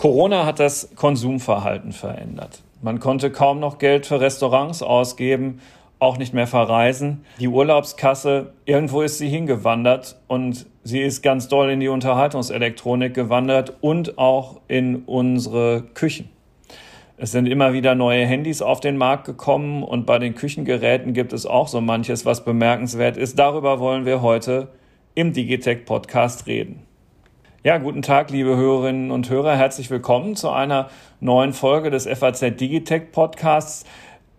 Corona 0.00 0.46
hat 0.46 0.60
das 0.60 0.88
Konsumverhalten 0.96 1.92
verändert. 1.92 2.62
Man 2.80 3.00
konnte 3.00 3.30
kaum 3.30 3.60
noch 3.60 3.76
Geld 3.76 4.06
für 4.06 4.18
Restaurants 4.18 4.82
ausgeben, 4.82 5.60
auch 5.98 6.16
nicht 6.16 6.32
mehr 6.32 6.46
verreisen. 6.46 7.26
Die 7.38 7.48
Urlaubskasse, 7.48 8.54
irgendwo 8.64 9.02
ist 9.02 9.18
sie 9.18 9.28
hingewandert 9.28 10.16
und 10.26 10.64
sie 10.82 11.02
ist 11.02 11.22
ganz 11.22 11.48
doll 11.48 11.68
in 11.68 11.80
die 11.80 11.88
Unterhaltungselektronik 11.88 13.12
gewandert 13.12 13.74
und 13.82 14.16
auch 14.16 14.62
in 14.68 15.04
unsere 15.04 15.82
Küchen. 15.92 16.30
Es 17.18 17.32
sind 17.32 17.44
immer 17.44 17.74
wieder 17.74 17.94
neue 17.94 18.24
Handys 18.24 18.62
auf 18.62 18.80
den 18.80 18.96
Markt 18.96 19.26
gekommen 19.26 19.82
und 19.82 20.06
bei 20.06 20.18
den 20.18 20.34
Küchengeräten 20.34 21.12
gibt 21.12 21.34
es 21.34 21.44
auch 21.44 21.68
so 21.68 21.82
manches, 21.82 22.24
was 22.24 22.46
bemerkenswert 22.46 23.18
ist. 23.18 23.38
Darüber 23.38 23.78
wollen 23.78 24.06
wir 24.06 24.22
heute 24.22 24.68
im 25.14 25.32
Digitech 25.32 25.84
Podcast 25.84 26.46
reden. 26.46 26.86
Ja, 27.62 27.78
guten 27.78 28.02
Tag, 28.02 28.30
liebe 28.30 28.56
Hörerinnen 28.56 29.10
und 29.10 29.28
Hörer. 29.28 29.56
Herzlich 29.56 29.90
willkommen 29.90 30.36
zu 30.36 30.50
einer 30.50 30.88
neuen 31.20 31.52
Folge 31.52 31.90
des 31.90 32.06
FAZ 32.06 32.40
Digitech 32.56 33.12
Podcasts. 33.12 33.84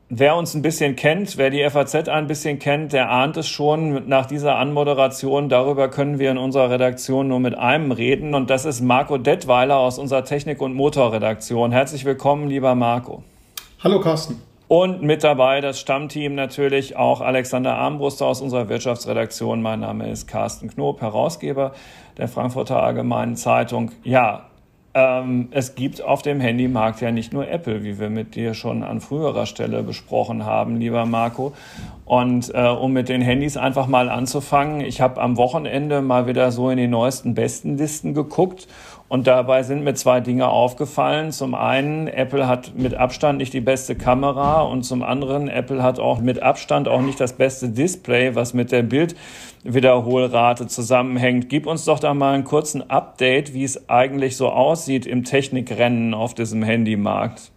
Wer 0.10 0.36
uns 0.36 0.56
ein 0.56 0.62
bisschen 0.62 0.96
kennt, 0.96 1.38
wer 1.38 1.50
die 1.50 1.64
FAZ 1.70 2.10
ein 2.10 2.28
bisschen 2.28 2.60
kennt, 2.60 2.94
der 2.94 3.10
ahnt 3.10 3.38
es 3.38 3.48
schon 3.48 4.10
nach 4.10 4.26
dieser 4.26 4.58
Anmoderation. 4.58 5.50
Darüber 5.50 5.88
können 5.90 6.20
wir 6.20 6.32
in 6.32 6.38
unserer 6.38 6.70
Redaktion 6.70 7.28
nur 7.28 7.40
mit 7.40 7.58
einem 7.58 7.92
reden. 7.92 8.34
Und 8.34 8.50
das 8.50 8.66
ist 8.66 8.82
Marco 8.82 9.18
Detweiler 9.18 9.78
aus 9.78 10.00
unserer 10.00 10.26
Technik- 10.26 10.62
und 10.62 10.74
Motorredaktion. 10.74 11.72
Herzlich 11.72 12.06
willkommen, 12.06 12.50
lieber 12.50 12.76
Marco. 12.76 13.24
Hallo, 13.84 14.02
Carsten. 14.02 14.42
Und 14.72 15.02
mit 15.02 15.26
dabei 15.26 15.60
das 15.60 15.82
Stammteam 15.82 16.34
natürlich 16.34 16.96
auch 16.96 17.20
Alexander 17.20 17.76
Armbruster 17.76 18.26
aus 18.26 18.40
unserer 18.40 18.70
Wirtschaftsredaktion. 18.70 19.62
Mein 19.62 19.82
Name 19.82 20.10
ist 20.10 20.28
Carsten 20.28 20.70
Knob, 20.70 21.02
Herausgeber 21.02 21.74
der 22.18 22.30
Frankfurter 22.30 22.82
Allgemeinen 22.82 23.36
Zeitung. 23.36 23.92
Ja, 24.06 24.46
ähm, 24.94 25.50
es 25.52 25.76
gibt 25.76 26.02
auf 26.02 26.22
dem 26.22 26.40
Handymarkt 26.40 27.02
ja 27.02 27.12
nicht 27.12 27.34
nur 27.34 27.50
Apple, 27.50 27.84
wie 27.84 28.00
wir 28.00 28.10
mit 28.10 28.36
dir 28.36 28.54
schon 28.54 28.84
an 28.84 29.02
früherer 29.02 29.46
Stelle 29.46 29.84
besprochen 29.84 30.46
haben, 30.46 30.78
lieber 30.78 31.06
Marco. 31.06 31.52
Und 32.06 32.54
äh, 32.56 32.68
um 32.68 32.94
mit 32.94 33.10
den 33.10 33.22
Handys 33.22 33.58
einfach 33.58 33.88
mal 33.88 34.10
anzufangen, 34.10 34.80
ich 34.80 35.02
habe 35.02 35.20
am 35.20 35.36
Wochenende 35.36 36.02
mal 36.02 36.28
wieder 36.28 36.50
so 36.54 36.70
in 36.70 36.78
die 36.78 36.88
neuesten 36.88 37.36
Bestenlisten 37.36 38.14
geguckt 38.14 38.70
und 39.12 39.28
dabei 39.28 39.64
sind 39.64 39.84
mir 39.84 39.94
zwei 39.94 40.22
Dinge 40.22 40.48
aufgefallen. 40.48 41.34
Zum 41.34 41.54
einen, 41.54 42.08
Apple 42.08 42.48
hat 42.48 42.78
mit 42.78 42.94
Abstand 42.94 43.40
nicht 43.40 43.52
die 43.52 43.60
beste 43.60 43.94
Kamera 43.94 44.62
und 44.62 44.84
zum 44.84 45.04
anderen, 45.04 45.50
Apple 45.50 45.84
hat 45.84 46.00
auch 46.00 46.22
mit 46.22 46.42
Abstand 46.42 46.88
auch 46.88 47.02
nicht 47.02 47.20
das 47.20 47.34
beste 47.34 47.68
Display, 47.68 48.36
was 48.36 48.54
mit 48.54 48.72
der 48.72 48.84
Bildwiederholrate 48.84 50.68
zusammenhängt. 50.68 51.50
Gib 51.50 51.68
uns 51.68 51.84
doch 51.84 52.00
da 52.00 52.14
mal 52.14 52.36
einen 52.36 52.46
kurzen 52.46 52.90
Update, 52.90 53.54
wie 53.54 53.66
es 53.66 53.90
eigentlich 53.90 54.38
so 54.38 54.48
aussieht 54.48 55.06
im 55.06 55.26
Technikrennen 55.26 56.14
auf 56.14 56.34
diesem 56.34 56.64
Handymarkt. 56.64 57.52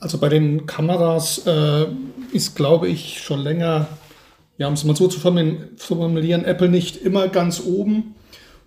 Also 0.00 0.16
bei 0.16 0.30
den 0.30 0.64
Kameras 0.64 1.46
äh, 1.46 1.88
ist, 2.32 2.56
glaube 2.56 2.88
ich, 2.88 3.20
schon 3.20 3.40
länger, 3.40 3.86
ja, 4.56 4.66
um 4.66 4.72
es 4.72 4.84
mal 4.84 4.96
so 4.96 5.08
zu 5.08 5.20
formulieren, 5.20 6.46
Apple 6.46 6.70
nicht 6.70 6.96
immer 6.96 7.28
ganz 7.28 7.62
oben 7.62 8.14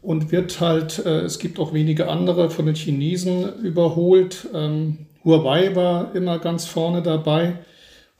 und 0.02 0.32
wird 0.32 0.60
halt, 0.60 1.06
äh, 1.06 1.22
es 1.22 1.40
gibt 1.40 1.60
auch 1.60 1.74
wenige 1.74 2.10
andere 2.10 2.50
von 2.50 2.66
den 2.66 2.76
Chinesen 2.76 3.62
überholt. 3.64 4.48
Ähm, 4.54 5.06
Huawei 5.24 5.76
war 5.76 6.16
immer 6.16 6.40
ganz 6.40 6.66
vorne 6.66 7.02
dabei. 7.02 7.60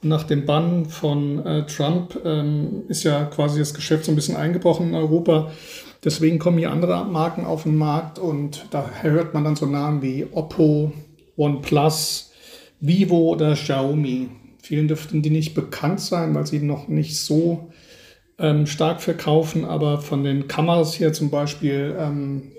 Und 0.02 0.08
nach 0.08 0.24
dem 0.24 0.46
Bann 0.46 0.86
von 0.86 1.44
äh, 1.44 1.66
Trump 1.66 2.20
ähm, 2.24 2.82
ist 2.88 3.04
ja 3.04 3.24
quasi 3.24 3.58
das 3.58 3.74
Geschäft 3.74 4.04
so 4.04 4.12
ein 4.12 4.16
bisschen 4.16 4.36
eingebrochen 4.36 4.88
in 4.88 4.94
Europa. 4.94 5.50
Deswegen 6.04 6.38
kommen 6.38 6.58
hier 6.58 6.72
andere 6.72 7.04
Marken 7.04 7.44
auf 7.44 7.62
den 7.62 7.76
Markt 7.76 8.18
und 8.18 8.66
da 8.70 8.90
hört 9.02 9.34
man 9.34 9.44
dann 9.44 9.54
so 9.54 9.66
Namen 9.66 10.02
wie 10.02 10.26
Oppo, 10.32 10.92
OnePlus, 11.36 12.32
Vivo 12.80 13.30
oder 13.30 13.54
Xiaomi. 13.54 14.28
Vielen 14.60 14.88
dürften 14.88 15.22
die 15.22 15.30
nicht 15.30 15.54
bekannt 15.54 16.00
sein, 16.00 16.34
weil 16.34 16.46
sie 16.46 16.58
noch 16.58 16.88
nicht 16.88 17.18
so 17.18 17.71
ähm, 18.38 18.66
stark 18.66 19.00
verkaufen, 19.00 19.64
aber 19.64 19.98
von 20.00 20.24
den 20.24 20.48
Kameras 20.48 20.94
hier 20.94 21.12
zum 21.12 21.30
Beispiel 21.30 21.94
ähm, 21.98 22.52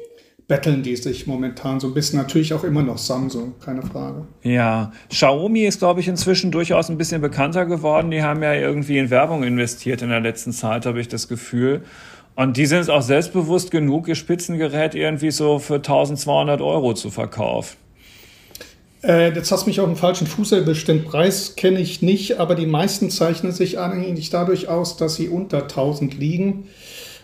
betteln 0.48 0.84
die 0.84 0.96
sich 0.96 1.26
momentan 1.26 1.80
so 1.80 1.88
ein 1.88 1.94
bisschen. 1.94 2.20
Natürlich 2.20 2.54
auch 2.54 2.64
immer 2.64 2.84
noch 2.84 2.98
Samsung, 2.98 3.56
keine 3.64 3.82
Frage. 3.82 4.28
Ja, 4.44 4.92
Xiaomi 5.10 5.66
ist, 5.66 5.80
glaube 5.80 6.00
ich, 6.00 6.08
inzwischen 6.08 6.52
durchaus 6.52 6.90
ein 6.90 6.98
bisschen 6.98 7.22
bekannter 7.22 7.66
geworden. 7.66 8.12
Die 8.12 8.24
haben 8.24 8.44
ja 8.44 8.54
irgendwie 8.54 8.98
in 8.98 9.10
Werbung 9.10 9.44
investiert 9.44 10.02
in 10.02 10.10
der 10.10 10.20
letzten 10.20 10.52
Zeit, 10.52 10.86
habe 10.86 11.00
ich 11.00 11.08
das 11.08 11.28
Gefühl. 11.28 11.84
Und 12.36 12.58
die 12.58 12.66
sind 12.66 12.90
auch 12.90 13.02
selbstbewusst 13.02 13.70
genug, 13.70 14.08
ihr 14.08 14.16
Spitzengerät 14.16 14.96
irgendwie 14.96 15.32
so 15.32 15.60
für 15.60 15.76
1200 15.76 16.62
Euro 16.62 16.94
zu 16.94 17.12
verkaufen. 17.12 17.78
Äh, 19.04 19.34
jetzt 19.36 19.52
hast 19.52 19.64
du 19.64 19.70
mich 19.70 19.80
auf 19.80 19.88
den 19.88 19.96
falschen 19.96 20.28
Fuß 20.28 20.54
erwischt. 20.54 20.88
Den 20.88 21.04
Preis 21.04 21.56
kenne 21.56 21.80
ich 21.80 22.02
nicht, 22.02 22.40
aber 22.40 22.56
die 22.56 22.66
meisten 22.66 23.10
zeichnen 23.10 23.52
sich 23.52 23.78
eigentlich 23.80 24.30
dadurch 24.30 24.70
aus, 24.70 24.96
dass 24.96 25.16
sie 25.16 25.28
unter 25.28 25.64
1000 25.64 26.18
liegen. 26.18 26.70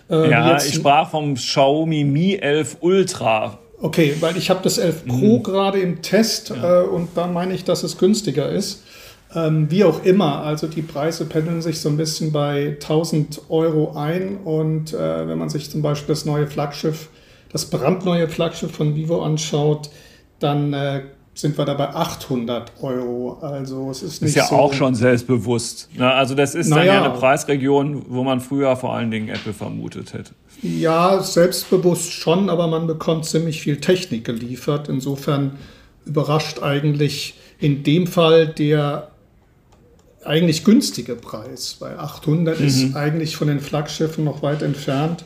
Äh, 0.10 0.30
ja, 0.30 0.58
ich 0.58 0.74
sprach 0.74 1.12
vom 1.12 1.36
Xiaomi 1.36 2.04
Mi 2.04 2.36
11 2.36 2.78
Ultra. 2.82 3.60
Okay, 3.82 4.16
weil 4.20 4.36
ich 4.36 4.50
habe 4.50 4.60
das 4.62 4.78
11 4.78 5.06
Pro 5.06 5.38
hm. 5.38 5.44
gerade 5.44 5.80
im 5.80 6.02
Test 6.02 6.50
ja. 6.50 6.82
äh, 6.82 6.86
und 6.86 7.10
da 7.16 7.28
meine 7.28 7.54
ich, 7.54 7.64
dass 7.64 7.84
es 7.84 7.98
günstiger 7.98 8.50
ist. 8.50 8.84
Ähm, 9.34 9.70
wie 9.70 9.84
auch 9.84 10.04
immer, 10.04 10.42
also 10.42 10.68
die 10.68 10.82
Preise 10.82 11.26
pendeln 11.26 11.62
sich 11.62 11.80
so 11.80 11.88
ein 11.88 11.98
bisschen 11.98 12.32
bei 12.32 12.78
1000 12.82 13.44
Euro 13.50 13.94
ein 13.96 14.38
und 14.38 14.94
äh, 14.94 15.28
wenn 15.28 15.38
man 15.38 15.50
sich 15.50 15.70
zum 15.70 15.84
Beispiel 15.84 16.16
das 16.16 16.26
neue 16.26 16.48
Flaggschiff, 16.48 17.10
das 17.52 17.68
brandneue 17.68 18.28
Flaggschiff 18.28 18.72
von 18.72 18.96
Vivo 18.96 19.22
anschaut, 19.22 19.92
dann 20.40 20.74
äh, 20.74 21.04
sind 21.40 21.58
wir 21.58 21.66
dabei 21.66 21.90
800 21.90 22.72
Euro. 22.82 23.38
Also 23.42 23.90
es 23.92 24.04
ist 24.04 24.22
nicht 24.22 24.32
ist 24.32 24.36
ja 24.36 24.48
so 24.48 24.56
auch 24.56 24.74
schon 24.74 24.96
selbstbewusst. 24.96 25.90
Na, 25.96 26.14
also 26.14 26.36
das 26.36 26.56
ist 26.56 26.68
naja, 26.68 26.94
dann 26.94 27.04
ja 27.04 27.10
eine 27.10 27.20
Preisregion, 27.20 28.06
wo 28.10 28.24
man 28.24 28.42
früher 28.42 28.76
vor 28.76 28.94
allen 28.94 29.10
Dingen 29.10 29.30
Apple 29.30 29.54
vermutet 29.54 30.14
hätte. 30.14 30.32
Ja, 30.62 31.22
selbstbewusst 31.24 32.12
schon, 32.12 32.50
aber 32.50 32.68
man 32.68 32.88
bekommt 32.88 33.26
ziemlich 33.26 33.62
viel 33.62 33.78
Technik 33.78 34.26
geliefert. 34.26 34.90
Insofern 34.90 35.58
überrascht 36.06 36.62
eigentlich 36.62 37.36
in 37.60 37.84
dem 37.84 38.08
Fall 38.08 38.48
der 38.48 39.10
eigentlich 40.26 40.66
günstige 40.66 41.16
Preis, 41.16 41.78
weil 41.80 41.98
800 41.98 42.60
mhm. 42.60 42.66
ist 42.68 42.96
eigentlich 42.96 43.38
von 43.38 43.48
den 43.48 43.62
Flaggschiffen 43.62 44.26
noch 44.26 44.42
weit 44.44 44.62
entfernt. 44.62 45.24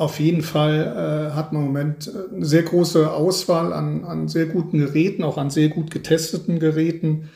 Auf 0.00 0.18
jeden 0.18 0.40
Fall 0.40 1.28
äh, 1.30 1.34
hat 1.34 1.52
man 1.52 1.60
im 1.60 1.66
Moment 1.66 2.08
äh, 2.08 2.34
eine 2.34 2.46
sehr 2.46 2.62
große 2.62 3.12
Auswahl 3.12 3.74
an, 3.74 4.02
an 4.02 4.28
sehr 4.28 4.46
guten 4.46 4.78
Geräten, 4.78 5.22
auch 5.22 5.36
an 5.36 5.50
sehr 5.50 5.68
gut 5.68 5.90
getesteten 5.90 6.58
Geräten. 6.58 7.28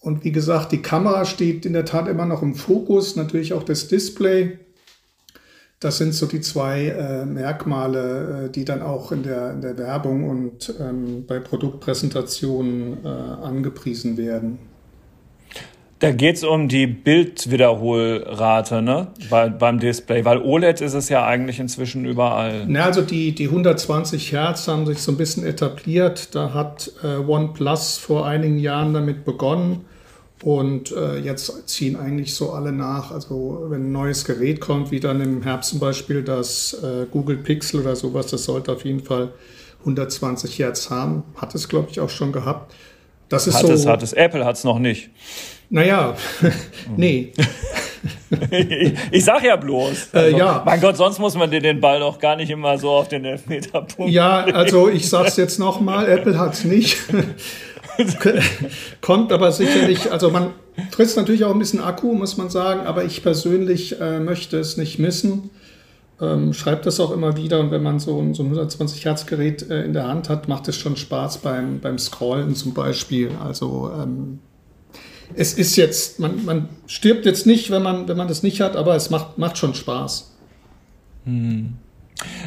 Und 0.00 0.22
wie 0.22 0.30
gesagt, 0.30 0.72
die 0.72 0.82
Kamera 0.82 1.24
steht 1.24 1.64
in 1.64 1.72
der 1.72 1.86
Tat 1.86 2.06
immer 2.08 2.26
noch 2.26 2.42
im 2.42 2.56
Fokus, 2.56 3.16
natürlich 3.16 3.54
auch 3.54 3.62
das 3.62 3.88
Display. 3.88 4.58
Das 5.80 5.96
sind 5.96 6.12
so 6.12 6.26
die 6.26 6.42
zwei 6.42 6.88
äh, 6.88 7.24
Merkmale, 7.24 8.48
äh, 8.48 8.50
die 8.50 8.66
dann 8.66 8.82
auch 8.82 9.10
in 9.10 9.22
der, 9.22 9.52
in 9.52 9.62
der 9.62 9.78
Werbung 9.78 10.28
und 10.28 10.74
ähm, 10.78 11.24
bei 11.26 11.40
Produktpräsentationen 11.40 13.02
äh, 13.02 13.08
angepriesen 13.08 14.18
werden. 14.18 14.58
Da 16.00 16.10
geht 16.10 16.36
es 16.36 16.44
um 16.44 16.68
die 16.68 16.86
Bildwiederholrate 16.86 18.82
ne? 18.82 19.08
Bei, 19.30 19.48
beim 19.48 19.78
Display, 19.78 20.24
weil 20.24 20.38
OLED 20.38 20.80
ist 20.80 20.94
es 20.94 21.08
ja 21.08 21.24
eigentlich 21.24 21.60
inzwischen 21.60 22.04
überall. 22.04 22.66
Na, 22.66 22.84
also 22.84 23.00
die, 23.00 23.32
die 23.32 23.46
120 23.46 24.32
Hertz 24.32 24.68
haben 24.68 24.86
sich 24.86 24.98
so 24.98 25.12
ein 25.12 25.16
bisschen 25.16 25.46
etabliert. 25.46 26.34
Da 26.34 26.52
hat 26.52 26.90
äh, 27.02 27.16
OnePlus 27.16 27.98
vor 27.98 28.26
einigen 28.26 28.58
Jahren 28.58 28.92
damit 28.92 29.24
begonnen. 29.24 29.84
Und 30.42 30.92
äh, 30.92 31.18
jetzt 31.20 31.68
ziehen 31.70 31.96
eigentlich 31.96 32.34
so 32.34 32.50
alle 32.50 32.70
nach. 32.72 33.10
Also 33.10 33.64
wenn 33.68 33.86
ein 33.86 33.92
neues 33.92 34.26
Gerät 34.26 34.60
kommt, 34.60 34.90
wie 34.90 35.00
dann 35.00 35.22
im 35.22 35.42
Herbst 35.42 35.70
zum 35.70 35.80
Beispiel 35.80 36.22
das 36.22 36.74
äh, 36.82 37.06
Google 37.10 37.38
Pixel 37.38 37.80
oder 37.80 37.96
sowas, 37.96 38.26
das 38.26 38.44
sollte 38.44 38.72
auf 38.72 38.84
jeden 38.84 39.00
Fall 39.00 39.30
120 39.80 40.58
Hertz 40.58 40.90
haben. 40.90 41.22
Hat 41.36 41.54
es, 41.54 41.68
glaube 41.68 41.88
ich, 41.90 42.00
auch 42.00 42.10
schon 42.10 42.30
gehabt. 42.32 42.74
Das 43.30 43.46
ist 43.46 43.54
hat 43.54 43.66
so, 43.66 43.72
es, 43.72 43.86
hat 43.86 44.02
es. 44.02 44.12
Apple 44.12 44.44
hat 44.44 44.56
es 44.56 44.64
noch 44.64 44.78
nicht. 44.78 45.08
Naja, 45.70 46.14
nee. 46.96 47.32
ich, 49.10 49.24
sag 49.24 49.42
ja 49.44 49.56
bloß. 49.56 50.10
Äh, 50.12 50.18
also, 50.18 50.36
äh, 50.36 50.38
ja. 50.38 50.62
Mein 50.64 50.80
Gott, 50.80 50.96
sonst 50.96 51.18
muss 51.18 51.34
man 51.36 51.50
dir 51.50 51.60
den 51.60 51.80
Ball 51.80 52.00
doch 52.00 52.18
gar 52.18 52.36
nicht 52.36 52.50
immer 52.50 52.78
so 52.78 52.90
auf 52.90 53.08
den 53.08 53.24
Elfmeterpunkt. 53.24 54.12
Ja, 54.12 54.44
also 54.44 54.88
ich 54.88 55.08
sag's 55.08 55.36
jetzt 55.36 55.58
nochmal, 55.58 56.08
Apple 56.08 56.38
hat's 56.38 56.64
nicht. 56.64 56.98
Kommt 59.00 59.32
aber 59.32 59.52
sicherlich, 59.52 60.10
also 60.10 60.30
man 60.30 60.50
frisst 60.90 61.16
natürlich 61.16 61.44
auch 61.44 61.52
ein 61.52 61.58
bisschen 61.58 61.80
Akku, 61.80 62.12
muss 62.14 62.36
man 62.36 62.50
sagen, 62.50 62.86
aber 62.86 63.04
ich 63.04 63.22
persönlich 63.22 64.00
äh, 64.00 64.20
möchte 64.20 64.58
es 64.58 64.76
nicht 64.76 64.98
missen. 64.98 65.50
Ähm, 66.20 66.52
schreibt 66.52 66.86
das 66.86 67.00
auch 67.00 67.10
immer 67.10 67.36
wieder 67.36 67.58
und 67.58 67.72
wenn 67.72 67.82
man 67.82 67.98
so, 67.98 68.12
so 68.34 68.42
ein 68.42 68.46
120 68.46 69.04
Hertz 69.04 69.26
Gerät 69.26 69.68
äh, 69.68 69.82
in 69.82 69.92
der 69.92 70.06
Hand 70.06 70.28
hat, 70.28 70.48
macht 70.48 70.68
es 70.68 70.76
schon 70.76 70.96
Spaß 70.96 71.38
beim, 71.38 71.80
beim 71.80 71.98
Scrollen 71.98 72.54
zum 72.54 72.72
Beispiel. 72.72 73.30
Also 73.42 73.90
ähm, 74.00 74.38
es 75.34 75.54
ist 75.54 75.76
jetzt, 75.76 76.20
man, 76.20 76.44
man 76.44 76.68
stirbt 76.86 77.26
jetzt 77.26 77.46
nicht, 77.46 77.70
wenn 77.70 77.82
man, 77.82 78.08
wenn 78.08 78.16
man 78.16 78.28
das 78.28 78.42
nicht 78.42 78.60
hat, 78.60 78.76
aber 78.76 78.94
es 78.94 79.10
macht, 79.10 79.38
macht 79.38 79.58
schon 79.58 79.74
Spaß. 79.74 80.34
Hm. 81.24 81.74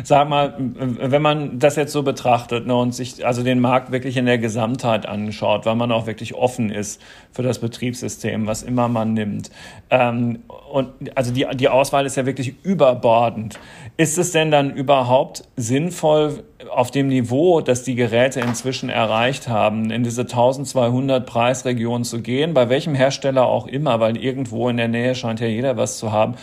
Sag 0.04 0.30
mal, 0.30 0.56
wenn 0.58 1.22
man 1.22 1.60
das 1.60 1.76
jetzt 1.76 1.92
so 1.92 2.02
betrachtet 2.02 2.66
ne, 2.66 2.76
und 2.76 2.96
sich 2.96 3.26
also 3.26 3.44
den 3.44 3.60
Markt 3.60 3.92
wirklich 3.92 4.16
in 4.16 4.26
der 4.26 4.38
Gesamtheit 4.38 5.06
anschaut, 5.06 5.66
weil 5.66 5.76
man 5.76 5.92
auch 5.92 6.08
wirklich 6.08 6.36
offen 6.36 6.70
ist 6.70 7.02
für 7.34 7.44
das 7.44 7.60
Betriebssystem, 7.60 8.48
was 8.48 8.64
immer 8.64 8.88
man 8.88 9.14
nimmt. 9.14 9.52
Ähm, 9.89 10.39
und 10.72 10.92
also 11.16 11.31
die, 11.34 11.48
die 11.56 11.69
Auswahl 11.69 12.06
ist 12.06 12.18
ja 12.18 12.25
wirklich 12.25 12.56
überbordend. 12.63 13.57
Ist 13.95 14.18
es 14.18 14.31
denn 14.31 14.51
dann 14.51 14.72
überhaupt 14.72 15.44
sinnvoll, 15.56 16.44
auf 16.69 16.92
dem 16.92 17.07
Niveau, 17.07 17.62
das 17.62 17.84
die 17.84 17.95
Geräte 17.95 18.42
inzwischen 18.42 18.89
erreicht 18.89 19.48
haben, 19.48 19.92
in 19.92 20.04
diese 20.04 20.22
1200 20.22 21.25
Preisregion 21.25 22.04
zu 22.04 22.22
gehen, 22.22 22.54
bei 22.54 22.68
welchem 22.69 22.95
Hersteller 22.95 23.45
auch 23.45 23.68
immer, 23.68 24.00
weil 24.00 24.18
irgendwo 24.18 24.68
in 24.68 24.78
der 24.78 24.88
Nähe 24.88 25.16
scheint 25.16 25.39
ja 25.39 25.48
jeder 25.48 25.78
was 25.78 25.98
zu 25.98 26.12
haben, 26.12 26.36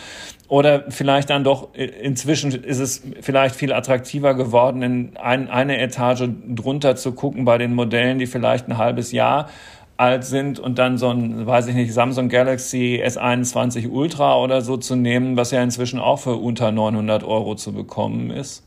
oder 0.47 0.85
vielleicht 0.89 1.29
dann 1.29 1.43
doch, 1.43 1.73
äh, 1.75 1.85
inzwischen 1.85 2.51
ist 2.51 2.79
es 2.79 3.03
vielleicht 3.21 3.55
viel 3.55 3.73
attraktiver 3.73 4.35
geworden, 4.35 4.81
in 4.81 5.17
ein, 5.17 5.49
eine 5.49 5.79
Etage 5.79 6.29
drunter 6.47 6.95
zu 6.95 7.13
gucken 7.13 7.45
bei 7.45 7.57
den 7.57 7.73
Modellen, 7.73 8.19
die 8.19 8.27
vielleicht 8.27 8.67
ein 8.67 8.77
halbes 8.77 9.11
Jahr 9.11 9.49
alt 9.97 10.25
sind 10.25 10.59
und 10.59 10.77
dann 10.77 10.97
so 10.97 11.09
ein, 11.09 11.45
weiß 11.45 11.67
ich 11.67 11.75
nicht, 11.75 11.93
Samsung 11.93 12.29
Galaxy 12.29 13.01
S21 13.03 13.89
Ultra 13.89 14.37
oder 14.37 14.61
so 14.61 14.77
zu 14.77 14.95
nehmen, 14.95 15.37
was 15.37 15.51
ja 15.51 15.63
inzwischen 15.63 15.99
auch 15.99 16.19
für 16.19 16.35
unter 16.35 16.71
900 16.71 17.23
Euro 17.23 17.55
zu 17.55 17.71
bekommen 17.71 18.29
ist? 18.29 18.63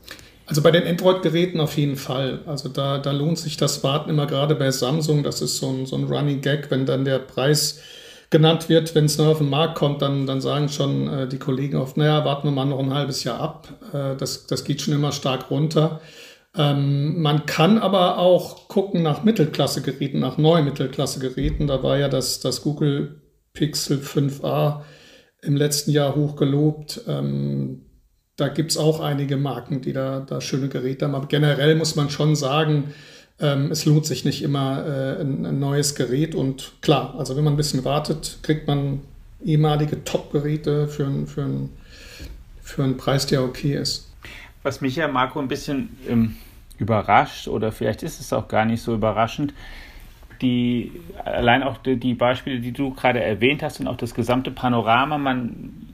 Also 0.47 0.63
bei 0.63 0.71
den 0.71 0.87
Android-Geräten 0.87 1.59
auf 1.59 1.77
jeden 1.77 1.95
Fall. 1.95 2.39
Also 2.47 2.69
da, 2.69 2.97
da 2.97 3.11
lohnt 3.11 3.37
sich 3.37 3.57
das 3.57 3.83
Warten 3.83 4.09
immer 4.09 4.25
gerade 4.25 4.55
bei 4.55 4.71
Samsung. 4.71 5.21
Das 5.21 5.41
ist 5.41 5.57
so 5.57 5.69
ein, 5.69 5.85
so 5.85 5.95
ein 5.95 6.05
Running 6.05 6.41
Gag, 6.41 6.71
wenn 6.71 6.87
dann 6.87 7.05
der 7.05 7.19
Preis 7.19 7.79
genannt 8.31 8.69
wird, 8.69 8.93
wenn 8.95 9.05
es 9.05 9.17
neu 9.17 9.27
auf 9.27 9.39
den 9.39 9.49
Markt 9.49 9.75
kommt, 9.75 10.01
dann, 10.01 10.27
dann 10.27 10.41
sagen 10.41 10.69
schon 10.69 11.07
äh, 11.07 11.27
die 11.27 11.39
Kollegen 11.39 11.77
oft, 11.77 11.97
naja, 11.97 12.25
warten 12.25 12.47
wir 12.47 12.51
mal 12.51 12.65
noch 12.65 12.79
ein 12.79 12.93
halbes 12.93 13.23
Jahr 13.23 13.39
ab. 13.39 13.67
Äh, 13.93 14.15
das, 14.17 14.45
das 14.47 14.63
geht 14.63 14.81
schon 14.81 14.93
immer 14.93 15.11
stark 15.11 15.49
runter. 15.49 16.01
Ähm, 16.55 17.21
man 17.21 17.45
kann 17.45 17.77
aber 17.77 18.17
auch 18.17 18.67
gucken 18.67 19.03
nach 19.03 19.23
Mittelklasse-Geräten, 19.23 20.19
nach 20.19 20.37
neuen 20.37 20.65
Mittelklasse-Geräten. 20.65 21.67
Da 21.67 21.83
war 21.83 21.97
ja 21.97 22.09
das, 22.09 22.39
das 22.39 22.61
Google 22.61 23.21
Pixel 23.53 23.97
5a 23.99 24.81
im 25.41 25.55
letzten 25.55 25.91
Jahr 25.91 26.15
hochgelobt. 26.15 27.01
Ähm, 27.07 27.85
da 28.35 28.47
gibt 28.47 28.71
es 28.71 28.77
auch 28.77 28.99
einige 28.99 29.37
Marken, 29.37 29.81
die 29.81 29.93
da, 29.93 30.21
da 30.21 30.41
schöne 30.41 30.69
Geräte 30.69 31.05
haben. 31.05 31.15
Aber 31.15 31.27
generell 31.27 31.75
muss 31.75 31.95
man 31.95 32.09
schon 32.09 32.35
sagen, 32.35 32.93
ähm, 33.39 33.71
es 33.71 33.85
lohnt 33.85 34.05
sich 34.05 34.25
nicht 34.25 34.41
immer 34.43 34.85
äh, 34.85 35.21
ein, 35.21 35.45
ein, 35.45 35.59
neues 35.59 35.95
Gerät. 35.95 36.35
Und 36.35 36.73
klar, 36.81 37.15
also 37.17 37.35
wenn 37.35 37.43
man 37.43 37.53
ein 37.53 37.57
bisschen 37.57 37.85
wartet, 37.85 38.39
kriegt 38.41 38.67
man 38.67 39.01
ehemalige 39.43 40.03
Top-Geräte 40.03 40.87
für, 40.87 41.09
für, 41.25 41.47
für 42.61 42.83
einen 42.83 42.97
Preis, 42.97 43.27
der 43.27 43.43
okay 43.43 43.75
ist. 43.75 44.08
Was 44.63 44.81
mich 44.81 44.95
ja, 44.95 45.07
Marco, 45.07 45.39
ein 45.39 45.47
bisschen 45.47 45.97
ähm, 46.07 46.35
überrascht, 46.77 47.47
oder 47.47 47.71
vielleicht 47.71 48.03
ist 48.03 48.19
es 48.19 48.33
auch 48.33 48.47
gar 48.47 48.65
nicht 48.65 48.81
so 48.81 48.93
überraschend, 48.93 49.53
die, 50.41 50.91
allein 51.23 51.63
auch 51.63 51.77
die, 51.77 51.97
die 51.97 52.13
Beispiele, 52.13 52.59
die 52.59 52.71
du 52.71 52.93
gerade 52.93 53.21
erwähnt 53.21 53.61
hast 53.61 53.79
und 53.79 53.87
auch 53.87 53.97
das 53.97 54.13
gesamte 54.13 54.51
Panorama, 54.51 55.17
man 55.17 55.89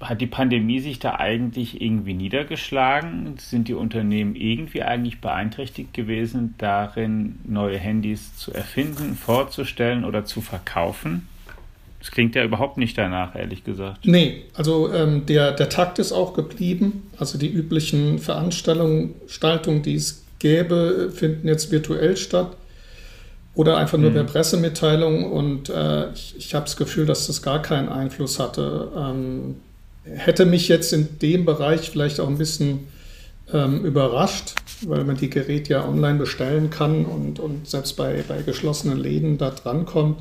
hat 0.00 0.20
die 0.20 0.26
Pandemie 0.26 0.80
sich 0.80 0.98
da 0.98 1.16
eigentlich 1.16 1.80
irgendwie 1.80 2.14
niedergeschlagen? 2.14 3.36
Sind 3.38 3.68
die 3.68 3.74
Unternehmen 3.74 4.36
irgendwie 4.36 4.82
eigentlich 4.82 5.20
beeinträchtigt 5.20 5.92
gewesen, 5.92 6.54
darin 6.58 7.40
neue 7.44 7.78
Handys 7.78 8.36
zu 8.36 8.52
erfinden, 8.52 9.16
vorzustellen 9.16 10.04
oder 10.04 10.24
zu 10.24 10.40
verkaufen? 10.40 11.26
Das 12.00 12.10
klingt 12.12 12.34
ja 12.34 12.44
überhaupt 12.44 12.78
nicht 12.78 12.96
danach, 12.96 13.34
ehrlich 13.34 13.64
gesagt. 13.64 14.06
Nee, 14.06 14.44
also 14.54 14.92
ähm, 14.92 15.26
der, 15.26 15.52
der 15.52 15.68
Takt 15.68 15.98
ist 15.98 16.12
auch 16.12 16.32
geblieben. 16.32 17.10
Also 17.18 17.38
die 17.38 17.48
üblichen 17.48 18.18
Veranstaltungen, 18.18 19.14
die 19.82 19.94
es 19.94 20.24
gäbe, 20.38 21.10
finden 21.12 21.48
jetzt 21.48 21.72
virtuell 21.72 22.16
statt 22.16 22.56
oder 23.54 23.76
einfach 23.76 23.98
nur 23.98 24.10
mhm. 24.10 24.14
per 24.14 24.24
Pressemitteilung. 24.24 25.32
Und 25.32 25.70
äh, 25.70 26.12
ich, 26.12 26.36
ich 26.38 26.54
habe 26.54 26.66
das 26.66 26.76
Gefühl, 26.76 27.06
dass 27.06 27.26
das 27.26 27.42
gar 27.42 27.60
keinen 27.60 27.88
Einfluss 27.88 28.38
hatte. 28.38 28.92
Ähm, 28.96 29.56
hätte 30.04 30.46
mich 30.46 30.68
jetzt 30.68 30.92
in 30.92 31.18
dem 31.18 31.44
Bereich 31.44 31.90
vielleicht 31.90 32.20
auch 32.20 32.28
ein 32.28 32.38
bisschen 32.38 32.86
ähm, 33.52 33.84
überrascht, 33.84 34.54
weil 34.86 35.02
man 35.02 35.16
die 35.16 35.30
Geräte 35.30 35.72
ja 35.72 35.84
online 35.84 36.18
bestellen 36.18 36.70
kann 36.70 37.04
und, 37.04 37.40
und 37.40 37.68
selbst 37.68 37.96
bei, 37.96 38.22
bei 38.28 38.42
geschlossenen 38.42 38.98
Läden 38.98 39.38
da 39.38 39.50
drankommt. 39.50 40.20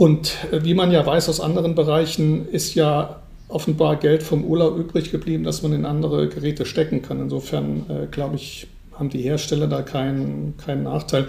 Und 0.00 0.38
äh, 0.50 0.64
wie 0.64 0.72
man 0.72 0.90
ja 0.92 1.04
weiß 1.04 1.28
aus 1.28 1.40
anderen 1.40 1.74
Bereichen, 1.74 2.48
ist 2.48 2.74
ja 2.74 3.20
offenbar 3.48 3.96
Geld 3.96 4.22
vom 4.22 4.44
Urlaub 4.44 4.78
übrig 4.78 5.10
geblieben, 5.10 5.44
dass 5.44 5.60
man 5.60 5.74
in 5.74 5.84
andere 5.84 6.26
Geräte 6.26 6.64
stecken 6.64 7.02
kann. 7.02 7.20
Insofern, 7.20 7.84
äh, 7.90 8.06
glaube 8.06 8.36
ich, 8.36 8.66
haben 8.94 9.10
die 9.10 9.20
Hersteller 9.20 9.66
da 9.66 9.82
keinen, 9.82 10.56
keinen 10.56 10.84
Nachteil. 10.84 11.28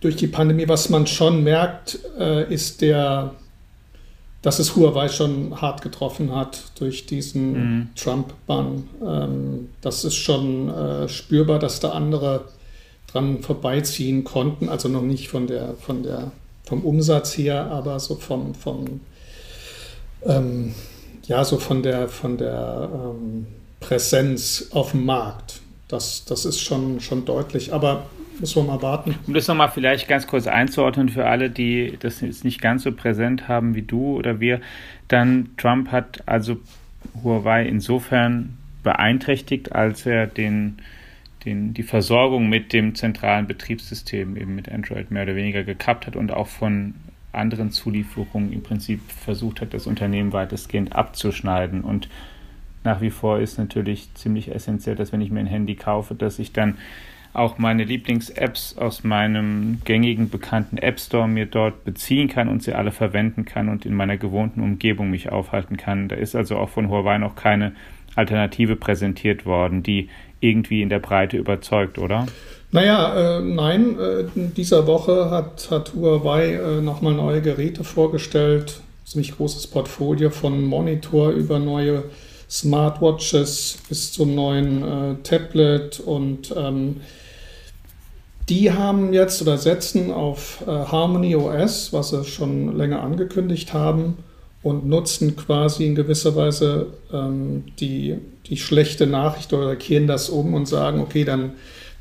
Durch 0.00 0.16
die 0.16 0.28
Pandemie, 0.28 0.66
was 0.66 0.88
man 0.88 1.06
schon 1.06 1.44
merkt, 1.44 1.98
äh, 2.18 2.50
ist 2.50 2.80
der, 2.80 3.34
dass 4.40 4.60
es 4.60 4.74
Huawei 4.74 5.10
schon 5.10 5.60
hart 5.60 5.82
getroffen 5.82 6.34
hat 6.34 6.72
durch 6.78 7.04
diesen 7.04 7.52
mhm. 7.52 7.88
Trump-Bann. 7.96 8.84
Ähm, 9.06 9.68
das 9.82 10.06
ist 10.06 10.14
schon 10.14 10.70
äh, 10.70 11.06
spürbar, 11.06 11.58
dass 11.58 11.80
da 11.80 11.90
andere 11.90 12.46
dran 13.12 13.42
vorbeiziehen 13.42 14.24
konnten. 14.24 14.70
Also 14.70 14.88
noch 14.88 15.02
nicht 15.02 15.28
von 15.28 15.46
der, 15.46 15.74
von 15.74 16.02
der, 16.02 16.32
vom 16.68 16.82
Umsatz 16.82 17.36
her, 17.36 17.66
aber 17.70 17.98
so 17.98 18.14
vom, 18.14 18.54
vom 18.54 19.00
ähm, 20.26 20.74
ja, 21.26 21.44
so 21.44 21.58
von 21.58 21.82
der, 21.82 22.08
von 22.08 22.36
der 22.36 22.90
ähm, 22.92 23.46
Präsenz 23.80 24.68
auf 24.72 24.92
dem 24.92 25.04
Markt. 25.04 25.60
Das, 25.88 26.24
das 26.24 26.44
ist 26.44 26.60
schon, 26.60 27.00
schon 27.00 27.24
deutlich. 27.24 27.72
Aber 27.72 28.04
Müssen 28.40 28.66
wir 28.66 28.74
mal 28.74 28.82
warten. 28.82 29.16
Um 29.26 29.34
das 29.34 29.48
nochmal 29.48 29.70
vielleicht 29.70 30.06
ganz 30.06 30.26
kurz 30.28 30.46
einzuordnen 30.46 31.08
für 31.08 31.26
alle, 31.26 31.50
die 31.50 31.96
das 31.98 32.20
jetzt 32.20 32.44
nicht 32.44 32.60
ganz 32.60 32.84
so 32.84 32.92
präsent 32.92 33.48
haben 33.48 33.74
wie 33.74 33.82
du 33.82 34.16
oder 34.16 34.38
wir, 34.38 34.60
dann 35.08 35.50
Trump 35.56 35.90
hat 35.90 36.22
also 36.26 36.58
Huawei 37.24 37.66
insofern 37.66 38.56
beeinträchtigt, 38.84 39.72
als 39.72 40.06
er 40.06 40.28
den, 40.28 40.78
den, 41.44 41.74
die 41.74 41.82
Versorgung 41.82 42.48
mit 42.48 42.72
dem 42.72 42.94
zentralen 42.94 43.46
Betriebssystem, 43.46 44.36
eben 44.36 44.54
mit 44.54 44.70
Android, 44.70 45.10
mehr 45.10 45.22
oder 45.24 45.36
weniger 45.36 45.64
gekappt 45.64 46.06
hat 46.06 46.16
und 46.16 46.32
auch 46.32 46.46
von 46.46 46.94
anderen 47.32 47.70
Zulieferungen 47.70 48.52
im 48.52 48.62
Prinzip 48.62 49.00
versucht 49.10 49.60
hat, 49.60 49.74
das 49.74 49.86
Unternehmen 49.86 50.32
weitestgehend 50.32 50.94
abzuschneiden. 50.94 51.82
Und 51.82 52.08
nach 52.84 53.00
wie 53.00 53.10
vor 53.10 53.38
ist 53.38 53.58
natürlich 53.58 54.12
ziemlich 54.14 54.54
essentiell, 54.54 54.96
dass 54.96 55.12
wenn 55.12 55.20
ich 55.20 55.30
mir 55.30 55.40
ein 55.40 55.46
Handy 55.46 55.74
kaufe, 55.74 56.14
dass 56.14 56.38
ich 56.38 56.52
dann 56.52 56.78
auch 57.34 57.58
meine 57.58 57.84
Lieblings-Apps 57.84 58.78
aus 58.78 59.04
meinem 59.04 59.80
gängigen 59.84 60.30
bekannten 60.30 60.78
App 60.78 60.98
Store 60.98 61.28
mir 61.28 61.46
dort 61.46 61.84
beziehen 61.84 62.28
kann 62.28 62.48
und 62.48 62.62
sie 62.62 62.72
alle 62.72 62.90
verwenden 62.90 63.44
kann 63.44 63.68
und 63.68 63.84
in 63.84 63.94
meiner 63.94 64.16
gewohnten 64.16 64.60
Umgebung 64.60 65.10
mich 65.10 65.30
aufhalten 65.30 65.76
kann. 65.76 66.08
Da 66.08 66.16
ist 66.16 66.34
also 66.34 66.56
auch 66.56 66.70
von 66.70 66.88
Huawei 66.88 67.18
noch 67.18 67.36
keine 67.36 67.72
Alternative 68.16 68.74
präsentiert 68.74 69.46
worden, 69.46 69.82
die 69.82 70.08
irgendwie 70.40 70.82
in 70.82 70.88
der 70.88 70.98
Breite 70.98 71.36
überzeugt, 71.36 71.98
oder? 71.98 72.26
Naja, 72.70 73.38
äh, 73.38 73.42
nein, 73.42 73.98
äh, 73.98 74.24
dieser 74.56 74.86
Woche 74.86 75.30
hat, 75.30 75.70
hat 75.70 75.94
Huawei 75.94 76.54
äh, 76.54 76.80
nochmal 76.80 77.14
neue 77.14 77.40
Geräte 77.40 77.82
vorgestellt. 77.82 78.80
Ziemlich 79.04 79.36
großes 79.36 79.68
Portfolio 79.68 80.28
von 80.28 80.62
Monitor 80.62 81.30
über 81.30 81.58
neue 81.58 82.04
Smartwatches 82.50 83.78
bis 83.88 84.12
zum 84.12 84.34
neuen 84.34 84.82
äh, 84.82 85.14
Tablet 85.22 86.00
und 86.00 86.54
ähm, 86.56 87.00
die 88.48 88.72
haben 88.72 89.12
jetzt 89.12 89.42
oder 89.42 89.58
setzen 89.58 90.10
auf 90.10 90.62
äh, 90.66 90.70
Harmony 90.70 91.36
OS, 91.36 91.92
was 91.92 92.10
sie 92.10 92.24
schon 92.24 92.76
länger 92.76 93.02
angekündigt 93.02 93.74
haben, 93.74 94.18
und 94.68 94.86
nutzen 94.86 95.34
quasi 95.34 95.86
in 95.86 95.94
gewisser 95.94 96.36
Weise 96.36 96.88
ähm, 97.10 97.64
die, 97.80 98.18
die 98.46 98.58
schlechte 98.58 99.06
Nachricht 99.06 99.54
oder 99.54 99.76
kehren 99.76 100.06
das 100.06 100.28
um 100.28 100.52
und 100.52 100.68
sagen, 100.68 101.00
okay, 101.00 101.24
dann, 101.24 101.52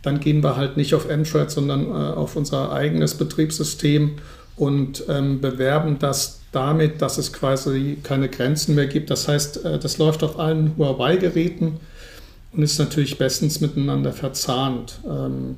dann 0.01 0.19
gehen 0.19 0.43
wir 0.43 0.57
halt 0.57 0.75
nicht 0.75 0.93
auf 0.93 1.09
Android, 1.09 1.49
sondern 1.49 1.85
äh, 1.85 1.93
auf 1.93 2.35
unser 2.35 2.73
eigenes 2.73 3.13
Betriebssystem 3.13 4.17
und 4.57 5.05
ähm, 5.07 5.39
bewerben 5.39 5.97
das 5.99 6.41
damit, 6.51 7.01
dass 7.01 7.17
es 7.17 7.31
quasi 7.31 7.99
keine 8.03 8.27
Grenzen 8.27 8.75
mehr 8.75 8.87
gibt. 8.87 9.11
Das 9.11 9.29
heißt, 9.29 9.63
äh, 9.63 9.79
das 9.79 9.97
läuft 9.97 10.21
auf 10.23 10.37
allen 10.37 10.75
Huawei-Geräten 10.77 11.79
und 12.51 12.63
ist 12.63 12.79
natürlich 12.79 13.17
bestens 13.17 13.61
miteinander 13.61 14.11
verzahnt. 14.11 14.99
Ähm, 15.09 15.55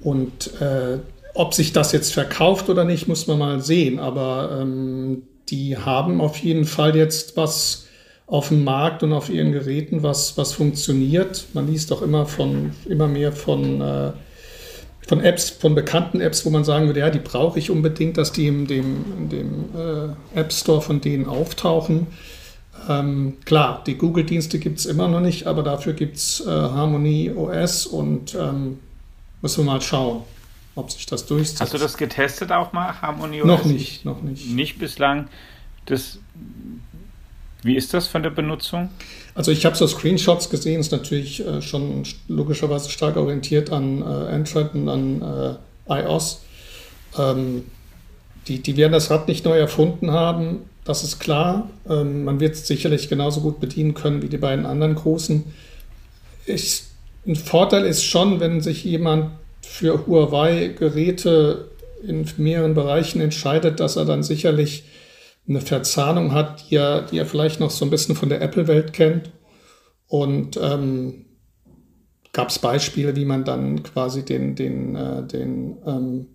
und 0.00 0.60
äh, 0.60 0.98
ob 1.34 1.54
sich 1.54 1.72
das 1.72 1.92
jetzt 1.92 2.12
verkauft 2.12 2.68
oder 2.68 2.84
nicht, 2.84 3.06
muss 3.06 3.28
man 3.28 3.38
mal 3.38 3.60
sehen. 3.60 4.00
Aber 4.00 4.58
ähm, 4.60 5.22
die 5.48 5.76
haben 5.76 6.20
auf 6.20 6.38
jeden 6.38 6.64
Fall 6.64 6.96
jetzt 6.96 7.36
was 7.36 7.86
auf 8.26 8.48
dem 8.48 8.64
Markt 8.64 9.02
und 9.02 9.12
auf 9.12 9.30
ihren 9.30 9.52
Geräten, 9.52 10.02
was, 10.02 10.36
was 10.36 10.52
funktioniert. 10.52 11.46
Man 11.52 11.68
liest 11.68 11.90
doch 11.90 12.02
immer 12.02 12.26
von 12.26 12.72
immer 12.86 13.06
mehr 13.06 13.32
von, 13.32 13.80
äh, 13.80 14.12
von 15.06 15.20
Apps, 15.20 15.50
von 15.50 15.74
bekannten 15.76 16.20
Apps, 16.20 16.44
wo 16.44 16.50
man 16.50 16.64
sagen 16.64 16.86
würde, 16.86 17.00
ja, 17.00 17.10
die 17.10 17.20
brauche 17.20 17.58
ich 17.58 17.70
unbedingt, 17.70 18.18
dass 18.18 18.32
die 18.32 18.48
in 18.48 18.66
dem, 18.66 19.04
in 19.16 19.28
dem 19.28 19.64
äh, 19.76 20.38
App 20.40 20.52
Store 20.52 20.82
von 20.82 21.00
denen 21.00 21.26
auftauchen. 21.26 22.08
Ähm, 22.88 23.34
klar, 23.44 23.82
die 23.86 23.96
Google-Dienste 23.96 24.58
gibt 24.58 24.80
es 24.80 24.86
immer 24.86 25.08
noch 25.08 25.20
nicht, 25.20 25.46
aber 25.46 25.62
dafür 25.62 25.92
gibt 25.92 26.16
es 26.16 26.44
äh, 26.44 26.50
Harmony 26.50 27.30
OS 27.34 27.86
und 27.86 28.34
ähm, 28.34 28.78
müssen 29.40 29.64
wir 29.64 29.72
mal 29.72 29.80
schauen, 29.80 30.22
ob 30.76 30.92
sich 30.92 31.06
das 31.06 31.26
durchsetzt. 31.26 31.60
Hast 31.60 31.74
du 31.74 31.78
das 31.78 31.96
getestet 31.96 32.52
auch 32.52 32.72
mal, 32.72 33.00
Harmony 33.02 33.40
OS? 33.40 33.46
Noch 33.46 33.64
nicht, 33.64 34.04
noch 34.04 34.22
nicht. 34.22 34.48
Nicht 34.48 34.78
bislang. 34.78 35.28
Das, 35.86 36.18
wie 37.62 37.76
ist 37.76 37.94
das 37.94 38.06
von 38.06 38.22
der 38.22 38.30
Benutzung? 38.30 38.90
Also 39.34 39.50
ich 39.50 39.66
habe 39.66 39.74
so 39.74 39.86
Screenshots 39.86 40.50
gesehen, 40.50 40.80
ist 40.80 40.92
natürlich 40.92 41.44
äh, 41.44 41.62
schon 41.62 42.04
logischerweise 42.28 42.90
stark 42.90 43.16
orientiert 43.16 43.72
an 43.72 44.02
äh, 44.02 44.04
Android 44.04 44.74
und 44.74 44.88
an 44.88 45.58
äh, 45.88 46.02
iOS. 46.02 46.42
Ähm, 47.18 47.64
die, 48.46 48.60
die 48.60 48.76
werden 48.76 48.92
das 48.92 49.10
Rad 49.10 49.26
nicht 49.28 49.44
neu 49.44 49.58
erfunden 49.58 50.12
haben, 50.12 50.60
das 50.84 51.02
ist 51.02 51.18
klar. 51.18 51.68
Ähm, 51.88 52.24
man 52.24 52.38
wird 52.38 52.54
es 52.54 52.66
sicherlich 52.66 53.08
genauso 53.08 53.40
gut 53.40 53.60
bedienen 53.60 53.94
können 53.94 54.22
wie 54.22 54.28
die 54.28 54.38
beiden 54.38 54.66
anderen 54.66 54.94
großen. 54.94 55.44
Ich, 56.44 56.84
ein 57.26 57.34
Vorteil 57.34 57.84
ist 57.84 58.04
schon, 58.04 58.38
wenn 58.38 58.60
sich 58.60 58.84
jemand 58.84 59.32
für 59.62 60.06
Huawei-Geräte 60.06 61.70
in 62.02 62.26
mehreren 62.36 62.74
Bereichen 62.74 63.20
entscheidet, 63.20 63.80
dass 63.80 63.96
er 63.96 64.04
dann 64.04 64.22
sicherlich 64.22 64.84
eine 65.48 65.60
Verzahnung 65.60 66.32
hat, 66.32 66.70
die 66.70 66.76
er, 66.76 67.02
die 67.02 67.18
er 67.18 67.26
vielleicht 67.26 67.60
noch 67.60 67.70
so 67.70 67.84
ein 67.84 67.90
bisschen 67.90 68.16
von 68.16 68.28
der 68.28 68.40
Apple-Welt 68.42 68.92
kennt. 68.92 69.30
Und 70.08 70.58
ähm, 70.62 71.26
gab 72.32 72.50
es 72.50 72.58
Beispiele, 72.58 73.16
wie 73.16 73.24
man 73.24 73.44
dann 73.44 73.82
quasi 73.82 74.24
den, 74.24 74.54
den, 74.54 74.94
äh, 74.94 75.26
den, 75.26 75.78
ähm, 75.86 76.26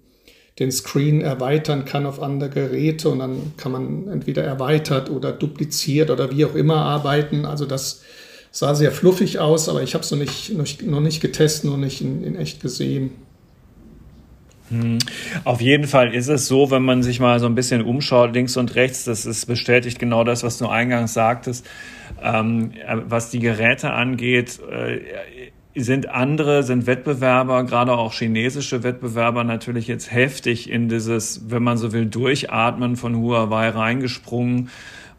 den 0.60 0.72
Screen 0.72 1.22
erweitern 1.22 1.86
kann 1.86 2.06
auf 2.06 2.22
andere 2.22 2.50
Geräte 2.50 3.10
und 3.10 3.20
dann 3.20 3.54
kann 3.58 3.72
man 3.72 4.08
entweder 4.08 4.44
erweitert 4.44 5.10
oder 5.10 5.32
dupliziert 5.32 6.10
oder 6.10 6.32
wie 6.32 6.44
auch 6.46 6.56
immer 6.56 6.78
arbeiten. 6.78 7.46
Also 7.46 7.66
das 7.66 8.02
sah 8.52 8.76
sehr 8.76 8.92
fluffig 8.92 9.40
aus, 9.40 9.70
aber 9.70 9.82
ich 9.82 9.94
habe 9.94 10.04
es 10.04 10.12
noch 10.12 10.20
nicht, 10.20 10.54
noch, 10.86 11.00
nicht 11.00 11.22
getestet, 11.22 11.72
noch 11.72 11.78
nicht 11.78 12.02
in, 12.02 12.24
in 12.24 12.36
echt 12.36 12.62
gesehen. 12.62 13.12
Hm. 14.70 15.00
Auf 15.44 15.62
jeden 15.62 15.88
Fall 15.88 16.14
ist 16.14 16.28
es 16.28 16.48
so, 16.48 16.70
wenn 16.72 16.84
man 16.84 17.02
sich 17.04 17.20
mal 17.20 17.40
so 17.40 17.46
ein 17.46 17.56
bisschen 17.56 17.82
umschaut, 17.82 18.34
links 18.34 18.56
und 18.58 18.76
rechts, 18.76 19.06
das 19.06 19.26
ist 19.26 19.46
bestätigt 19.46 20.00
genau 20.00 20.24
das, 20.24 20.44
was 20.44 20.58
du 20.58 20.68
eingangs 20.68 21.14
sagtest, 21.14 21.66
ähm, 22.22 22.72
was 23.06 23.30
die 23.32 23.40
Geräte 23.40 23.92
angeht, 23.92 24.60
äh, 24.70 25.00
sind 25.74 26.10
andere, 26.10 26.64
sind 26.64 26.86
Wettbewerber, 26.86 27.64
gerade 27.64 27.94
auch 27.94 28.14
chinesische 28.14 28.84
Wettbewerber 28.84 29.46
natürlich 29.46 29.88
jetzt 29.88 30.12
heftig 30.12 30.70
in 30.70 30.90
dieses, 30.90 31.50
wenn 31.50 31.64
man 31.64 31.78
so 31.78 31.94
will, 31.94 32.06
Durchatmen 32.06 32.98
von 32.98 33.16
Huawei 33.16 33.70
reingesprungen. 33.70 34.70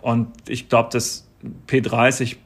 Und 0.03 0.29
ich 0.49 0.69
glaube, 0.69 0.91
das 0.93 1.27
P30 1.69 2.37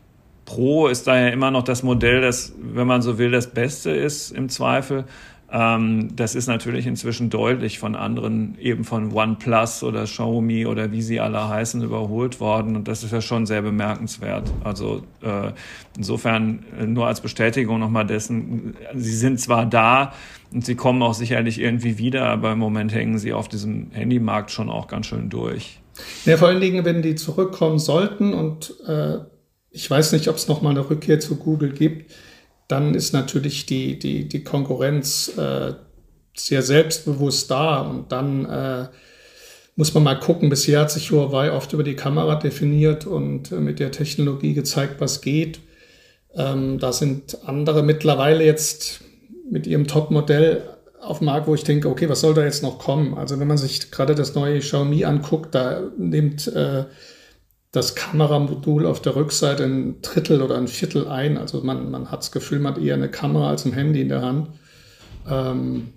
Pro 0.47 0.87
ist 0.87 1.07
daher 1.07 1.33
immer 1.33 1.51
noch 1.51 1.65
das 1.65 1.83
Modell, 1.83 2.23
das, 2.23 2.55
wenn 2.59 2.87
man 2.87 3.03
so 3.03 3.19
will, 3.19 3.31
das 3.31 3.49
Beste 3.49 3.91
ist 3.91 4.31
im 4.31 4.49
Zweifel. 4.49 5.05
Ähm, 5.51 6.09
das 6.17 6.35
ist 6.35 6.49
natürlich 6.49 6.87
inzwischen 6.87 7.31
deutlich 7.31 7.79
von 7.79 7.95
anderen, 7.95 8.57
eben 8.59 8.85
von 8.85 9.13
OnePlus 9.13 9.83
oder 9.83 10.05
Xiaomi 10.05 10.67
oder 10.67 10.91
wie 10.91 11.03
sie 11.03 11.21
alle 11.21 11.49
heißen, 11.49 11.83
überholt 11.83 12.41
worden. 12.41 12.75
Und 12.75 12.89
das 12.89 13.05
ist 13.05 13.13
ja 13.13 13.21
schon 13.21 13.47
sehr 13.47 13.63
bemerkenswert. 13.63 14.53
Also 14.65 15.03
äh, 15.23 15.53
insofern 15.97 16.65
äh, 16.79 16.87
nur 16.87 17.07
als 17.07 17.21
Bestätigung 17.21 17.79
nochmal 17.79 18.07
dessen, 18.07 18.75
sie 18.95 19.17
sind 19.17 19.41
zwar 19.41 19.67
da 19.67 20.13
und 20.53 20.65
sie 20.65 20.75
kommen 20.75 21.03
auch 21.03 21.15
sicherlich 21.15 21.61
irgendwie 21.61 21.99
wieder, 21.99 22.27
aber 22.27 22.53
im 22.53 22.59
Moment 22.59 22.93
hängen 22.93 23.19
sie 23.19 23.33
auf 23.33 23.49
diesem 23.49 23.91
Handymarkt 23.93 24.51
schon 24.51 24.69
auch 24.69 24.89
ganz 24.89 25.07
schön 25.07 25.29
durch. 25.29 25.81
Ja, 26.25 26.37
vor 26.37 26.49
allen 26.49 26.61
Dingen, 26.61 26.85
wenn 26.85 27.03
die 27.03 27.15
zurückkommen 27.15 27.79
sollten 27.79 28.35
und 28.35 28.75
äh, 28.87 29.19
ich 29.77 29.91
weiß 29.91 30.13
nicht, 30.13 30.29
ob 30.29 30.37
es 30.37 30.49
nochmal 30.49 30.73
eine 30.73 30.89
Rückkehr 30.89 31.21
zu 31.21 31.37
Google 31.37 31.73
gibt, 31.73 32.11
dann 32.67 32.95
ist 32.95 33.13
natürlich 33.13 33.67
die, 33.67 33.99
die, 33.99 34.27
die 34.27 34.43
Konkurrenz 34.43 35.37
äh, 35.37 35.75
sehr 36.35 36.63
selbstbewusst 36.63 37.51
da 37.51 37.83
und 37.83 38.11
dann 38.11 38.47
äh, 38.47 38.87
muss 39.77 39.93
man 39.93 40.03
mal 40.03 40.19
gucken. 40.19 40.49
Bisher 40.49 40.81
hat 40.81 40.91
sich 40.91 41.13
Huawei 41.13 41.53
oft 41.53 41.73
über 41.75 41.83
die 41.83 41.95
Kamera 41.95 42.37
definiert 42.37 43.07
und 43.07 43.53
äh, 43.53 43.57
mit 43.57 43.79
der 43.79 43.93
Technologie 43.93 44.55
gezeigt, 44.55 44.95
was 44.99 45.21
geht. 45.21 45.61
Ähm, 46.35 46.79
da 46.79 46.93
sind 46.93 47.39
andere 47.47 47.83
mittlerweile 47.83 48.45
jetzt 48.45 49.03
mit 49.51 49.67
ihrem 49.67 49.87
Top-Modell 49.87 50.63
auf 51.03 51.19
dem 51.19 51.27
Markt, 51.27 51.47
wo 51.47 51.55
ich 51.55 51.65
denke, 51.65 51.89
okay, 51.89 52.09
was 52.09 52.21
soll 52.21 52.33
da 52.33 52.45
jetzt 52.45 52.63
noch 52.63 52.79
kommen? 52.79 53.15
Also 53.15 53.39
wenn 53.39 53.47
man 53.47 53.59
sich 53.59 53.91
gerade 53.91 54.15
das 54.15 54.35
neue 54.35 54.59
Xiaomi 54.59 55.05
anguckt, 55.05 55.55
da 55.55 55.83
nimmt 55.99 56.49
äh, 56.49 56.85
das 57.73 57.95
Kameramodul 57.95 58.87
auf 58.87 59.03
der 59.03 59.17
Rückseite 59.17 59.65
ein 59.65 60.01
Drittel 60.03 60.43
oder 60.43 60.57
ein 60.57 60.69
Viertel 60.69 61.09
ein. 61.09 61.37
Also 61.37 61.61
man, 61.63 61.91
man 61.91 62.11
hat 62.11 62.21
das 62.21 62.33
Gefühl, 62.33 62.59
man 62.59 62.75
hat 62.75 62.83
eher 62.83 62.95
eine 62.95 63.11
Kamera 63.11 63.51
als 63.51 63.65
ein 63.65 63.73
Handy 63.73 64.01
in 64.01 64.09
der 64.09 64.23
Hand. 64.23 64.49
Ähm, 65.29 65.89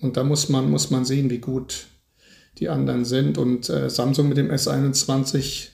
und 0.00 0.16
da 0.16 0.24
muss 0.24 0.48
man, 0.48 0.70
muss 0.70 0.90
man 0.90 1.04
sehen, 1.04 1.30
wie 1.30 1.38
gut 1.38 1.86
die 2.58 2.68
anderen 2.68 3.04
sind. 3.04 3.38
Und 3.38 3.68
äh, 3.68 3.88
Samsung 3.90 4.28
mit 4.28 4.36
dem 4.36 4.50
S21 4.50 5.68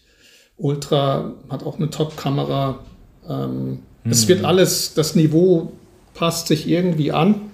Ultra 0.57 1.35
hat 1.49 1.65
auch 1.65 1.79
eine 1.79 1.91
Top-Kamera. 1.91 2.81
Ähm, 3.29 3.81
hm. 4.03 4.13
Es 4.13 4.29
wird 4.29 4.45
alles, 4.45 4.95
das 4.95 5.15
Niveau 5.15 5.73
passt 6.15 6.49
sich 6.49 6.69
irgendwie 6.69 7.13
an. 7.13 7.51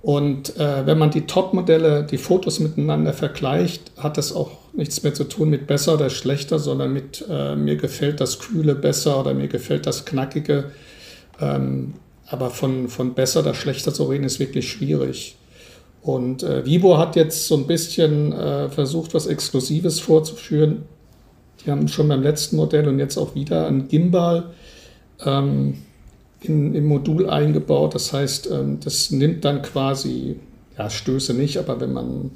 Und 0.00 0.56
äh, 0.56 0.86
wenn 0.86 0.98
man 0.98 1.10
die 1.10 1.26
Top-Modelle, 1.26 2.04
die 2.04 2.18
Fotos 2.18 2.60
miteinander 2.60 3.12
vergleicht, 3.12 3.90
hat 3.96 4.16
das 4.16 4.32
auch 4.32 4.52
nichts 4.72 5.02
mehr 5.02 5.12
zu 5.12 5.24
tun 5.24 5.50
mit 5.50 5.66
besser 5.66 5.94
oder 5.94 6.08
schlechter, 6.08 6.58
sondern 6.58 6.92
mit 6.92 7.24
äh, 7.28 7.56
mir 7.56 7.76
gefällt 7.76 8.20
das 8.20 8.38
Kühle 8.38 8.76
besser 8.76 9.18
oder 9.18 9.34
mir 9.34 9.48
gefällt 9.48 9.86
das 9.86 10.04
Knackige. 10.04 10.70
Ähm, 11.40 11.94
aber 12.26 12.50
von, 12.50 12.88
von 12.88 13.14
besser 13.14 13.40
oder 13.40 13.54
schlechter 13.54 13.92
zu 13.92 14.04
reden 14.04 14.24
ist 14.24 14.38
wirklich 14.38 14.70
schwierig. 14.70 15.36
Und 16.02 16.42
äh, 16.42 16.64
Vivo 16.64 16.96
hat 16.96 17.16
jetzt 17.16 17.48
so 17.48 17.56
ein 17.56 17.66
bisschen 17.66 18.32
äh, 18.32 18.68
versucht, 18.68 19.14
was 19.14 19.26
Exklusives 19.26 19.98
vorzuführen. 19.98 20.84
Die 21.64 21.70
haben 21.70 21.88
schon 21.88 22.08
beim 22.08 22.22
letzten 22.22 22.56
Modell 22.56 22.86
und 22.86 23.00
jetzt 23.00 23.16
auch 23.16 23.34
wieder 23.34 23.66
ein 23.66 23.88
Gimbal. 23.88 24.50
Ähm, 25.24 25.78
in, 26.40 26.74
im 26.74 26.86
Modul 26.86 27.28
eingebaut. 27.28 27.94
Das 27.94 28.12
heißt, 28.12 28.50
ähm, 28.50 28.78
das 28.82 29.10
nimmt 29.10 29.44
dann 29.44 29.62
quasi, 29.62 30.36
ja, 30.76 30.88
Stöße 30.90 31.34
nicht, 31.34 31.58
aber 31.58 31.80
wenn 31.80 31.92
man 31.92 32.30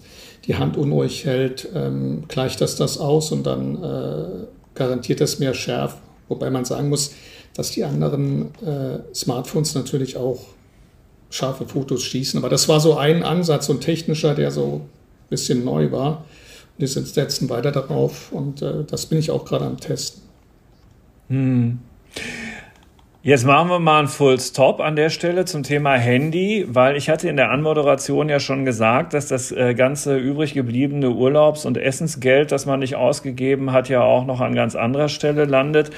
die 0.47 0.57
Hand 0.57 0.77
unruhig 0.77 1.25
hält, 1.25 1.69
ähm, 1.75 2.25
gleicht 2.29 2.61
das 2.61 2.77
das 2.77 2.99
aus 2.99 3.31
und 3.31 3.47
dann 3.47 3.83
äh, 3.83 4.47
garantiert 4.75 5.21
das 5.21 5.39
mehr 5.39 5.55
Schärfe. 5.55 5.99
Wobei 6.29 6.51
man 6.51 6.65
sagen 6.65 6.89
muss, 6.89 7.13
dass 7.55 7.71
die 7.71 7.85
anderen 7.85 8.47
äh, 8.65 9.15
Smartphones 9.15 9.75
natürlich 9.75 10.17
auch 10.17 10.41
scharfe 11.31 11.67
Fotos 11.67 12.03
schießen. 12.03 12.39
Aber 12.39 12.49
das 12.49 12.69
war 12.69 12.81
so 12.81 12.97
ein 12.97 13.23
Ansatz, 13.23 13.67
so 13.67 13.73
ein 13.73 13.81
technischer, 13.81 14.35
der 14.35 14.51
so 14.51 14.83
ein 14.83 15.29
bisschen 15.31 15.65
neu 15.65 15.93
war. 15.93 16.25
Die 16.79 16.87
setzen 16.87 17.49
weiter 17.49 17.71
darauf 17.71 18.33
und 18.33 18.63
äh, 18.63 18.85
das 18.85 19.07
bin 19.07 19.19
ich 19.19 19.31
auch 19.31 19.45
gerade 19.45 19.67
am 19.67 19.79
Testen. 19.79 20.23
Hm. 21.29 21.79
Jetzt 23.25 23.47
machen 23.47 23.69
wir 23.69 23.79
mal 23.79 24.01
einen 24.01 24.09
Full 24.09 24.41
Stop 24.41 24.81
an 24.81 24.97
der 24.97 25.09
Stelle 25.09 25.45
zum 25.45 25.63
Thema 25.63 25.95
Handy, 25.95 26.67
weil 26.69 26.97
ich 26.97 27.09
hatte 27.09 27.29
in 27.29 27.37
der 27.37 27.53
Anmoderation 27.53 28.29
ja 28.29 28.41
schon 28.41 28.65
gesagt, 28.65 29.15
dass 29.15 29.29
das 29.29 29.53
äh, 29.53 29.75
ganze 29.75 30.17
übrig 30.17 30.55
gebliebene 30.55 31.09
Urlaubs- 31.09 31.65
und 31.65 31.79
Essensgeld, 31.79 32.51
das 32.51 32.67
man 32.67 32.81
nicht 32.81 32.97
ausgegeben 32.97 33.71
hat, 33.71 33.89
ja 33.89 34.03
auch 34.03 34.27
noch 34.27 34.41
an 34.41 34.57
ganz 34.57 34.75
anderer 34.75 35.09
Stelle 35.09 35.45
landet. 35.45 35.91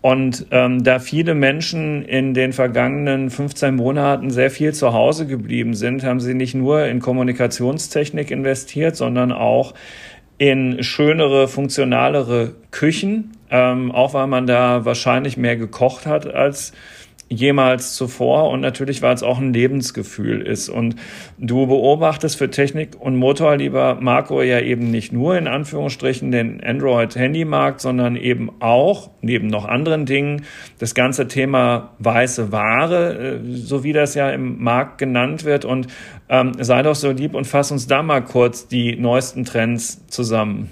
Und 0.00 0.46
ähm, 0.52 0.82
da 0.82 1.00
viele 1.00 1.34
Menschen 1.34 2.02
in 2.02 2.32
den 2.32 2.54
vergangenen 2.54 3.28
15 3.28 3.76
Monaten 3.76 4.30
sehr 4.30 4.50
viel 4.50 4.72
zu 4.72 4.94
Hause 4.94 5.26
geblieben 5.26 5.74
sind, 5.74 6.02
haben 6.02 6.20
sie 6.20 6.32
nicht 6.32 6.54
nur 6.54 6.86
in 6.86 7.00
Kommunikationstechnik 7.00 8.30
investiert, 8.30 8.96
sondern 8.96 9.32
auch 9.32 9.74
in 10.38 10.82
schönere, 10.82 11.46
funktionalere 11.46 12.54
Küchen, 12.70 13.32
ähm, 13.50 13.92
auch 13.92 14.14
weil 14.14 14.26
man 14.26 14.46
da 14.46 14.84
wahrscheinlich 14.84 15.36
mehr 15.36 15.56
gekocht 15.56 16.06
hat 16.06 16.26
als 16.26 16.72
jemals 17.32 17.94
zuvor 17.94 18.50
und 18.50 18.60
natürlich, 18.60 19.02
weil 19.02 19.14
es 19.14 19.22
auch 19.22 19.38
ein 19.38 19.52
Lebensgefühl 19.52 20.42
ist. 20.42 20.68
Und 20.68 20.96
du 21.38 21.66
beobachtest 21.66 22.36
für 22.36 22.50
Technik 22.50 23.00
und 23.00 23.14
Motor, 23.16 23.56
lieber 23.56 23.96
Marco, 24.00 24.42
ja 24.42 24.58
eben 24.58 24.90
nicht 24.90 25.12
nur 25.12 25.38
in 25.38 25.46
Anführungsstrichen 25.46 26.32
den 26.32 26.62
Android-Handymarkt, 26.62 27.80
sondern 27.80 28.16
eben 28.16 28.50
auch, 28.58 29.10
neben 29.22 29.46
noch 29.46 29.64
anderen 29.64 30.06
Dingen, 30.06 30.44
das 30.80 30.94
ganze 30.96 31.28
Thema 31.28 31.92
weiße 32.00 32.50
Ware, 32.50 33.38
äh, 33.38 33.54
so 33.54 33.84
wie 33.84 33.92
das 33.92 34.16
ja 34.16 34.30
im 34.30 34.60
Markt 34.62 34.98
genannt 34.98 35.44
wird. 35.44 35.64
Und 35.64 35.86
ähm, 36.28 36.52
sei 36.58 36.82
doch 36.82 36.96
so 36.96 37.12
lieb 37.12 37.34
und 37.34 37.46
fass 37.46 37.70
uns 37.70 37.86
da 37.86 38.02
mal 38.02 38.22
kurz 38.24 38.66
die 38.66 38.96
neuesten 38.96 39.44
Trends 39.44 40.04
zusammen 40.08 40.70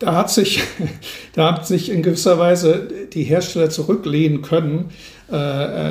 da 0.00 0.16
hat 0.16 0.30
sich, 0.30 0.60
da 1.34 1.54
hat 1.54 1.66
sich 1.66 1.90
in 1.90 2.02
gewisser 2.02 2.38
Weise 2.40 2.88
die 3.12 3.22
Hersteller 3.22 3.70
zurücklehnen 3.70 4.42
können. 4.42 4.90
Äh, 5.30 5.36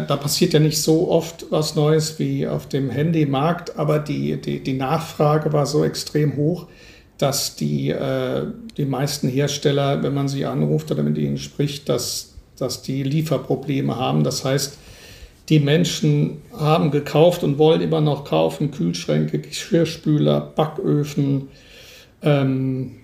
äh, 0.02 0.06
da 0.06 0.18
passiert 0.18 0.52
ja 0.52 0.60
nicht 0.60 0.82
so 0.82 1.10
oft 1.10 1.46
was 1.50 1.76
Neues 1.76 2.20
wie 2.20 2.46
auf 2.46 2.68
dem 2.68 2.90
Handymarkt, 2.90 3.78
aber 3.78 4.00
die, 4.00 4.36
die, 4.42 4.62
die 4.62 4.74
Nachfrage 4.74 5.54
war 5.54 5.66
so 5.66 5.86
extrem 5.86 6.36
hoch, 6.36 6.68
dass 7.18 7.56
die, 7.56 7.90
äh, 7.90 8.48
die 8.76 8.86
meisten 8.86 9.30
Hersteller, 9.30 10.04
wenn 10.04 10.14
man 10.14 10.28
sie 10.28 10.46
anruft 10.46 10.92
oder 10.92 11.04
mit 11.04 11.18
ihnen 11.18 11.38
spricht, 11.38 11.88
dass, 11.88 12.34
dass 12.58 12.82
die 12.82 13.04
Lieferprobleme 13.04 13.96
haben. 13.96 14.24
Das 14.24 14.44
heißt, 14.44 14.78
die 15.48 15.60
Menschen 15.60 16.42
haben 16.58 16.92
gekauft 16.92 17.44
und 17.44 17.58
wollen 17.58 17.82
immer 17.82 18.02
noch 18.02 18.26
kaufen, 18.26 18.72
Kühlschränke, 18.72 19.40
Geschirrspüler, 19.40 20.42
Backöfen. 20.42 21.48
Ähm, 22.22 22.99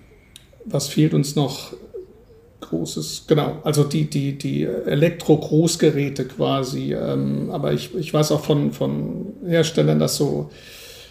was 0.66 0.88
fehlt 0.88 1.14
uns 1.14 1.36
noch? 1.36 1.72
Großes, 2.60 3.24
genau, 3.28 3.58
also 3.62 3.84
die, 3.84 4.10
die, 4.10 4.36
die 4.36 4.64
Elektro-Großgeräte 4.64 6.24
quasi. 6.24 6.94
Ähm, 6.94 7.50
aber 7.50 7.72
ich, 7.72 7.94
ich 7.94 8.12
weiß 8.12 8.32
auch 8.32 8.44
von, 8.44 8.72
von 8.72 9.34
Herstellern, 9.46 9.98
dass 9.98 10.16
so 10.16 10.50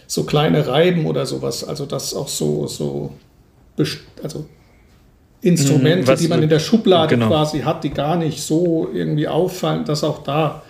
so 0.06 0.24
kleine 0.24 0.66
Reiben 0.66 1.06
oder 1.06 1.26
sowas, 1.26 1.64
also 1.64 1.86
das 1.86 2.14
auch 2.14 2.28
so, 2.28 2.66
so 2.66 3.12
also 4.22 4.46
Instrumente, 5.42 6.12
mhm, 6.12 6.16
die 6.16 6.28
man 6.28 6.42
in 6.42 6.48
der 6.48 6.60
Schublade 6.60 7.14
genau. 7.14 7.28
quasi 7.28 7.60
hat, 7.60 7.84
die 7.84 7.90
gar 7.90 8.16
nicht 8.16 8.40
so 8.40 8.88
irgendwie 8.92 9.28
auffallen, 9.28 9.84
dass 9.84 10.02
auch 10.02 10.22
da 10.22 10.62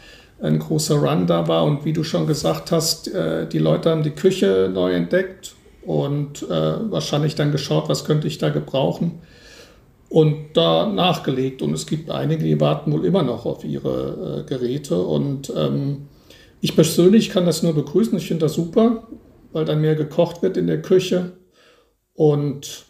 ein 0.42 0.58
großer 0.58 0.96
Run 0.96 1.26
da 1.26 1.46
war. 1.48 1.64
Und 1.64 1.84
wie 1.84 1.92
du 1.92 2.02
schon 2.02 2.26
gesagt 2.26 2.72
hast, 2.72 3.08
äh, 3.08 3.46
die 3.46 3.58
Leute 3.58 3.90
haben 3.90 4.02
die 4.02 4.10
Küche 4.10 4.70
neu 4.72 4.92
entdeckt 4.92 5.54
und 5.86 6.42
äh, 6.42 6.90
wahrscheinlich 6.90 7.34
dann 7.34 7.52
geschaut, 7.52 7.88
was 7.88 8.04
könnte 8.04 8.26
ich 8.26 8.38
da 8.38 8.50
gebrauchen 8.50 9.20
und 10.08 10.54
da 10.54 10.86
nachgelegt. 10.86 11.62
Und 11.62 11.72
es 11.72 11.86
gibt 11.86 12.10
einige, 12.10 12.44
die 12.44 12.60
warten 12.60 12.92
wohl 12.92 13.04
immer 13.04 13.22
noch 13.22 13.46
auf 13.46 13.64
ihre 13.64 14.40
äh, 14.40 14.48
Geräte. 14.48 15.00
Und 15.00 15.52
ähm, 15.56 16.08
ich 16.60 16.74
persönlich 16.74 17.30
kann 17.30 17.46
das 17.46 17.62
nur 17.62 17.74
begrüßen. 17.74 18.16
Ich 18.18 18.28
finde 18.28 18.46
das 18.46 18.54
super 18.54 19.04
weil 19.56 19.64
dann 19.64 19.80
mehr 19.80 19.94
gekocht 19.94 20.42
wird 20.42 20.58
in 20.58 20.66
der 20.66 20.82
Küche. 20.82 21.32
Und 22.12 22.84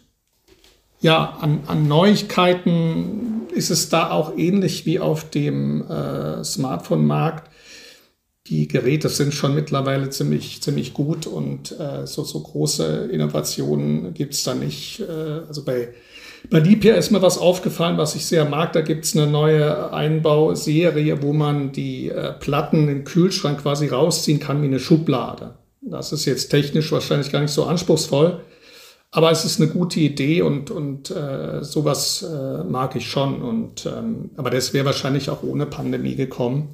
ja, 0.99 1.37
an, 1.39 1.61
an 1.65 1.87
Neuigkeiten 1.87 3.43
ist 3.53 3.69
es 3.69 3.87
da 3.87 4.11
auch 4.11 4.37
ähnlich 4.37 4.85
wie 4.85 4.99
auf 4.99 5.29
dem 5.29 5.89
äh, 5.89 6.43
Smartphone-Markt. 6.43 7.49
Die 8.49 8.67
Geräte 8.67 9.09
sind 9.09 9.33
schon 9.33 9.55
mittlerweile 9.55 10.09
ziemlich, 10.09 10.61
ziemlich 10.61 10.93
gut 10.93 11.27
und 11.27 11.77
äh, 11.79 12.07
so, 12.07 12.23
so 12.23 12.39
große 12.39 13.09
Innovationen 13.11 14.13
gibt 14.13 14.33
es 14.33 14.43
da 14.43 14.55
nicht. 14.55 15.01
Äh, 15.01 15.41
also 15.47 15.65
bei, 15.65 15.89
bei 16.49 16.59
Lipia 16.59 16.95
ist 16.95 17.11
mir 17.11 17.21
was 17.21 17.37
aufgefallen, 17.37 17.97
was 17.97 18.15
ich 18.15 18.25
sehr 18.25 18.45
mag. 18.45 18.71
Da 18.71 18.81
gibt 18.81 19.03
es 19.03 19.17
eine 19.17 19.27
neue 19.27 19.91
Einbauserie, 19.91 21.21
wo 21.21 21.33
man 21.33 21.73
die 21.73 22.09
äh, 22.09 22.31
Platten 22.33 22.87
im 22.87 23.03
Kühlschrank 23.03 23.63
quasi 23.63 23.87
rausziehen 23.87 24.39
kann 24.39 24.61
wie 24.61 24.67
eine 24.67 24.79
Schublade. 24.79 25.55
Das 25.81 26.13
ist 26.13 26.25
jetzt 26.25 26.49
technisch 26.49 26.91
wahrscheinlich 26.91 27.31
gar 27.31 27.41
nicht 27.41 27.53
so 27.53 27.65
anspruchsvoll, 27.65 28.41
aber 29.11 29.31
es 29.31 29.45
ist 29.45 29.59
eine 29.59 29.69
gute 29.69 29.99
Idee 29.99 30.41
und, 30.41 30.71
und 30.71 31.11
äh, 31.11 31.63
sowas 31.63 32.23
äh, 32.23 32.63
mag 32.63 32.95
ich 32.95 33.09
schon. 33.09 33.41
Und, 33.41 33.85
ähm, 33.85 34.31
aber 34.37 34.49
das 34.51 34.73
wäre 34.73 34.85
wahrscheinlich 34.85 35.29
auch 35.29 35.43
ohne 35.43 35.65
Pandemie 35.65 36.15
gekommen. 36.15 36.69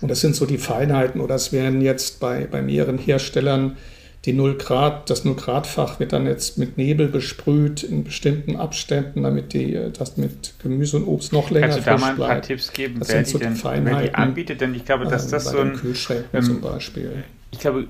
Und 0.00 0.10
das 0.10 0.20
sind 0.20 0.36
so 0.36 0.46
die 0.46 0.58
Feinheiten. 0.58 1.20
Oder 1.20 1.34
es 1.34 1.52
wären 1.52 1.80
jetzt 1.80 2.20
bei, 2.20 2.46
bei 2.46 2.62
mehreren 2.62 2.98
Herstellern 2.98 3.76
die 4.24 4.32
0 4.32 4.58
Grad, 4.58 5.08
das 5.08 5.24
0 5.24 5.36
Grad 5.36 5.68
Fach 5.68 6.00
wird 6.00 6.12
dann 6.12 6.26
jetzt 6.26 6.58
mit 6.58 6.76
Nebel 6.76 7.06
besprüht 7.06 7.84
in 7.84 8.02
bestimmten 8.02 8.56
Abständen, 8.56 9.22
damit 9.22 9.52
die, 9.52 9.78
das 9.96 10.16
mit 10.16 10.54
Gemüse 10.60 10.96
und 10.96 11.04
Obst 11.04 11.32
noch 11.32 11.50
länger 11.50 11.68
Kannst 11.68 11.86
du 11.86 11.90
da 11.90 11.98
mal 11.98 12.10
ein 12.10 12.16
paar 12.16 12.26
bleibt. 12.26 12.46
Tipps 12.46 12.72
geben, 12.72 12.98
das 12.98 13.08
wer, 13.08 13.22
die, 13.22 13.30
so 13.30 13.38
denn, 13.38 13.56
wer 13.62 14.02
die 14.02 14.14
anbietet? 14.14 14.60
Denn 14.60 14.74
ich 14.74 14.84
glaube, 14.84 15.04
dass 15.04 15.26
ähm, 15.26 15.30
das 15.30 15.44
so 15.44 15.58
ein... 15.58 15.74
Kühlschränken 15.74 16.28
ähm, 16.32 16.42
zum 16.42 16.60
Beispiel. 16.60 17.24
Ich 17.52 17.60
glaube, 17.60 17.86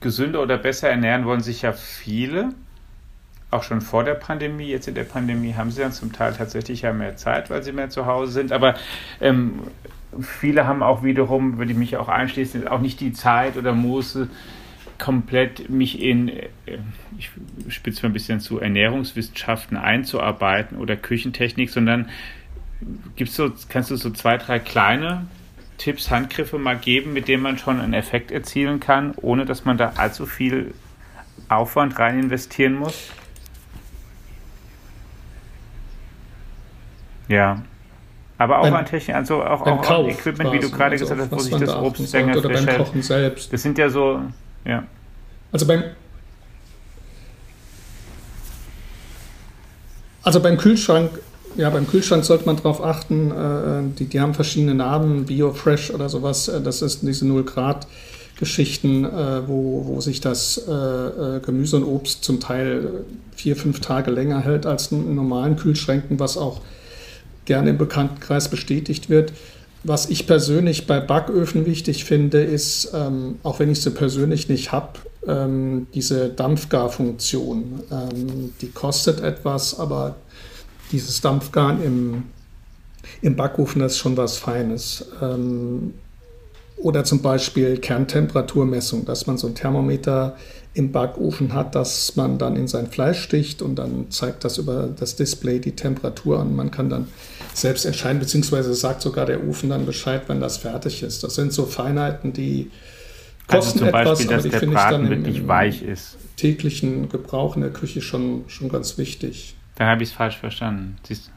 gesünder 0.00 0.42
oder 0.42 0.58
besser 0.58 0.90
ernähren 0.90 1.24
wollen 1.24 1.40
sich 1.40 1.62
ja 1.62 1.72
viele, 1.72 2.50
auch 3.50 3.62
schon 3.62 3.80
vor 3.80 4.04
der 4.04 4.14
Pandemie. 4.14 4.68
Jetzt 4.68 4.86
in 4.86 4.94
der 4.94 5.04
Pandemie 5.04 5.54
haben 5.54 5.70
sie 5.70 5.80
dann 5.80 5.92
zum 5.92 6.12
Teil 6.12 6.34
tatsächlich 6.34 6.82
ja 6.82 6.92
mehr 6.92 7.16
Zeit, 7.16 7.48
weil 7.48 7.62
sie 7.62 7.72
mehr 7.72 7.88
zu 7.88 8.04
Hause 8.04 8.32
sind. 8.32 8.52
Aber 8.52 8.74
ähm, 9.22 9.60
viele 10.20 10.66
haben 10.66 10.82
auch 10.82 11.02
wiederum, 11.02 11.58
würde 11.58 11.72
ich 11.72 11.78
mich 11.78 11.96
auch 11.96 12.08
einschließen, 12.08 12.66
auch 12.68 12.80
nicht 12.80 13.00
die 13.00 13.12
Zeit 13.12 13.56
oder 13.56 13.72
Muße, 13.72 14.28
komplett 14.98 15.70
mich 15.70 16.00
in, 16.02 16.28
äh, 16.28 16.48
ich 17.18 17.30
spitze 17.68 18.02
mal 18.02 18.10
ein 18.10 18.12
bisschen 18.12 18.40
zu, 18.40 18.60
Ernährungswissenschaften 18.60 19.76
einzuarbeiten 19.76 20.78
oder 20.78 20.96
Küchentechnik, 20.96 21.70
sondern 21.70 22.08
gibt's 23.16 23.34
so, 23.34 23.50
kannst 23.68 23.90
du 23.90 23.96
so 23.96 24.10
zwei, 24.10 24.36
drei 24.36 24.58
kleine 24.58 25.26
Tipps, 25.78 26.10
Handgriffe 26.10 26.58
mal 26.58 26.76
geben, 26.76 27.14
mit 27.14 27.26
denen 27.26 27.42
man 27.42 27.56
schon 27.56 27.80
einen 27.80 27.94
Effekt 27.94 28.30
erzielen 28.30 28.80
kann, 28.80 29.14
ohne 29.16 29.46
dass 29.46 29.64
man 29.64 29.78
da 29.78 29.94
allzu 29.96 30.26
viel 30.26 30.74
Aufwand 31.48 31.98
rein 31.98 32.18
investieren 32.20 32.74
muss? 32.74 33.10
Ja. 37.28 37.62
Aber 38.40 38.60
auch 38.60 38.62
beim, 38.62 38.74
an 38.74 38.86
Technik, 38.86 39.14
also 39.14 39.42
auch, 39.42 39.60
auch 39.60 39.82
Kauf, 39.82 40.06
an 40.06 40.10
Equipment, 40.12 40.50
wie 40.54 40.60
du 40.60 40.70
gerade 40.70 40.92
also 40.92 41.04
gesagt 41.04 41.20
hast, 41.20 41.30
wo 41.30 41.38
sich 41.38 41.54
das 41.56 41.76
Obst 41.76 42.10
länger 42.14 42.38
oder 42.38 42.48
beim 42.48 42.66
Kochen 42.66 43.02
selbst. 43.02 43.52
Das 43.52 43.60
sind 43.60 43.76
ja 43.76 43.90
so, 43.90 44.18
ja. 44.64 44.84
Also 45.52 45.66
beim 45.66 45.84
also 50.22 50.40
beim 50.40 50.56
Kühlschrank 50.56 51.10
ja, 51.56 51.68
beim 51.68 51.86
Kühlschrank 51.86 52.24
sollte 52.24 52.46
man 52.46 52.56
darauf 52.56 52.82
achten, 52.82 53.30
äh, 53.30 53.98
die, 53.98 54.06
die 54.06 54.20
haben 54.20 54.32
verschiedene 54.32 54.74
Namen, 54.74 55.26
BioFresh 55.26 55.90
oder 55.90 56.08
sowas. 56.08 56.48
Äh, 56.48 56.62
das 56.62 56.80
ist 56.80 57.02
diese 57.02 57.26
0 57.26 57.44
Grad 57.44 57.88
Geschichten, 58.38 59.04
äh, 59.04 59.46
wo, 59.48 59.84
wo 59.86 60.00
sich 60.00 60.22
das 60.22 60.56
äh, 60.66 60.72
äh, 60.72 61.40
Gemüse 61.40 61.76
und 61.76 61.84
Obst 61.84 62.24
zum 62.24 62.40
Teil 62.40 63.04
vier, 63.36 63.54
fünf 63.54 63.80
Tage 63.80 64.10
länger 64.10 64.40
hält 64.40 64.64
als 64.64 64.92
in 64.92 65.14
normalen 65.14 65.56
Kühlschränken, 65.56 66.18
was 66.18 66.38
auch 66.38 66.62
gerne 67.50 67.70
im 67.70 67.78
Bekanntenkreis 67.78 68.48
bestätigt 68.48 69.10
wird. 69.10 69.32
Was 69.82 70.08
ich 70.08 70.28
persönlich 70.28 70.86
bei 70.86 71.00
Backöfen 71.00 71.66
wichtig 71.66 72.04
finde, 72.04 72.40
ist, 72.42 72.92
ähm, 72.94 73.40
auch 73.42 73.58
wenn 73.58 73.68
ich 73.68 73.82
sie 73.82 73.90
persönlich 73.90 74.48
nicht 74.48 74.70
habe, 74.70 75.00
ähm, 75.26 75.88
diese 75.92 76.28
Dampfgarfunktion. 76.28 77.80
Ähm, 77.90 78.52
die 78.60 78.70
kostet 78.70 79.20
etwas, 79.20 79.80
aber 79.80 80.14
dieses 80.92 81.22
Dampfgarn 81.22 81.82
im, 81.82 82.22
im 83.20 83.34
Backofen 83.34 83.82
ist 83.82 83.98
schon 83.98 84.16
was 84.16 84.36
Feines. 84.36 85.06
Oder 86.80 87.04
zum 87.04 87.20
Beispiel 87.20 87.76
Kerntemperaturmessung, 87.76 89.04
dass 89.04 89.26
man 89.26 89.36
so 89.36 89.48
ein 89.48 89.54
Thermometer 89.54 90.36
im 90.72 90.92
Backofen 90.92 91.52
hat, 91.52 91.74
dass 91.74 92.16
man 92.16 92.38
dann 92.38 92.56
in 92.56 92.68
sein 92.68 92.86
Fleisch 92.86 93.20
sticht 93.22 93.60
und 93.60 93.74
dann 93.76 94.10
zeigt 94.10 94.44
das 94.44 94.56
über 94.56 94.88
das 94.98 95.16
Display 95.16 95.58
die 95.58 95.72
Temperatur 95.72 96.38
an. 96.40 96.56
Man 96.56 96.70
kann 96.70 96.88
dann 96.88 97.08
selbst 97.52 97.84
entscheiden, 97.84 98.20
beziehungsweise 98.20 98.72
sagt 98.74 99.02
sogar 99.02 99.26
der 99.26 99.46
Ofen 99.46 99.68
dann 99.68 99.84
Bescheid, 99.84 100.22
wenn 100.28 100.40
das 100.40 100.58
fertig 100.58 101.02
ist. 101.02 101.22
Das 101.22 101.34
sind 101.34 101.52
so 101.52 101.66
Feinheiten, 101.66 102.32
die 102.32 102.70
also 103.48 103.66
kosten 103.72 103.84
also 103.84 103.92
Beispiel, 103.92 104.26
etwas, 104.26 104.44
aber 104.44 104.48
die 104.48 104.56
finde 104.58 104.76
ich 104.76 104.82
dann 104.82 105.12
im, 105.12 105.24
im 105.24 105.48
weich 105.48 105.82
ist. 105.82 106.16
täglichen 106.36 107.08
Gebrauch 107.08 107.56
in 107.56 107.62
der 107.62 107.72
Küche 107.72 108.00
schon, 108.00 108.44
schon 108.46 108.68
ganz 108.68 108.96
wichtig. 108.96 109.56
Dann 109.74 109.88
habe 109.88 110.02
ich 110.02 110.10
es 110.10 110.14
falsch 110.14 110.38
verstanden. 110.38 110.96
Siehst 111.06 111.30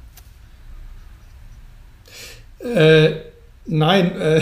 du? 2.62 2.68
Äh, 2.70 3.16
nein, 3.66 4.16
äh, 4.22 4.42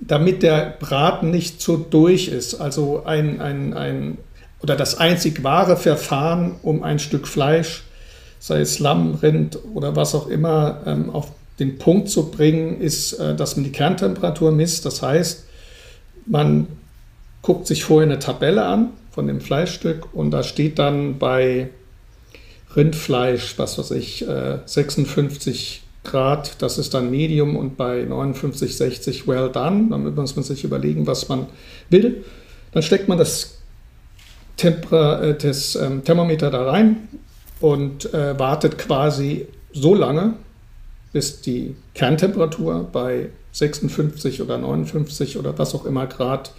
damit 0.00 0.42
der 0.42 0.76
Braten 0.78 1.30
nicht 1.30 1.60
so 1.60 1.76
durch 1.76 2.28
ist. 2.28 2.54
Also 2.54 3.04
ein, 3.04 3.40
ein, 3.40 3.74
ein 3.74 4.18
oder 4.60 4.76
das 4.76 4.98
einzig 4.98 5.42
wahre 5.44 5.76
Verfahren, 5.76 6.56
um 6.62 6.82
ein 6.82 6.98
Stück 6.98 7.26
Fleisch, 7.26 7.84
sei 8.40 8.60
es 8.60 8.78
Lamm, 8.78 9.14
Rind 9.14 9.58
oder 9.74 9.96
was 9.96 10.14
auch 10.14 10.28
immer, 10.28 10.82
ähm, 10.86 11.10
auf 11.10 11.32
den 11.58 11.78
Punkt 11.78 12.08
zu 12.08 12.30
bringen, 12.30 12.80
ist, 12.80 13.14
äh, 13.14 13.34
dass 13.34 13.56
man 13.56 13.64
die 13.64 13.72
Kerntemperatur 13.72 14.52
misst. 14.52 14.84
Das 14.84 15.02
heißt, 15.02 15.44
man 16.26 16.66
guckt 17.42 17.66
sich 17.66 17.84
vorher 17.84 18.08
eine 18.08 18.18
Tabelle 18.18 18.64
an 18.64 18.90
von 19.10 19.26
dem 19.26 19.40
Fleischstück 19.40 20.14
und 20.14 20.30
da 20.30 20.42
steht 20.42 20.78
dann 20.78 21.18
bei 21.18 21.70
Rindfleisch, 22.76 23.58
was 23.58 23.78
weiß 23.78 23.92
ich, 23.92 24.24
56 24.66 25.82
äh, 25.82 25.87
Grad, 26.08 26.60
das 26.62 26.78
ist 26.78 26.94
dann 26.94 27.10
Medium 27.10 27.56
und 27.56 27.76
bei 27.76 28.02
59, 28.02 28.76
60 28.76 29.28
well 29.28 29.50
done. 29.50 29.88
Dann 29.90 30.14
muss 30.14 30.36
man 30.36 30.44
sich 30.44 30.64
überlegen, 30.64 31.06
was 31.06 31.28
man 31.28 31.46
will. 31.90 32.24
Dann 32.72 32.82
steckt 32.82 33.08
man 33.08 33.18
das, 33.18 33.58
Temper, 34.56 35.22
äh, 35.22 35.34
das 35.38 35.76
ähm, 35.76 36.04
Thermometer 36.04 36.50
da 36.50 36.68
rein 36.68 37.08
und 37.60 38.12
äh, 38.12 38.38
wartet 38.38 38.76
quasi 38.76 39.46
so 39.72 39.94
lange, 39.94 40.34
bis 41.12 41.40
die 41.40 41.76
Kerntemperatur 41.94 42.88
bei 42.92 43.30
56 43.52 44.42
oder 44.42 44.58
59 44.58 45.38
oder 45.38 45.58
was 45.58 45.74
auch 45.74 45.86
immer 45.86 46.06
Grad, 46.06 46.52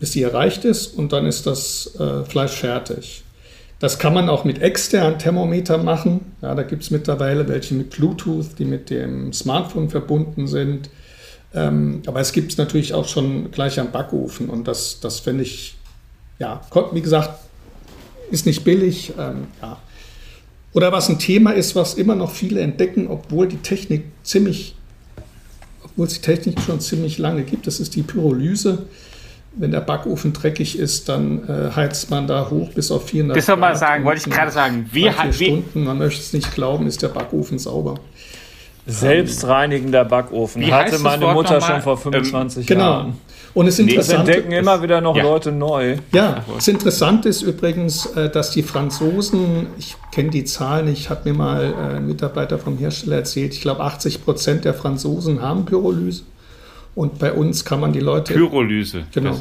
bis 0.00 0.12
sie 0.12 0.22
erreicht 0.22 0.64
ist 0.64 0.98
und 0.98 1.12
dann 1.12 1.26
ist 1.26 1.46
das 1.46 1.94
äh, 1.98 2.24
Fleisch 2.24 2.52
fertig. 2.52 3.22
Das 3.82 3.98
kann 3.98 4.14
man 4.14 4.28
auch 4.28 4.44
mit 4.44 4.62
externen 4.62 5.18
Thermometern 5.18 5.84
machen. 5.84 6.20
Ja, 6.40 6.54
da 6.54 6.62
gibt 6.62 6.84
es 6.84 6.92
mittlerweile 6.92 7.48
welche 7.48 7.74
mit 7.74 7.90
Bluetooth, 7.90 8.56
die 8.56 8.64
mit 8.64 8.90
dem 8.90 9.32
Smartphone 9.32 9.90
verbunden 9.90 10.46
sind. 10.46 10.88
Ähm, 11.52 12.00
aber 12.06 12.20
es 12.20 12.30
gibt 12.30 12.52
es 12.52 12.58
natürlich 12.58 12.94
auch 12.94 13.08
schon 13.08 13.50
gleich 13.50 13.80
am 13.80 13.90
Backofen 13.90 14.50
und 14.50 14.68
das, 14.68 15.00
das 15.00 15.18
finde 15.18 15.42
ich, 15.42 15.74
ja, 16.38 16.60
wie 16.92 17.02
gesagt, 17.02 17.40
ist 18.30 18.46
nicht 18.46 18.62
billig. 18.62 19.14
Ähm, 19.18 19.48
ja. 19.60 19.76
Oder 20.74 20.92
was 20.92 21.08
ein 21.08 21.18
Thema 21.18 21.50
ist, 21.50 21.74
was 21.74 21.94
immer 21.94 22.14
noch 22.14 22.30
viele 22.30 22.60
entdecken, 22.60 23.08
obwohl 23.08 23.48
die 23.48 23.56
Technik 23.56 24.04
ziemlich, 24.22 24.76
obwohl 25.82 26.06
es 26.06 26.12
die 26.12 26.20
Technik 26.20 26.60
schon 26.60 26.78
ziemlich 26.78 27.18
lange 27.18 27.42
gibt, 27.42 27.66
das 27.66 27.80
ist 27.80 27.96
die 27.96 28.04
Pyrolyse. 28.04 28.86
Wenn 29.54 29.70
der 29.70 29.80
Backofen 29.80 30.32
dreckig 30.32 30.78
ist, 30.78 31.08
dann 31.08 31.46
äh, 31.46 31.76
heizt 31.76 32.10
man 32.10 32.26
da 32.26 32.48
hoch 32.48 32.70
bis 32.70 32.90
auf 32.90 33.08
400 33.08 33.36
Das 33.36 33.46
soll 33.46 33.56
mal 33.56 33.76
sagen, 33.76 34.04
wollte 34.04 34.22
ich 34.26 34.34
gerade 34.34 34.50
sagen. 34.50 34.88
Wie, 34.92 35.10
hat, 35.10 35.38
wie 35.38 35.44
Stunden, 35.44 35.84
man 35.84 35.98
möchte 35.98 36.20
es 36.20 36.32
nicht 36.32 36.54
glauben, 36.54 36.86
ist 36.86 37.02
der 37.02 37.08
Backofen 37.08 37.58
sauber. 37.58 37.96
Selbstreinigender 38.86 40.04
Backofen. 40.04 40.62
Wie 40.62 40.72
Hatte 40.72 40.98
meine 40.98 41.26
Mutter 41.26 41.60
schon 41.60 41.82
vor 41.82 41.96
25 41.96 42.68
ähm, 42.70 42.78
Jahren. 42.78 43.04
Genau. 43.04 43.16
Und 43.54 43.66
es 43.66 43.78
interessant, 43.78 44.20
entdecken 44.20 44.52
immer 44.52 44.82
wieder 44.82 45.00
noch 45.00 45.14
ja. 45.14 45.22
Leute 45.22 45.52
neu. 45.52 45.98
Ja, 46.12 46.42
das 46.54 46.68
Interessante 46.68 47.28
ist 47.28 47.42
übrigens, 47.42 48.06
äh, 48.06 48.30
dass 48.30 48.50
die 48.50 48.62
Franzosen, 48.62 49.66
ich 49.78 49.96
kenne 50.10 50.30
die 50.30 50.44
Zahlen 50.44 50.86
nicht, 50.86 51.10
hat 51.10 51.26
mir 51.26 51.34
mal 51.34 51.74
äh, 51.74 51.96
ein 51.96 52.06
Mitarbeiter 52.06 52.58
vom 52.58 52.78
Hersteller 52.78 53.16
erzählt, 53.16 53.52
ich 53.52 53.60
glaube 53.60 53.82
80 53.82 54.24
Prozent 54.24 54.64
der 54.64 54.72
Franzosen 54.72 55.42
haben 55.42 55.66
Pyrolyse. 55.66 56.22
Und 56.94 57.18
bei 57.18 57.32
uns 57.32 57.64
kann 57.64 57.80
man 57.80 57.92
die 57.92 58.00
Leute. 58.00 58.34
Pyrolyse. 58.34 59.04
Genau. 59.12 59.40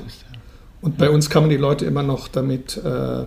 Und 0.81 0.97
bei 0.97 1.09
uns 1.09 1.29
kann 1.29 1.43
man 1.43 1.49
die 1.49 1.57
Leute 1.57 1.85
immer 1.85 2.03
noch 2.03 2.27
damit 2.27 2.77
äh, 2.77 3.25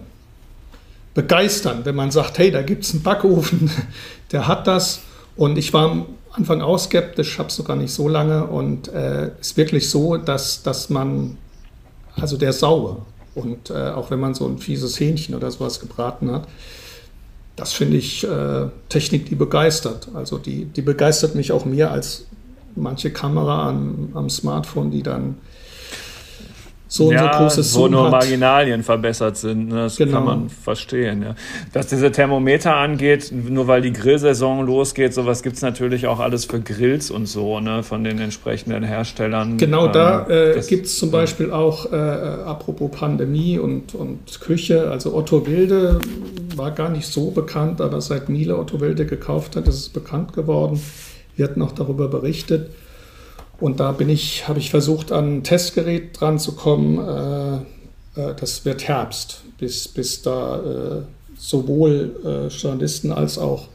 begeistern, 1.14 1.84
wenn 1.84 1.94
man 1.94 2.10
sagt, 2.10 2.38
hey, 2.38 2.50
da 2.50 2.62
gibt 2.62 2.84
es 2.84 2.92
einen 2.92 3.02
Backofen, 3.02 3.70
der 4.32 4.48
hat 4.48 4.66
das. 4.66 5.02
Und 5.37 5.56
ich 5.58 5.72
war 5.72 5.90
am 5.90 6.06
Anfang 6.32 6.62
auch 6.62 6.78
skeptisch, 6.78 7.38
habe 7.38 7.48
es 7.48 7.56
sogar 7.56 7.76
nicht 7.76 7.92
so 7.92 8.08
lange. 8.08 8.44
Und 8.44 8.88
es 8.88 8.94
äh, 8.94 9.30
ist 9.40 9.56
wirklich 9.56 9.88
so, 9.88 10.16
dass, 10.16 10.62
dass 10.62 10.90
man, 10.90 11.38
also 12.16 12.37
der 12.37 12.52
sauer. 12.52 13.06
Und 13.34 13.70
äh, 13.70 13.90
auch 13.90 14.10
wenn 14.10 14.20
man 14.20 14.34
so 14.34 14.46
ein 14.46 14.58
fieses 14.58 14.98
Hähnchen 14.98 15.34
oder 15.34 15.50
sowas 15.50 15.80
gebraten 15.80 16.30
hat, 16.30 16.46
das 17.56 17.72
finde 17.72 17.98
ich 17.98 18.24
äh, 18.24 18.66
Technik, 18.88 19.28
die 19.28 19.37
begeistert. 19.37 20.08
Also 20.14 20.38
die, 20.38 20.64
die 20.64 20.82
begeistert 20.82 21.37
mich 21.37 21.52
auch 21.52 21.64
mehr 21.64 21.92
als 21.92 22.26
manche 22.76 23.10
Kamera 23.10 23.68
am, 23.68 24.10
am 24.14 24.30
Smartphone, 24.30 24.90
die 24.90 25.02
dann 25.02 25.37
so 26.94 27.10
ja, 27.10 27.32
so 27.32 27.38
großes 27.38 27.72
Zoom 27.72 27.82
Wo 27.82 27.88
nur 27.88 28.04
hat. 28.04 28.12
Marginalien 28.12 28.84
verbessert 28.84 29.37
sind. 29.37 29.68
Ne? 29.68 29.74
Das 29.74 29.96
genau. 29.96 30.12
kann 30.12 30.24
man 30.24 30.48
verstehen. 30.48 31.22
Ja. 31.22 31.34
Was 31.72 31.88
diese 31.88 32.12
Thermometer 32.12 32.76
angeht, 32.76 33.32
nur 33.32 33.66
weil 33.66 33.82
die 33.82 33.92
Grillsaison 33.92 34.64
losgeht, 34.64 35.12
sowas 35.12 35.42
gibt 35.42 35.56
es 35.56 35.62
natürlich 35.62 36.06
auch 36.06 36.20
alles 36.20 36.44
für 36.44 36.60
Grills 36.60 37.10
und 37.10 37.26
so, 37.26 37.58
ne? 37.58 37.82
von 37.82 38.04
den 38.04 38.20
entsprechenden 38.20 38.84
Herstellern. 38.84 39.58
Genau, 39.58 39.88
da 39.88 40.28
ähm, 40.28 40.58
äh, 40.58 40.62
gibt 40.62 40.87
es 40.87 40.96
zum 40.96 41.10
Beispiel 41.10 41.50
auch, 41.50 41.90
äh, 41.92 41.96
apropos 41.96 42.92
Pandemie 42.92 43.58
und, 43.58 43.96
und 43.96 44.40
Küche, 44.40 44.88
also 44.88 45.16
Otto 45.16 45.48
Wilde 45.48 45.98
war 46.54 46.70
gar 46.70 46.90
nicht 46.90 47.08
so 47.08 47.32
bekannt, 47.32 47.80
aber 47.80 48.00
seit 48.00 48.28
Miele 48.28 48.56
Otto 48.56 48.80
Wilde 48.80 49.04
gekauft 49.04 49.56
hat, 49.56 49.66
ist 49.66 49.80
es 49.80 49.88
bekannt 49.88 50.32
geworden. 50.32 50.80
Wird 51.37 51.57
noch 51.57 51.73
darüber 51.73 52.09
berichtet. 52.09 52.70
Und 53.61 53.81
da 53.81 53.92
bin 53.92 54.09
ich, 54.09 54.49
habe 54.49 54.59
ich 54.59 54.70
versucht, 54.70 55.12
an 55.12 55.38
ein 55.38 55.44
Testgerät 55.44 56.20
dran 56.20 56.38
zu 56.38 56.53
kommen. 56.53 56.99
Äh, 56.99 58.20
äh, 58.20 58.35
das 58.38 58.64
wird 58.64 58.87
Herbst, 58.88 59.42
bis, 59.59 59.88
bis 59.88 60.23
da 60.23 60.59
äh, 60.59 61.03
sowohl 61.37 62.49
Journalisten 62.49 63.12
als 63.12 63.38
auch 63.38 63.68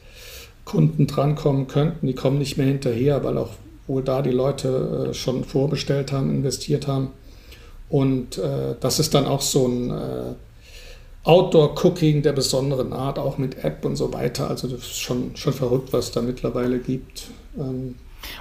Kunden 0.65 1.08
drankommen 1.08 1.67
könnten. 1.67 2.08
Die 2.08 2.15
kommen 2.15 2.39
nicht 2.39 2.58
mehr 2.58 2.65
hinterher, 2.65 3.24
weil 3.24 3.38
auch 3.38 3.52
wohl 3.86 4.02
da 4.02 4.22
die 4.22 4.32
Leute 4.32 5.10
schon 5.13 5.43
vorbestellt 5.43 6.12
haben, 6.12 6.32
investiert 6.32 6.88
haben. 6.88 7.10
Und 7.89 8.41
das 8.80 9.00
ist 9.00 9.13
dann 9.13 9.26
auch 9.26 9.41
so 9.41 9.67
ein 9.67 9.93
Outdoor-Cooking 11.26 12.24
der 12.24 12.32
besonderen 12.32 12.93
Art, 12.93 13.19
auch 13.19 13.38
mit 13.38 13.63
App 13.63 13.86
und 13.86 13.98
so 13.98 14.13
weiter. 14.13 14.50
Also 14.50 14.67
das 14.67 14.80
ist 14.80 15.00
schon, 15.00 15.36
schon 15.36 15.54
verrückt, 15.54 15.91
was 15.91 16.12
da 16.12 16.22
mittlerweile 16.22 16.80
gibt. 16.80 17.28
Ähm, 17.57 17.95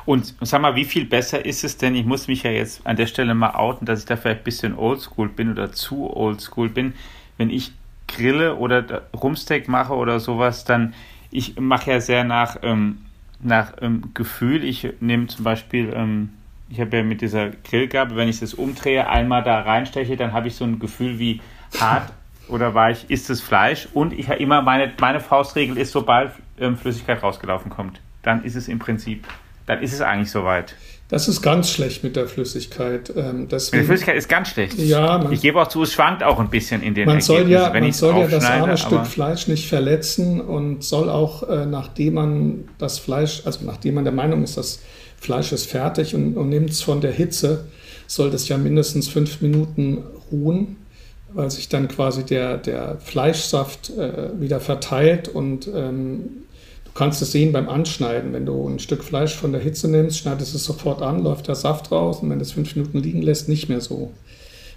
und 0.04 0.34
sag 0.40 0.60
mal, 0.60 0.74
wie 0.74 0.84
viel 0.84 1.04
besser 1.04 1.44
ist 1.44 1.64
es 1.64 1.76
denn? 1.76 1.94
Ich 1.94 2.04
muss 2.04 2.28
mich 2.28 2.42
ja 2.42 2.50
jetzt 2.50 2.86
an 2.86 2.96
der 2.96 3.06
Stelle 3.06 3.34
mal 3.34 3.54
outen, 3.54 3.86
dass 3.86 4.00
ich 4.00 4.06
da 4.06 4.16
vielleicht 4.16 4.40
ein 4.40 4.44
bisschen 4.44 4.76
oldschool 4.76 5.28
bin 5.28 5.50
oder 5.50 5.72
zu 5.72 6.14
oldschool 6.14 6.68
bin. 6.68 6.94
Wenn 7.36 7.50
ich 7.50 7.72
grille 8.08 8.56
oder 8.56 9.02
Rumsteak 9.14 9.68
mache 9.68 9.94
oder 9.94 10.18
sowas, 10.18 10.64
dann 10.64 10.94
ich 11.30 11.58
mache 11.60 11.90
ja 11.90 12.00
sehr 12.00 12.24
nach, 12.24 12.56
ähm, 12.62 12.98
nach 13.40 13.74
ähm, 13.80 14.10
Gefühl. 14.14 14.64
Ich 14.64 14.88
nehme 15.00 15.26
zum 15.26 15.44
Beispiel, 15.44 15.92
ähm, 15.94 16.30
ich 16.70 16.80
habe 16.80 16.96
ja 16.96 17.02
mit 17.02 17.20
dieser 17.20 17.50
Grillgabel, 17.50 18.16
wenn 18.16 18.28
ich 18.28 18.40
das 18.40 18.54
umdrehe, 18.54 19.08
einmal 19.08 19.42
da 19.42 19.60
reinsteche, 19.60 20.16
dann 20.16 20.32
habe 20.32 20.48
ich 20.48 20.54
so 20.54 20.64
ein 20.64 20.78
Gefühl 20.78 21.18
wie 21.18 21.40
hart 21.78 22.12
oder 22.48 22.74
weich 22.74 23.06
ist 23.08 23.30
das 23.30 23.40
Fleisch. 23.40 23.88
Und 23.92 24.12
ich 24.12 24.28
habe 24.28 24.40
immer 24.40 24.62
meine, 24.62 24.92
meine 25.00 25.20
Faustregel 25.20 25.76
ist, 25.76 25.92
sobald 25.92 26.32
ähm, 26.58 26.76
Flüssigkeit 26.76 27.22
rausgelaufen 27.22 27.70
kommt, 27.70 28.00
dann 28.28 28.44
ist 28.44 28.54
es 28.54 28.68
im 28.68 28.78
Prinzip 28.78 29.24
dann 29.68 29.82
ist 29.82 29.92
es 29.92 30.00
eigentlich 30.00 30.30
soweit. 30.30 30.74
Das 31.10 31.28
ist 31.28 31.42
ganz 31.42 31.70
schlecht 31.70 32.02
mit 32.02 32.16
der 32.16 32.26
Flüssigkeit. 32.26 33.12
Ähm, 33.14 33.48
deswegen, 33.48 33.82
die 33.82 33.86
Flüssigkeit 33.86 34.16
ist 34.16 34.28
ganz 34.28 34.48
schlecht. 34.48 34.78
Ja, 34.78 35.18
man, 35.18 35.32
ich 35.32 35.42
gebe 35.42 35.60
auch 35.60 35.68
zu, 35.68 35.82
es 35.82 35.92
schwankt 35.92 36.22
auch 36.22 36.38
ein 36.38 36.50
bisschen 36.50 36.82
in 36.82 36.94
den 36.94 37.06
man 37.06 37.20
soll 37.20 37.48
ja, 37.50 37.72
wenn 37.72 37.84
man 37.84 37.92
soll 37.92 38.18
ja 38.18 38.26
das 38.26 38.44
arme 38.44 38.76
Stück 38.76 39.06
Fleisch 39.06 39.46
nicht 39.46 39.68
verletzen 39.68 40.40
und 40.40 40.82
soll 40.84 41.08
auch, 41.08 41.48
äh, 41.48 41.66
nachdem 41.66 42.14
man 42.14 42.64
das 42.78 42.98
Fleisch, 42.98 43.42
also 43.44 43.64
nachdem 43.64 43.94
man 43.94 44.04
der 44.04 44.12
Meinung 44.12 44.42
ist, 44.42 44.56
das 44.56 44.80
Fleisch 45.18 45.52
ist 45.52 45.70
fertig 45.70 46.14
und, 46.14 46.36
und 46.36 46.48
nimmt 46.48 46.70
es 46.70 46.82
von 46.82 47.00
der 47.00 47.12
Hitze, 47.12 47.66
soll 48.06 48.30
das 48.30 48.48
ja 48.48 48.56
mindestens 48.56 49.08
fünf 49.08 49.42
Minuten 49.42 50.02
ruhen, 50.32 50.76
weil 51.32 51.50
sich 51.50 51.68
dann 51.68 51.88
quasi 51.88 52.24
der, 52.24 52.56
der 52.56 52.96
Fleischsaft 53.00 53.90
äh, 53.90 54.40
wieder 54.40 54.60
verteilt 54.60 55.28
und 55.28 55.68
ähm, 55.74 56.44
kannst 56.98 57.22
es 57.22 57.30
sehen 57.30 57.52
beim 57.52 57.68
Anschneiden. 57.68 58.32
Wenn 58.32 58.44
du 58.44 58.68
ein 58.68 58.80
Stück 58.80 59.04
Fleisch 59.04 59.37
von 59.37 59.52
der 59.52 59.61
Hitze 59.61 59.88
nimmst, 59.88 60.18
schneidest 60.18 60.54
es 60.54 60.64
sofort 60.64 61.00
an, 61.00 61.22
läuft 61.22 61.46
der 61.46 61.54
Saft 61.54 61.92
raus 61.92 62.18
und 62.20 62.30
wenn 62.30 62.40
du 62.40 62.44
es 62.44 62.52
fünf 62.52 62.74
Minuten 62.74 62.98
liegen 62.98 63.22
lässt, 63.22 63.48
nicht 63.48 63.68
mehr 63.68 63.80
so. 63.80 64.12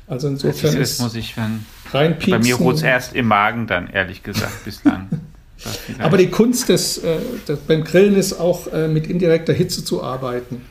Also 0.06 0.28
insofern 0.28 0.78
ist, 0.78 0.92
ist 0.92 1.02
muss 1.02 1.16
ich 1.16 1.36
wenn, 1.36 1.66
Bei 1.92 2.38
mir 2.38 2.56
ruht 2.56 2.76
es 2.76 2.84
erst 2.84 3.16
im 3.16 3.26
Magen 3.26 3.66
dann, 3.66 3.88
ehrlich 3.88 4.22
gesagt, 4.22 4.66
bislang. 4.66 5.10
Aber 6.00 6.18
die 6.18 6.30
Kunst 6.30 6.70
des, 6.70 7.00
äh, 7.00 7.18
des, 7.48 7.60
beim 7.60 7.84
Grillen 7.84 8.16
ist 8.16 8.34
auch 8.34 8.72
äh, 8.72 8.88
mit 8.88 9.08
indirekter 9.08 9.54
Hitze 9.54 9.84
zu 9.84 10.04
arbeiten. 10.04 10.62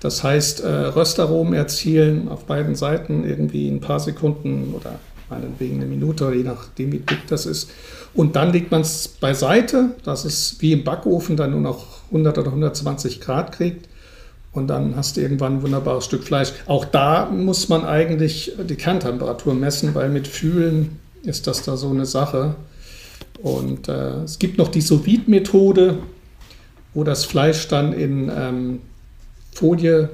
Das 0.00 0.22
heißt, 0.22 0.60
äh, 0.60 0.68
Röstaromen 0.68 1.54
erzielen 1.54 2.28
auf 2.28 2.44
beiden 2.44 2.74
Seiten 2.74 3.24
irgendwie 3.24 3.68
ein 3.68 3.80
paar 3.80 4.00
Sekunden 4.00 4.74
oder 4.74 4.98
meinetwegen 5.30 5.76
eine 5.76 5.86
Minute 5.86 6.26
oder 6.26 6.36
je 6.36 6.42
nachdem, 6.42 6.92
wie 6.92 6.98
dick 6.98 7.26
das 7.28 7.46
ist. 7.46 7.70
Und 8.14 8.36
dann 8.36 8.52
legt 8.52 8.70
man 8.70 8.80
es 8.82 9.08
beiseite, 9.08 9.90
dass 10.04 10.24
es 10.24 10.56
wie 10.60 10.72
im 10.72 10.84
Backofen 10.84 11.36
dann 11.36 11.52
nur 11.52 11.60
noch 11.60 11.86
100 12.06 12.38
oder 12.38 12.48
120 12.48 13.20
Grad 13.20 13.52
kriegt. 13.52 13.88
Und 14.52 14.66
dann 14.66 14.96
hast 14.96 15.16
du 15.16 15.20
irgendwann 15.20 15.58
ein 15.58 15.62
wunderbares 15.62 16.04
Stück 16.04 16.24
Fleisch. 16.24 16.52
Auch 16.66 16.84
da 16.84 17.26
muss 17.26 17.68
man 17.68 17.84
eigentlich 17.84 18.52
die 18.68 18.74
Kerntemperatur 18.74 19.54
messen, 19.54 19.94
weil 19.94 20.08
mit 20.08 20.26
Fühlen 20.26 20.98
ist 21.22 21.46
das 21.46 21.62
da 21.62 21.76
so 21.76 21.90
eine 21.90 22.04
Sache. 22.06 22.56
Und 23.42 23.88
äh, 23.88 24.22
es 24.24 24.38
gibt 24.40 24.58
noch 24.58 24.68
die 24.68 24.80
sous 24.80 25.00
methode 25.26 25.98
wo 26.94 27.04
das 27.04 27.24
Fleisch 27.24 27.68
dann 27.68 27.92
in 27.92 28.30
ähm, 28.34 28.80
Folie, 29.52 30.08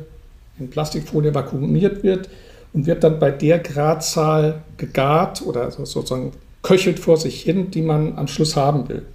in 0.59 0.71
Plastikfolie 0.71 1.35
vakuumiert 1.35 2.03
wird 2.03 2.29
und 2.77 2.85
wird 2.85 3.03
dann 3.03 3.19
bei 3.19 3.31
der 3.31 3.59
Gradzahl 3.59 4.63
gegart 4.77 5.41
oder 5.41 5.71
sozusagen 5.71 6.33
köchelt 6.63 6.99
vor 6.99 7.17
sich 7.17 7.41
hin, 7.43 7.71
die 7.71 7.81
man 7.81 8.19
am 8.19 8.29
Schluss 8.29 8.55
haben 8.55 8.91
will. 8.91 9.07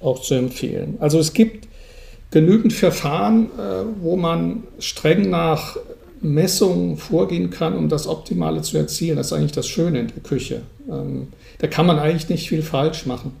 Auch 0.00 0.22
zu 0.22 0.34
empfehlen. 0.34 0.96
Also 1.00 1.18
es 1.18 1.32
gibt 1.32 1.66
genügend 2.30 2.72
Verfahren, 2.72 3.46
äh, 3.58 3.84
wo 4.00 4.16
man 4.16 4.62
streng 4.78 5.28
nach 5.28 5.76
Messungen 6.20 6.96
vorgehen 6.96 7.50
kann, 7.50 7.76
um 7.76 7.88
das 7.88 8.06
Optimale 8.06 8.62
zu 8.62 8.78
erzielen. 8.78 9.16
Das 9.16 9.26
ist 9.26 9.32
eigentlich 9.32 9.52
das 9.52 9.66
Schöne 9.66 9.98
in 9.98 10.08
der 10.08 10.22
Küche. 10.22 10.62
Ähm, 10.88 11.28
da 11.58 11.66
kann 11.66 11.86
man 11.86 11.98
eigentlich 11.98 12.28
nicht 12.28 12.48
viel 12.48 12.62
falsch 12.62 13.06
machen. 13.06 13.32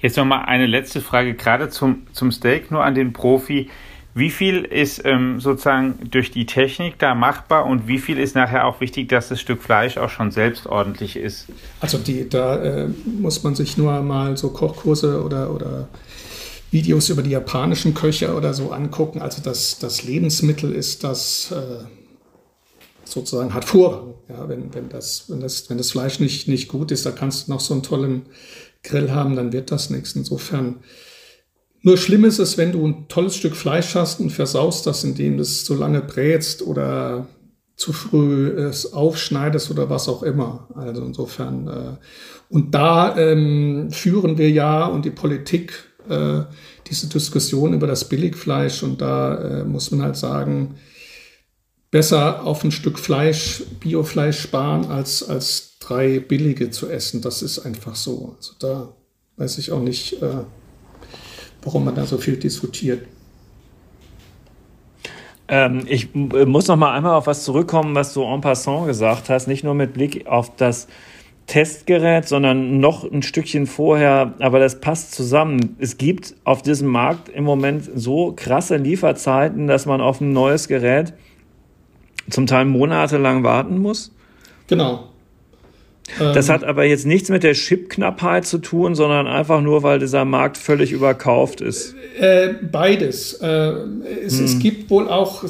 Jetzt 0.00 0.16
nochmal 0.16 0.46
eine 0.46 0.66
letzte 0.66 1.00
Frage, 1.00 1.34
gerade 1.34 1.68
zum, 1.68 2.08
zum 2.12 2.32
Steak, 2.32 2.72
nur 2.72 2.82
an 2.82 2.96
den 2.96 3.12
Profi. 3.12 3.70
Wie 4.14 4.30
viel 4.30 4.64
ist 4.64 5.02
ähm, 5.04 5.40
sozusagen 5.40 6.10
durch 6.10 6.30
die 6.30 6.44
Technik 6.44 6.98
da 6.98 7.14
machbar 7.14 7.64
und 7.64 7.88
wie 7.88 7.98
viel 7.98 8.18
ist 8.18 8.34
nachher 8.34 8.66
auch 8.66 8.80
wichtig, 8.80 9.08
dass 9.08 9.28
das 9.28 9.40
Stück 9.40 9.62
Fleisch 9.62 9.96
auch 9.96 10.10
schon 10.10 10.30
selbst 10.30 10.66
ordentlich 10.66 11.16
ist? 11.16 11.46
Also 11.80 11.96
die, 11.96 12.28
da 12.28 12.62
äh, 12.62 12.88
muss 13.06 13.42
man 13.42 13.54
sich 13.54 13.78
nur 13.78 14.02
mal 14.02 14.36
so 14.36 14.50
Kochkurse 14.50 15.22
oder, 15.22 15.54
oder 15.54 15.88
Videos 16.70 17.08
über 17.08 17.22
die 17.22 17.30
japanischen 17.30 17.94
Köche 17.94 18.34
oder 18.34 18.52
so 18.52 18.70
angucken. 18.70 19.22
Also 19.22 19.42
das, 19.42 19.78
das 19.78 20.02
Lebensmittel 20.02 20.72
ist 20.72 21.04
das 21.04 21.50
äh, 21.52 21.84
sozusagen 23.04 23.54
hat 23.54 23.64
Vorrang. 23.64 24.14
Ja, 24.28 24.48
wenn, 24.48 24.74
wenn, 24.74 24.88
das, 24.88 25.24
wenn, 25.28 25.40
das, 25.40 25.70
wenn 25.70 25.78
das 25.78 25.92
Fleisch 25.92 26.20
nicht, 26.20 26.48
nicht 26.48 26.68
gut 26.68 26.90
ist, 26.90 27.06
da 27.06 27.12
kannst 27.12 27.48
du 27.48 27.52
noch 27.52 27.60
so 27.60 27.74
einen 27.74 27.82
tollen 27.82 28.22
Grill 28.82 29.10
haben, 29.10 29.36
dann 29.36 29.52
wird 29.52 29.70
das 29.70 29.90
nichts. 29.90 30.12
Insofern 30.12 30.80
nur 31.82 31.96
schlimm 31.96 32.24
ist 32.24 32.38
es, 32.38 32.56
wenn 32.58 32.72
du 32.72 32.86
ein 32.86 33.08
tolles 33.08 33.36
Stück 33.36 33.56
Fleisch 33.56 33.94
hast 33.94 34.20
und 34.20 34.30
versaust 34.30 34.86
das, 34.86 35.04
indem 35.04 35.36
du 35.36 35.42
es 35.42 35.66
so 35.66 35.74
lange 35.74 36.00
brätst 36.00 36.62
oder 36.62 37.26
zu 37.76 37.92
früh 37.92 38.48
es 38.48 38.92
aufschneidest 38.92 39.70
oder 39.70 39.90
was 39.90 40.08
auch 40.08 40.22
immer. 40.22 40.68
Also 40.74 41.04
insofern, 41.04 41.68
äh, 41.68 41.96
und 42.48 42.72
da 42.74 43.16
ähm, 43.16 43.90
führen 43.90 44.38
wir 44.38 44.50
ja 44.50 44.86
und 44.86 45.04
die 45.04 45.10
Politik 45.10 45.72
äh, 46.08 46.42
diese 46.86 47.08
Diskussion 47.08 47.74
über 47.74 47.86
das 47.86 48.08
Billigfleisch 48.08 48.82
und 48.82 49.00
da 49.00 49.60
äh, 49.60 49.64
muss 49.64 49.90
man 49.90 50.02
halt 50.02 50.16
sagen, 50.16 50.76
besser 51.90 52.44
auf 52.44 52.62
ein 52.64 52.72
Stück 52.72 52.98
Fleisch, 52.98 53.64
Biofleisch 53.80 54.40
sparen, 54.40 54.86
als, 54.86 55.28
als 55.28 55.78
drei 55.80 56.20
billige 56.20 56.70
zu 56.70 56.88
essen. 56.88 57.20
Das 57.22 57.42
ist 57.42 57.60
einfach 57.60 57.96
so. 57.96 58.34
Also 58.36 58.52
da 58.58 58.94
weiß 59.36 59.58
ich 59.58 59.72
auch 59.72 59.82
nicht, 59.82 60.22
äh, 60.22 60.44
warum 61.62 61.84
man 61.84 61.94
da 61.94 62.04
so 62.04 62.18
viel 62.18 62.36
diskutiert. 62.36 63.06
Ähm, 65.48 65.82
ich 65.86 66.14
muss 66.14 66.68
noch 66.68 66.76
mal 66.76 66.94
einmal 66.94 67.14
auf 67.14 67.26
was 67.26 67.44
zurückkommen, 67.44 67.94
was 67.94 68.14
du 68.14 68.22
en 68.22 68.40
passant 68.40 68.86
gesagt 68.86 69.28
hast, 69.28 69.46
nicht 69.48 69.64
nur 69.64 69.74
mit 69.74 69.92
Blick 69.92 70.26
auf 70.26 70.54
das 70.56 70.88
Testgerät, 71.46 72.28
sondern 72.28 72.80
noch 72.80 73.04
ein 73.04 73.22
Stückchen 73.22 73.66
vorher, 73.66 74.34
aber 74.38 74.60
das 74.60 74.80
passt 74.80 75.12
zusammen. 75.12 75.76
Es 75.78 75.98
gibt 75.98 76.34
auf 76.44 76.62
diesem 76.62 76.88
Markt 76.88 77.28
im 77.28 77.44
Moment 77.44 77.90
so 77.94 78.32
krasse 78.34 78.76
Lieferzeiten, 78.76 79.66
dass 79.66 79.84
man 79.84 80.00
auf 80.00 80.20
ein 80.20 80.32
neues 80.32 80.68
Gerät 80.68 81.12
zum 82.30 82.46
Teil 82.46 82.64
monatelang 82.64 83.42
warten 83.42 83.78
muss. 83.78 84.14
Genau. 84.68 85.08
Das 86.18 86.48
hat 86.48 86.64
aber 86.64 86.84
jetzt 86.84 87.06
nichts 87.06 87.28
mit 87.28 87.42
der 87.42 87.54
Chipknappheit 87.54 88.44
zu 88.44 88.58
tun, 88.58 88.94
sondern 88.94 89.26
einfach 89.26 89.60
nur, 89.60 89.82
weil 89.82 89.98
dieser 89.98 90.24
Markt 90.24 90.58
völlig 90.58 90.92
überkauft 90.92 91.60
ist. 91.60 91.94
Äh, 92.18 92.54
beides. 92.70 93.34
Äh, 93.34 93.72
es, 94.24 94.38
hm. 94.38 94.44
es, 94.44 94.58
gibt 94.58 94.90
wohl 94.90 95.08
auch 95.08 95.44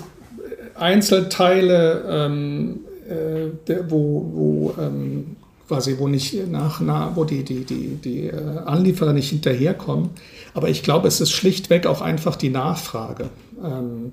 Einzelteile, 0.74 2.04
ähm, 2.08 2.80
äh, 3.08 3.76
wo, 3.88 4.30
wo 4.32 4.74
ähm, 4.80 5.36
quasi, 5.68 5.96
wo 5.98 6.06
nicht 6.06 6.46
nach, 6.48 6.80
wo 7.16 7.24
die, 7.24 7.44
die, 7.44 7.64
die, 7.64 7.96
die 7.96 8.32
Anlieferer 8.32 9.12
nicht 9.12 9.30
hinterherkommen. 9.30 10.10
Aber 10.54 10.68
ich 10.68 10.82
glaube, 10.82 11.08
es 11.08 11.20
ist 11.20 11.32
schlichtweg 11.32 11.86
auch 11.86 12.02
einfach 12.02 12.36
die 12.36 12.50
Nachfrage. 12.50 13.30
Ähm, 13.64 14.12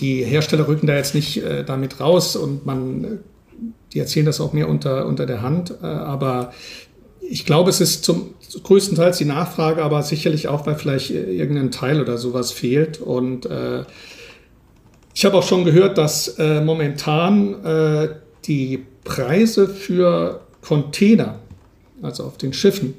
die 0.00 0.24
Hersteller 0.24 0.66
rücken 0.66 0.86
da 0.86 0.96
jetzt 0.96 1.14
nicht 1.14 1.42
äh, 1.42 1.64
damit 1.64 2.00
raus 2.00 2.34
und 2.34 2.66
man 2.66 3.20
die 3.92 3.98
erzählen 3.98 4.26
das 4.26 4.40
auch 4.40 4.52
mehr 4.52 4.68
unter, 4.68 5.06
unter 5.06 5.26
der 5.26 5.42
Hand. 5.42 5.74
Äh, 5.82 5.86
aber 5.86 6.52
ich 7.20 7.44
glaube, 7.44 7.70
es 7.70 7.80
ist 7.80 8.04
zum 8.04 8.34
größtenteils 8.62 9.18
die 9.18 9.24
Nachfrage, 9.24 9.82
aber 9.82 10.02
sicherlich 10.02 10.48
auch, 10.48 10.66
weil 10.66 10.74
vielleicht 10.74 11.10
irgendein 11.10 11.70
Teil 11.70 12.00
oder 12.00 12.18
sowas 12.18 12.50
fehlt. 12.50 13.00
Und 13.00 13.46
äh, 13.46 13.84
ich 15.14 15.24
habe 15.24 15.36
auch 15.36 15.46
schon 15.46 15.64
gehört, 15.64 15.98
dass 15.98 16.28
äh, 16.38 16.60
momentan 16.60 17.64
äh, 17.64 18.08
die 18.46 18.84
Preise 19.04 19.68
für 19.68 20.40
Container, 20.62 21.38
also 22.02 22.24
auf 22.24 22.38
den 22.38 22.52
Schiffen, 22.52 22.94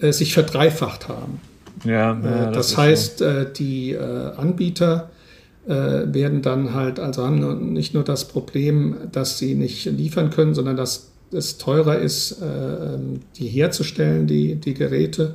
äh, 0.00 0.12
sich 0.12 0.34
verdreifacht 0.34 1.08
haben. 1.08 1.40
Ja, 1.84 2.18
ja 2.22 2.48
äh, 2.48 2.52
das, 2.52 2.68
das 2.68 2.76
heißt, 2.76 3.18
so. 3.18 3.44
die 3.56 3.96
Anbieter 3.96 5.10
äh, 5.10 5.15
werden 5.68 6.42
dann 6.42 6.74
halt, 6.74 7.00
also 7.00 7.24
haben 7.24 7.72
nicht 7.72 7.92
nur 7.92 8.04
das 8.04 8.28
Problem, 8.28 8.96
dass 9.10 9.38
sie 9.38 9.56
nicht 9.56 9.86
liefern 9.86 10.30
können, 10.30 10.54
sondern 10.54 10.76
dass 10.76 11.10
es 11.32 11.58
teurer 11.58 11.98
ist, 11.98 12.40
äh, 12.40 12.94
ähm, 12.94 13.20
die 13.36 13.46
herzustellen, 13.46 14.26
die, 14.26 14.56
die 14.56 14.74
Geräte. 14.74 15.34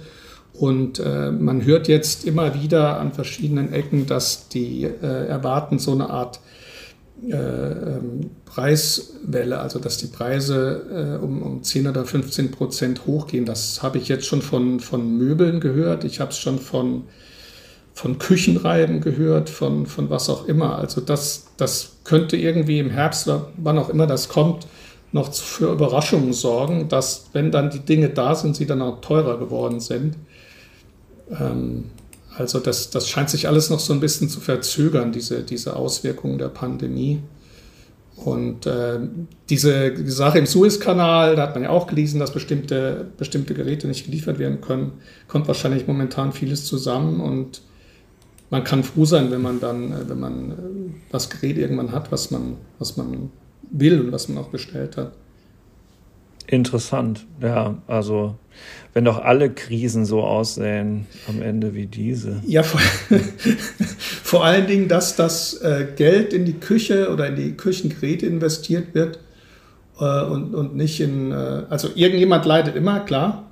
Und 0.53 0.99
äh, 0.99 1.31
man 1.31 1.65
hört 1.65 1.87
jetzt 1.87 2.25
immer 2.25 2.61
wieder 2.61 2.99
an 2.99 3.13
verschiedenen 3.13 3.73
Ecken, 3.73 4.05
dass 4.05 4.47
die 4.49 4.83
äh, 4.83 5.27
erwarten 5.27 5.79
so 5.79 5.91
eine 5.91 6.09
Art 6.09 6.39
äh, 7.27 7.35
ähm, 7.35 8.31
Preiswelle, 8.45 9.59
also 9.59 9.79
dass 9.79 9.97
die 9.97 10.07
Preise 10.07 11.17
äh, 11.19 11.23
um, 11.23 11.41
um 11.41 11.63
10 11.63 11.87
oder 11.87 12.05
15 12.05 12.51
Prozent 12.51 13.05
hochgehen. 13.05 13.45
Das 13.45 13.81
habe 13.81 13.97
ich 13.97 14.07
jetzt 14.07 14.25
schon 14.25 14.41
von, 14.41 14.79
von 14.79 15.17
Möbeln 15.17 15.59
gehört. 15.59 16.03
Ich 16.03 16.19
habe 16.19 16.31
es 16.31 16.37
schon 16.37 16.59
von 16.59 17.03
von 18.01 18.17
Küchenreiben 18.17 18.99
gehört, 18.99 19.47
von, 19.47 19.85
von 19.85 20.09
was 20.09 20.27
auch 20.27 20.47
immer. 20.47 20.79
Also 20.79 21.01
das, 21.01 21.45
das 21.57 21.97
könnte 22.03 22.35
irgendwie 22.35 22.79
im 22.79 22.89
Herbst 22.89 23.29
wann 23.57 23.77
auch 23.77 23.89
immer 23.89 24.07
das 24.07 24.27
kommt, 24.27 24.65
noch 25.11 25.31
für 25.31 25.71
Überraschungen 25.71 26.33
sorgen, 26.33 26.89
dass 26.89 27.29
wenn 27.33 27.51
dann 27.51 27.69
die 27.69 27.81
Dinge 27.81 28.09
da 28.09 28.33
sind, 28.33 28.55
sie 28.55 28.65
dann 28.65 28.81
auch 28.81 29.01
teurer 29.01 29.37
geworden 29.37 29.79
sind. 29.79 30.15
Ähm, 31.39 31.91
also 32.35 32.59
das, 32.59 32.89
das 32.89 33.07
scheint 33.07 33.29
sich 33.29 33.47
alles 33.47 33.69
noch 33.69 33.79
so 33.79 33.93
ein 33.93 33.99
bisschen 33.99 34.29
zu 34.29 34.39
verzögern, 34.39 35.11
diese, 35.11 35.43
diese 35.43 35.75
Auswirkungen 35.75 36.39
der 36.39 36.49
Pandemie. 36.49 37.19
Und 38.15 38.65
äh, 38.65 38.97
diese 39.47 40.09
Sache 40.09 40.39
im 40.39 40.47
Suezkanal, 40.47 41.35
da 41.35 41.43
hat 41.43 41.53
man 41.53 41.65
ja 41.65 41.69
auch 41.69 41.85
gelesen, 41.85 42.19
dass 42.19 42.33
bestimmte, 42.33 43.11
bestimmte 43.19 43.53
Geräte 43.53 43.87
nicht 43.87 44.05
geliefert 44.05 44.39
werden 44.39 44.59
können, 44.59 44.93
kommt 45.27 45.47
wahrscheinlich 45.47 45.85
momentan 45.85 46.31
vieles 46.33 46.65
zusammen 46.65 47.19
und 47.21 47.61
man 48.51 48.65
kann 48.65 48.83
froh 48.83 49.05
sein, 49.05 49.31
wenn 49.31 49.41
man 49.41 49.59
dann, 49.59 49.91
äh, 49.91 50.09
wenn 50.09 50.19
man 50.19 50.51
äh, 50.51 50.55
das 51.09 51.29
Gerät 51.29 51.57
irgendwann 51.57 51.91
hat, 51.91 52.11
was 52.11 52.29
man, 52.29 52.57
was 52.77 52.97
man 52.97 53.31
will 53.71 53.99
und 54.01 54.11
was 54.11 54.27
man 54.27 54.43
auch 54.43 54.49
bestellt 54.49 54.97
hat. 54.97 55.13
Interessant, 56.47 57.25
ja. 57.41 57.81
Also, 57.87 58.35
wenn 58.93 59.05
doch 59.05 59.23
alle 59.23 59.51
Krisen 59.51 60.05
so 60.05 60.21
aussehen 60.21 61.07
am 61.29 61.41
Ende 61.41 61.73
wie 61.73 61.85
diese. 61.85 62.41
Ja, 62.45 62.63
vor, 62.63 62.81
vor 64.23 64.43
allen 64.43 64.67
Dingen, 64.67 64.89
dass 64.89 65.15
das 65.15 65.53
äh, 65.61 65.87
Geld 65.95 66.33
in 66.33 66.43
die 66.43 66.59
Küche 66.59 67.09
oder 67.09 67.27
in 67.27 67.37
die 67.37 67.53
Küchengeräte 67.53 68.25
investiert 68.25 68.93
wird 68.93 69.19
und, 69.97 70.55
und 70.55 70.75
nicht 70.75 70.99
in. 70.99 71.31
Also, 71.31 71.89
irgendjemand 71.93 72.43
leidet 72.45 72.75
immer, 72.75 73.01
klar. 73.01 73.50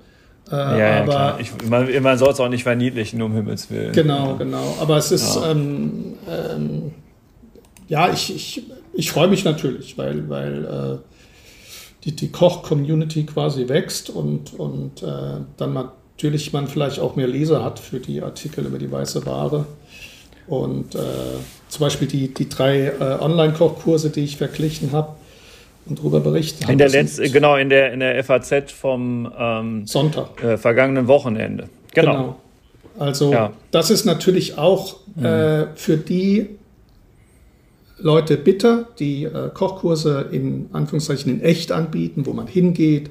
Äh, 0.52 0.56
ja, 0.56 1.02
aber 1.04 1.14
ja, 1.14 1.38
ich, 1.40 1.52
man, 1.70 2.02
man 2.02 2.18
soll 2.18 2.32
es 2.32 2.40
auch 2.40 2.50
nicht 2.50 2.64
verniedlichen, 2.64 3.22
um 3.22 3.34
Himmels 3.34 3.70
Willen. 3.70 3.94
Genau, 3.94 4.36
genau. 4.36 4.76
Aber 4.80 4.98
es 4.98 5.12
ist, 5.12 5.36
ja, 5.36 5.52
ähm, 5.52 6.16
ähm, 6.28 6.92
ja 7.88 8.12
ich, 8.12 8.34
ich, 8.36 8.64
ich 8.94 9.12
freue 9.12 9.28
mich 9.28 9.46
natürlich, 9.46 9.98
weil, 9.98 10.28
weil 10.30 10.66
äh, 10.66 10.98
die, 12.06 12.16
die 12.16 12.32
Koch-Community 12.32 13.26
quasi 13.26 13.68
wächst 13.68 14.10
und, 14.10 14.54
und 14.60 15.04
äh, 15.04 15.42
dann 15.58 15.74
natürlich 15.74 16.52
man 16.52 16.68
vielleicht 16.68 17.00
auch 17.00 17.16
mehr 17.16 17.28
Leser 17.28 17.64
hat 17.64 17.80
für 17.80 18.00
die 18.00 18.22
Artikel 18.22 18.66
über 18.66 18.78
die 18.78 18.92
weiße 18.92 19.26
Ware. 19.26 19.66
Und 20.48 20.96
äh, 20.96 21.00
zum 21.68 21.82
Beispiel 21.82 22.08
die, 22.08 22.34
die 22.34 22.50
drei 22.50 22.88
äh, 22.88 23.18
Online-Kochkurse, 23.22 24.10
die 24.10 24.22
ich 24.22 24.38
verglichen 24.38 24.92
habe, 24.92 25.16
und 25.86 26.00
darüber 26.00 26.20
berichten. 26.20 26.70
In 26.70 26.78
der 26.78 26.90
letzten, 26.90 27.32
genau, 27.32 27.56
in 27.56 27.70
der, 27.70 27.94
in 27.94 28.00
der 28.00 28.24
FAZ 28.24 28.72
vom 28.72 29.32
ähm, 29.38 29.88
Sonntag. 29.88 30.44
Äh, 30.44 30.58
vergangenen 30.58 31.08
Wochenende. 31.08 31.70
Genau. 31.94 32.12
genau. 32.12 32.36
Also 33.00 33.32
ja. 33.32 33.54
das 33.72 33.90
ist 33.90 34.06
natürlich 34.06 34.58
auch 34.58 34.98
mhm. 35.16 35.26
äh, 35.26 35.68
für 35.76 35.98
die 35.98 36.50
Leute 37.98 38.38
bitter, 38.38 38.88
die 39.00 39.24
äh, 39.24 39.50
Kochkurse 39.54 40.28
in 40.32 40.70
Anführungszeichen 40.74 41.32
in 41.32 41.42
echt 41.42 41.72
anbieten, 41.72 42.26
wo 42.26 42.34
man 42.34 42.48
hingeht, 42.48 43.10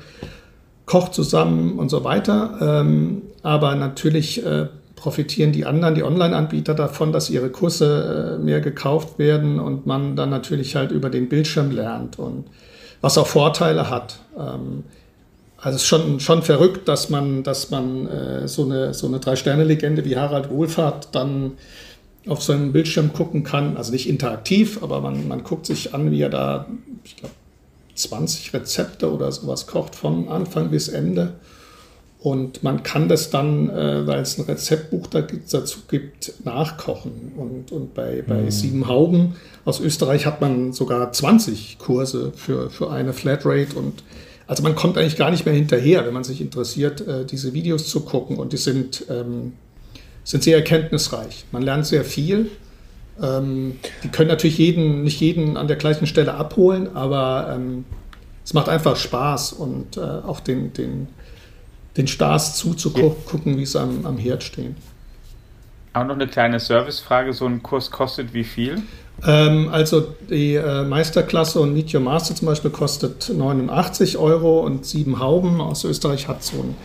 kocht 0.86 1.14
zusammen 1.14 1.78
und 1.78 1.90
so 1.90 2.04
weiter. 2.04 2.58
Ähm, 2.60 3.22
aber 3.42 3.74
natürlich 3.74 4.44
äh, 4.44 4.66
profitieren 4.98 5.52
die 5.52 5.64
anderen, 5.64 5.94
die 5.94 6.02
Online-Anbieter 6.02 6.74
davon, 6.74 7.12
dass 7.12 7.30
ihre 7.30 7.50
Kurse 7.50 8.38
äh, 8.38 8.42
mehr 8.42 8.60
gekauft 8.60 9.18
werden 9.18 9.60
und 9.60 9.86
man 9.86 10.16
dann 10.16 10.30
natürlich 10.30 10.76
halt 10.76 10.90
über 10.90 11.10
den 11.10 11.28
Bildschirm 11.28 11.70
lernt 11.70 12.18
und 12.18 12.44
was 13.00 13.16
auch 13.16 13.26
Vorteile 13.26 13.90
hat. 13.90 14.18
Ähm, 14.38 14.84
also 15.60 15.76
es 15.76 15.82
ist 15.82 15.88
schon, 15.88 16.20
schon 16.20 16.42
verrückt, 16.42 16.86
dass 16.86 17.10
man, 17.10 17.42
dass 17.42 17.70
man 17.70 18.06
äh, 18.06 18.48
so 18.48 18.64
eine, 18.64 18.94
so 18.94 19.06
eine 19.06 19.18
Drei-Sterne-Legende 19.18 20.04
wie 20.04 20.16
Harald 20.16 20.50
Wohlfahrt 20.50 21.08
dann 21.12 21.52
auf 22.28 22.42
seinem 22.42 22.72
Bildschirm 22.72 23.12
gucken 23.12 23.42
kann. 23.42 23.76
Also 23.76 23.90
nicht 23.90 24.08
interaktiv, 24.08 24.82
aber 24.82 25.00
man, 25.00 25.26
man 25.26 25.42
guckt 25.42 25.66
sich 25.66 25.94
an, 25.94 26.10
wie 26.10 26.20
er 26.20 26.28
da, 26.28 26.66
ich 27.04 27.16
glaube, 27.16 27.34
20 27.94 28.54
Rezepte 28.54 29.12
oder 29.12 29.32
sowas 29.32 29.66
kocht, 29.66 29.96
von 29.96 30.28
Anfang 30.28 30.70
bis 30.70 30.88
Ende. 30.88 31.34
Und 32.20 32.64
man 32.64 32.82
kann 32.82 33.08
das 33.08 33.30
dann, 33.30 33.70
äh, 33.70 34.06
weil 34.06 34.20
es 34.20 34.38
ein 34.38 34.44
Rezeptbuch 34.44 35.06
da 35.06 35.22
dazu 35.22 35.80
gibt, 35.88 36.44
nachkochen. 36.44 37.32
Und, 37.36 37.70
und 37.70 37.94
bei, 37.94 38.24
bei 38.26 38.42
mhm. 38.42 38.50
Sieben 38.50 38.88
Hauben 38.88 39.36
aus 39.64 39.78
Österreich 39.78 40.26
hat 40.26 40.40
man 40.40 40.72
sogar 40.72 41.12
20 41.12 41.78
Kurse 41.78 42.32
für, 42.34 42.70
für 42.70 42.90
eine 42.90 43.12
Flatrate. 43.12 43.76
Und 43.76 44.02
also 44.48 44.64
man 44.64 44.74
kommt 44.74 44.98
eigentlich 44.98 45.16
gar 45.16 45.30
nicht 45.30 45.46
mehr 45.46 45.54
hinterher, 45.54 46.06
wenn 46.06 46.14
man 46.14 46.24
sich 46.24 46.40
interessiert, 46.40 47.06
äh, 47.06 47.24
diese 47.24 47.54
Videos 47.54 47.88
zu 47.88 48.00
gucken. 48.00 48.36
Und 48.38 48.52
die 48.52 48.56
sind, 48.56 49.04
ähm, 49.08 49.52
sind 50.24 50.42
sehr 50.42 50.56
erkenntnisreich. 50.56 51.44
Man 51.52 51.62
lernt 51.62 51.86
sehr 51.86 52.04
viel. 52.04 52.50
Ähm, 53.22 53.78
die 54.02 54.08
können 54.08 54.28
natürlich 54.28 54.58
jeden, 54.58 55.04
nicht 55.04 55.20
jeden 55.20 55.56
an 55.56 55.68
der 55.68 55.76
gleichen 55.76 56.08
Stelle 56.08 56.34
abholen, 56.34 56.96
aber 56.96 57.54
ähm, 57.54 57.84
es 58.44 58.54
macht 58.54 58.68
einfach 58.68 58.96
Spaß 58.96 59.52
und 59.52 59.96
äh, 59.96 60.00
auch 60.00 60.40
den, 60.40 60.72
den 60.72 61.08
den 61.98 62.06
Stars 62.06 62.56
zuzugucken, 62.56 63.58
wie 63.58 63.66
sie 63.66 63.78
am, 63.78 64.06
am 64.06 64.16
Herd 64.16 64.42
stehen. 64.42 64.76
Auch 65.92 66.04
noch 66.04 66.14
eine 66.14 66.28
kleine 66.28 66.60
Servicefrage: 66.60 67.34
So 67.34 67.44
ein 67.44 67.62
Kurs 67.62 67.90
kostet 67.90 68.32
wie 68.32 68.44
viel? 68.44 68.82
Ähm, 69.26 69.68
also 69.72 70.14
die 70.30 70.54
äh, 70.54 70.84
Meisterklasse 70.84 71.60
und 71.60 71.74
Meet 71.74 71.94
Your 71.94 72.00
Master 72.00 72.34
zum 72.34 72.46
Beispiel 72.46 72.70
kostet 72.70 73.32
89 73.34 74.16
Euro 74.16 74.60
und 74.60 74.86
sieben 74.86 75.18
Hauben 75.18 75.60
aus 75.60 75.84
Österreich 75.84 76.28
hat 76.28 76.44
so 76.44 76.58
ein, 76.58 76.76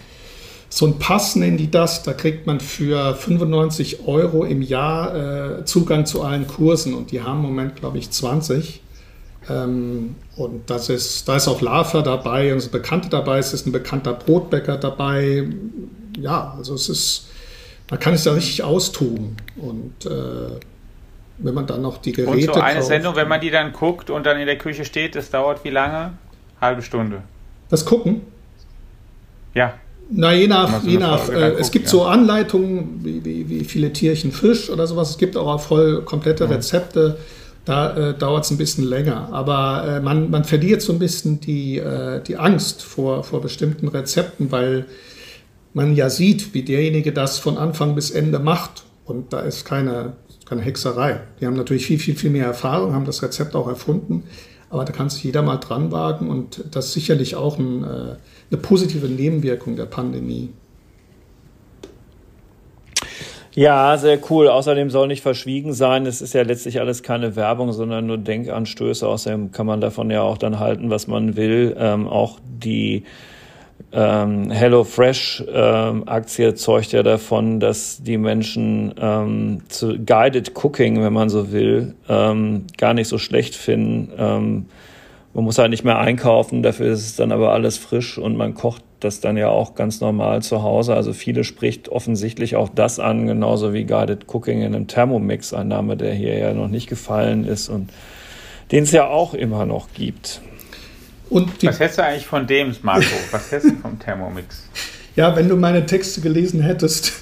so 0.68 0.88
ein 0.88 0.98
Pass, 0.98 1.36
nennen 1.36 1.58
die 1.58 1.70
das. 1.70 2.02
Da 2.02 2.14
kriegt 2.14 2.48
man 2.48 2.60
für 2.60 3.14
95 3.14 4.08
Euro 4.08 4.46
im 4.46 4.64
Jahr 4.64 5.60
äh, 5.60 5.66
Zugang 5.66 6.08
zu 6.08 6.24
allen 6.24 6.48
Kursen 6.48 6.96
und 6.96 7.12
die 7.12 7.22
haben 7.22 7.40
im 7.40 7.46
Moment, 7.46 7.76
glaube 7.76 8.00
ich, 8.00 8.10
20. 8.10 8.82
Ähm, 9.50 10.16
und 10.36 10.70
das 10.70 10.90
ist, 10.90 11.28
da 11.28 11.36
ist 11.36 11.48
auch 11.48 11.62
Lava 11.62 12.02
dabei 12.02 12.52
und 12.52 12.60
es 12.60 12.70
Bekannte 12.70 13.10
dabei, 13.10 13.40
es 13.40 13.54
ist 13.54 13.68
ein 13.68 13.72
bekannter 13.72 14.14
Brotbäcker 14.14 14.78
dabei. 14.78 15.48
Ja, 16.18 16.54
also 16.58 16.76
es 16.76 16.90
ist, 16.90 17.28
man 17.90 18.00
kann 18.00 18.14
es 18.14 18.24
da 18.24 18.34
richtig 18.34 18.64
austoben. 18.64 19.36
Und 19.58 20.06
äh, 20.06 20.60
wenn 21.40 21.54
man 21.54 21.68
dann 21.68 21.82
noch 21.82 21.98
die 21.98 22.12
Geräte. 22.12 22.32
Und 22.32 22.56
so 22.56 22.62
eine 22.62 22.76
kauft, 22.76 22.88
Sendung, 22.88 23.16
wenn 23.16 23.28
man 23.28 23.42
die 23.42 23.52
dann 23.52 23.74
guckt 23.74 24.10
und 24.10 24.26
dann 24.26 24.40
in 24.40 24.46
der 24.46 24.58
Küche 24.58 24.86
steht, 24.86 25.16
das 25.16 25.30
dauert 25.30 25.64
wie 25.64 25.70
lange? 25.70 26.14
Halbe 26.62 26.82
Stunde. 26.82 27.24
Das 27.70 27.86
Gucken? 27.86 28.22
Ja. 29.54 29.74
Na, 30.10 30.34
je 30.34 30.48
nach, 30.48 30.84
je 30.84 30.98
nach 30.98 31.30
äh, 31.30 31.54
es 31.54 31.72
gibt 31.72 31.86
ja. 31.86 31.92
so 31.92 32.06
Anleitungen, 32.06 33.00
wie, 33.04 33.24
wie, 33.24 33.50
wie, 33.50 33.64
viele 33.64 33.92
Tierchen 33.92 34.32
Fisch 34.32 34.70
oder 34.70 34.86
sowas. 34.86 35.12
Es 35.12 35.18
gibt 35.18 35.38
auch 35.38 35.60
voll 35.60 36.04
komplette 36.04 36.50
Rezepte. 36.50 37.18
Da 37.66 37.96
äh, 37.96 38.18
dauert 38.18 38.44
es 38.46 38.52
ein 38.52 38.58
bisschen 38.58 38.84
länger. 38.84 39.30
Aber 39.32 39.88
äh, 39.88 40.00
man, 40.02 40.30
man 40.30 40.44
verliert 40.44 40.82
so 40.82 40.92
ein 40.92 41.00
bisschen 41.00 41.40
die, 41.40 41.78
äh, 41.78 42.22
die 42.22 42.38
Angst 42.38 42.84
vor, 42.84 43.24
vor 43.24 43.42
bestimmten 43.42 43.88
Rezepten, 43.88 44.52
weil 44.52 44.86
man 45.74 45.96
ja 45.96 46.10
sieht, 46.10 46.54
wie 46.54 46.64
derjenige 46.64 47.14
das 47.14 47.40
von 47.40 47.58
Anfang 47.58 47.96
bis 47.96 48.12
Ende 48.12 48.40
macht. 48.40 48.84
Und 49.06 49.34
da 49.34 49.40
ist 49.42 49.66
keine, 49.66 50.14
keine 50.46 50.62
Hexerei. 50.62 51.22
Die 51.40 51.46
haben 51.46 51.56
natürlich 51.56 51.86
viel, 51.86 52.00
viel, 52.00 52.16
viel 52.16 52.30
mehr 52.30 52.46
Erfahrung, 52.46 52.94
haben 52.94 53.06
das 53.06 53.24
Rezept 53.24 53.56
auch 53.56 53.68
erfunden. 53.68 54.24
Aber 54.70 54.86
da 54.86 54.92
kann 54.92 55.10
sich 55.10 55.24
jeder 55.24 55.44
mal 55.44 55.58
dran 55.58 55.92
wagen 55.92 56.30
und 56.30 56.64
das 56.72 56.88
ist 56.88 56.94
sicherlich 56.94 57.36
auch 57.36 57.60
ein, 57.60 57.84
äh, 57.84 58.16
eine 58.50 58.62
positive 58.62 59.08
Nebenwirkung 59.08 59.76
der 59.76 59.86
Pandemie. 59.86 60.50
Ja, 63.56 63.98
sehr 63.98 64.20
cool. 64.32 64.48
Außerdem 64.48 64.90
soll 64.90 65.08
nicht 65.08 65.22
verschwiegen 65.22 65.74
sein. 65.74 66.08
Es 66.08 66.22
ist 66.22 66.34
ja 66.34 66.42
letztlich 66.42 66.80
alles 66.80 67.04
keine 67.04 67.36
Werbung, 67.36 67.72
sondern 67.72 68.08
nur 68.08 68.18
Denkanstöße. 68.18 69.08
Außerdem 69.08 69.52
kann 69.52 69.68
man 69.68 69.80
davon 69.80 70.10
ja 70.10 70.24
auch 70.24 70.40
dann 70.40 70.60
halten, 70.60 70.90
was 70.90 71.06
man 71.08 71.36
will. 71.36 71.76
Ähm, 71.78 72.08
auch 72.08 72.40
die 72.44 73.04
ähm, 73.92 74.50
HelloFresh-Aktie 74.50 76.48
ähm, 76.48 76.56
zeugt 76.56 76.92
ja 76.94 77.04
davon, 77.04 77.60
dass 77.60 78.02
die 78.02 78.18
Menschen 78.18 78.96
ähm, 79.00 79.62
zu 79.70 80.00
Guided 80.04 80.54
Cooking, 80.56 81.04
wenn 81.04 81.14
man 81.14 81.30
so 81.30 81.52
will, 81.52 81.94
ähm, 82.10 82.66
gar 82.78 82.96
nicht 82.96 83.08
so 83.08 83.20
schlecht 83.20 83.56
finden. 83.56 84.12
Ähm, 84.18 84.66
man 85.36 85.44
muss 85.44 85.60
halt 85.60 85.70
nicht 85.70 85.84
mehr 85.84 86.00
einkaufen, 86.00 86.64
dafür 86.64 86.92
ist 86.92 87.06
es 87.06 87.16
dann 87.16 87.32
aber 87.32 87.54
alles 87.54 87.78
frisch 87.78 88.18
und 88.18 88.36
man 88.36 88.54
kocht 88.54 88.84
das 89.04 89.20
dann 89.20 89.38
ja 89.38 89.50
auch 89.50 89.76
ganz 89.76 90.02
normal 90.02 90.42
zu 90.42 90.64
Hause. 90.64 90.96
Also 90.96 91.14
viele 91.14 91.44
spricht 91.44 91.90
offensichtlich 91.90 92.56
auch 92.56 92.70
das 92.70 93.00
an, 93.00 93.28
genauso 93.28 93.74
wie 93.74 93.86
Guided 93.86 94.26
Cooking 94.28 94.62
in 94.62 94.76
einem 94.76 94.88
Thermomix, 94.88 95.54
ein 95.54 95.68
Name, 95.68 95.98
der 95.98 96.14
hier 96.14 96.38
ja 96.38 96.54
noch 96.54 96.68
nicht 96.68 96.88
gefallen 96.88 97.46
ist 97.46 97.70
und 97.70 97.90
den 98.72 98.84
es 98.84 98.92
ja 98.92 99.08
auch 99.08 99.34
immer 99.34 99.66
noch 99.66 99.90
gibt. 99.94 100.42
Was 101.30 101.80
hältst 101.80 101.98
du 101.98 102.04
eigentlich 102.04 102.26
von 102.26 102.46
dem, 102.48 102.76
Marco? 102.84 103.06
Was 103.32 103.52
hältst 103.52 103.70
du 103.72 103.76
vom 103.76 104.00
Thermomix? 104.00 104.68
Ja, 105.16 105.36
wenn 105.36 105.48
du 105.48 105.56
meine 105.56 105.86
Texte 105.86 106.22
gelesen 106.22 106.62
hättest. 106.62 107.14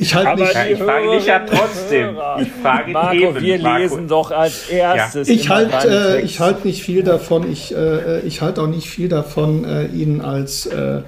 Ich 0.00 0.14
halte 0.14 0.42
nicht. 0.42 0.54
Ja, 0.54 0.66
ich 0.66 0.78
frage 0.78 1.10
dich 1.10 1.26
ja 1.26 1.38
trotzdem. 1.40 2.16
Ich 2.40 2.48
frage 2.62 2.92
Marco, 2.92 3.14
eben, 3.14 3.40
wir 3.40 3.58
Marco. 3.60 3.82
lesen 3.82 4.08
doch 4.08 4.30
als 4.30 4.68
erstes. 4.68 5.28
Ja. 5.28 5.34
Ich 5.34 5.48
halte 5.48 6.22
äh, 6.22 6.26
halt 6.26 6.64
nicht 6.64 6.82
viel 6.82 7.02
davon. 7.02 7.50
Ich, 7.50 7.74
äh, 7.74 8.20
ich 8.20 8.40
halte 8.40 8.62
auch 8.62 8.66
nicht 8.66 8.88
viel 8.88 9.08
davon, 9.08 9.64
äh, 9.64 9.86
ihn 9.86 10.20
als 10.20 10.66
äh, 10.66 11.02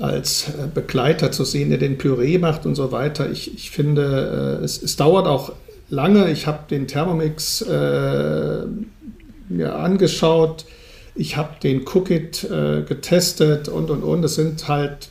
als 0.00 0.48
äh, 0.48 0.66
Begleiter 0.72 1.30
zu 1.30 1.44
sehen, 1.44 1.68
der 1.68 1.78
den 1.78 1.98
Püree 1.98 2.38
macht 2.38 2.66
und 2.66 2.74
so 2.74 2.90
weiter. 2.90 3.30
Ich, 3.30 3.54
ich 3.54 3.70
finde, 3.70 4.58
äh, 4.60 4.64
es, 4.64 4.82
es 4.82 4.96
dauert 4.96 5.26
auch 5.26 5.52
lange. 5.90 6.30
Ich 6.30 6.46
habe 6.46 6.60
den 6.70 6.86
Thermomix 6.86 7.62
äh, 7.62 8.64
mir 9.48 9.74
angeschaut. 9.74 10.64
Ich 11.14 11.36
habe 11.36 11.50
den 11.62 11.86
Cookit 11.86 12.44
äh, 12.44 12.82
getestet 12.82 13.68
und 13.68 13.90
und 13.90 14.02
und. 14.02 14.24
Es 14.24 14.36
sind 14.36 14.68
halt, 14.68 15.10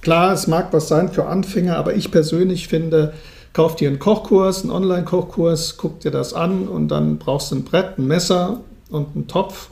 klar, 0.00 0.32
es 0.32 0.46
mag 0.46 0.72
was 0.72 0.88
sein 0.88 1.10
für 1.10 1.26
Anfänger, 1.26 1.76
aber 1.76 1.94
ich 1.94 2.10
persönlich 2.10 2.68
finde, 2.68 3.12
kauf 3.52 3.76
dir 3.76 3.88
einen 3.88 3.98
Kochkurs, 3.98 4.62
einen 4.62 4.70
Online-Kochkurs, 4.70 5.76
guck 5.76 6.00
dir 6.00 6.10
das 6.10 6.34
an 6.34 6.68
und 6.68 6.88
dann 6.88 7.18
brauchst 7.18 7.50
du 7.50 7.56
ein 7.56 7.64
Brett, 7.64 7.98
ein 7.98 8.06
Messer 8.06 8.60
und 8.90 9.14
einen 9.14 9.26
Topf 9.26 9.70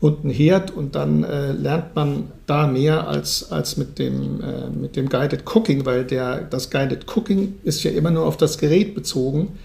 und 0.00 0.24
einen 0.24 0.32
Herd 0.32 0.70
und 0.70 0.94
dann 0.94 1.24
äh, 1.24 1.52
lernt 1.52 1.96
man 1.96 2.30
da 2.46 2.66
mehr 2.66 3.08
als, 3.08 3.50
als 3.50 3.76
mit, 3.76 3.98
dem, 3.98 4.40
äh, 4.40 4.70
mit 4.70 4.94
dem 4.94 5.08
Guided 5.08 5.44
Cooking, 5.44 5.86
weil 5.86 6.04
der, 6.04 6.42
das 6.42 6.70
Guided 6.70 7.06
Cooking 7.08 7.54
ist 7.64 7.82
ja 7.82 7.90
immer 7.90 8.10
nur 8.10 8.24
auf 8.24 8.36
das 8.36 8.58
Gerät 8.58 8.94
bezogen. 8.94 9.58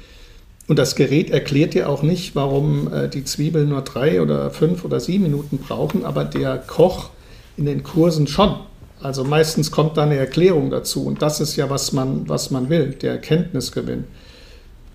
Und 0.66 0.80
das 0.80 0.96
Gerät 0.96 1.30
erklärt 1.30 1.74
dir 1.74 1.90
auch 1.90 2.04
nicht, 2.04 2.36
warum 2.36 2.92
äh, 2.92 3.10
die 3.10 3.26
Zwiebeln 3.26 3.70
nur 3.70 3.82
drei 3.82 4.22
oder 4.22 4.50
fünf 4.50 4.86
oder 4.86 5.00
sieben 5.00 5.24
Minuten 5.24 5.58
brauchen, 5.58 6.06
aber 6.06 6.24
der 6.24 6.58
Koch 6.58 7.10
in 7.58 7.66
den 7.66 7.84
Kursen 7.84 8.28
schon. 8.28 8.56
Also 9.04 9.26
meistens 9.26 9.70
kommt 9.70 9.98
da 9.98 10.04
eine 10.04 10.16
Erklärung 10.16 10.70
dazu 10.70 11.06
und 11.06 11.22
das 11.22 11.42
ist 11.42 11.58
ja, 11.58 11.70
was 11.70 11.92
man, 11.92 12.30
was 12.30 12.52
man 12.52 12.70
will, 12.70 12.92
der 12.92 13.12
Erkenntnisgewinn. 13.12 14.06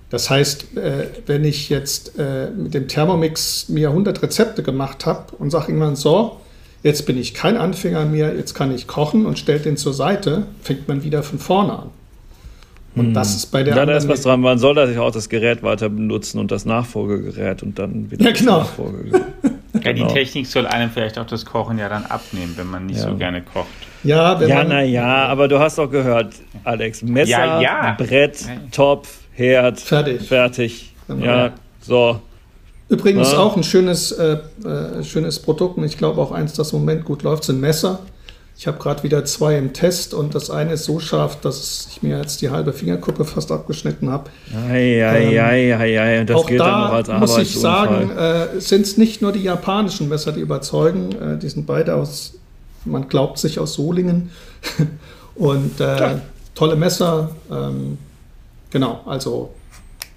Das 0.08 0.30
heißt, 0.30 0.78
äh, 0.78 1.08
wenn 1.26 1.44
ich 1.44 1.68
jetzt 1.68 2.18
äh, 2.18 2.48
mit 2.50 2.72
dem 2.72 2.88
Thermomix 2.88 3.68
mir 3.68 3.90
100 3.90 4.22
Rezepte 4.22 4.62
gemacht 4.62 5.04
habe 5.04 5.36
und 5.36 5.50
sage 5.50 5.66
irgendwann 5.68 5.96
so, 5.96 6.40
jetzt 6.82 7.04
bin 7.04 7.18
ich 7.18 7.34
kein 7.34 7.58
Anfänger 7.58 8.06
mehr, 8.06 8.34
jetzt 8.34 8.54
kann 8.54 8.74
ich 8.74 8.86
kochen 8.86 9.26
und 9.26 9.38
stellt 9.38 9.66
den 9.66 9.76
zur 9.76 9.92
Seite, 9.92 10.46
fängt 10.62 10.88
man 10.88 11.04
wieder 11.04 11.22
von 11.22 11.38
vorne 11.38 11.74
an. 11.74 11.90
Und 12.94 13.12
das 13.12 13.36
ist 13.36 13.46
bei 13.46 13.62
der. 13.62 13.76
Ja, 13.76 13.86
da 13.86 13.96
ist 13.96 14.08
was 14.08 14.22
dran. 14.22 14.40
Man 14.40 14.58
soll 14.58 14.74
da 14.74 14.86
sich 14.86 14.98
auch 14.98 15.12
das 15.12 15.28
Gerät 15.28 15.62
weiter 15.62 15.90
benutzen 15.90 16.40
und 16.40 16.50
das 16.50 16.64
Nachfolgegerät 16.64 17.62
und 17.62 17.78
dann 17.78 18.10
wieder 18.10 18.24
ja, 18.24 18.32
genau. 18.32 18.60
das 18.60 18.68
Nachfolgegerät. 18.68 19.22
Ja, 19.74 19.92
die 19.92 20.00
genau. 20.00 20.12
Technik 20.12 20.46
soll 20.46 20.66
einem 20.66 20.90
vielleicht 20.90 21.18
auch 21.18 21.26
das 21.26 21.44
Kochen 21.44 21.78
ja 21.78 21.88
dann 21.88 22.06
abnehmen, 22.06 22.54
wenn 22.56 22.66
man 22.66 22.86
nicht 22.86 22.96
ja. 22.96 23.10
so 23.10 23.16
gerne 23.16 23.42
kocht. 23.42 23.68
Ja, 24.04 24.40
ja 24.40 24.64
naja, 24.64 25.26
aber 25.26 25.48
du 25.48 25.58
hast 25.58 25.78
doch 25.78 25.90
gehört, 25.90 26.34
Alex, 26.64 27.02
Messer, 27.02 27.30
ja, 27.30 27.60
ja. 27.60 27.96
Brett, 27.98 28.38
Topf, 28.70 29.18
Herd, 29.32 29.80
fertig. 29.80 30.28
Fertig. 30.28 30.94
Genau. 31.06 31.24
Ja, 31.24 31.52
so. 31.80 32.20
Übrigens 32.88 33.34
auch 33.34 33.56
ein 33.56 33.62
schönes, 33.62 34.12
äh, 34.12 34.38
äh, 34.64 35.04
schönes 35.04 35.38
Produkt 35.40 35.76
und 35.76 35.84
ich 35.84 35.98
glaube 35.98 36.20
auch 36.20 36.32
eins, 36.32 36.54
das 36.54 36.72
im 36.72 36.80
Moment 36.80 37.04
gut 37.04 37.22
läuft, 37.22 37.44
sind 37.44 37.60
Messer. 37.60 38.00
Ich 38.58 38.66
habe 38.66 38.78
gerade 38.78 39.04
wieder 39.04 39.24
zwei 39.24 39.56
im 39.56 39.72
Test 39.72 40.14
und 40.14 40.34
das 40.34 40.50
eine 40.50 40.72
ist 40.72 40.84
so 40.84 40.98
scharf, 40.98 41.40
dass 41.40 41.86
ich 41.92 42.02
mir 42.02 42.18
jetzt 42.18 42.42
die 42.42 42.50
halbe 42.50 42.72
Fingerkuppe 42.72 43.24
fast 43.24 43.52
abgeschnitten 43.52 44.10
habe. 44.10 44.30
Ähm, 44.66 46.26
das 46.26 46.36
auch 46.36 46.46
gilt 46.46 46.60
da 46.60 46.64
dann 46.64 46.80
noch 46.80 46.92
als 46.92 47.08
muss 47.08 47.38
ich 47.38 47.56
sagen, 47.56 48.10
äh, 48.10 48.60
sind 48.60 48.82
es 48.82 48.96
nicht 48.96 49.22
nur 49.22 49.30
die 49.30 49.44
japanischen 49.44 50.08
Messer, 50.08 50.32
die 50.32 50.40
überzeugen. 50.40 51.12
Äh, 51.12 51.38
die 51.38 51.48
sind 51.48 51.66
beide 51.66 51.94
aus, 51.94 52.37
man 52.88 53.08
glaubt 53.08 53.38
sich 53.38 53.58
aus 53.58 53.74
Solingen. 53.74 54.30
und 55.34 55.80
äh, 55.80 56.16
tolle 56.54 56.76
Messer. 56.76 57.30
Ähm, 57.50 57.98
genau, 58.70 59.02
also, 59.06 59.54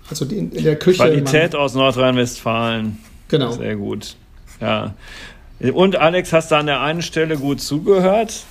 also 0.09 0.25
die 0.25 0.37
in, 0.37 0.51
in 0.51 0.63
der 0.63 0.77
Küche. 0.77 1.03
Qualität 1.03 1.53
man, 1.53 1.61
aus 1.61 1.75
Nordrhein-Westfalen. 1.75 2.97
Genau. 3.27 3.51
Sehr 3.51 3.75
gut. 3.75 4.15
Ja. 4.59 4.93
Und 5.73 5.95
Alex, 5.95 6.33
hast 6.33 6.51
du 6.51 6.55
an 6.55 6.65
der 6.65 6.81
einen 6.81 7.01
Stelle 7.01 7.37
gut 7.37 7.61
zugehört? 7.61 8.45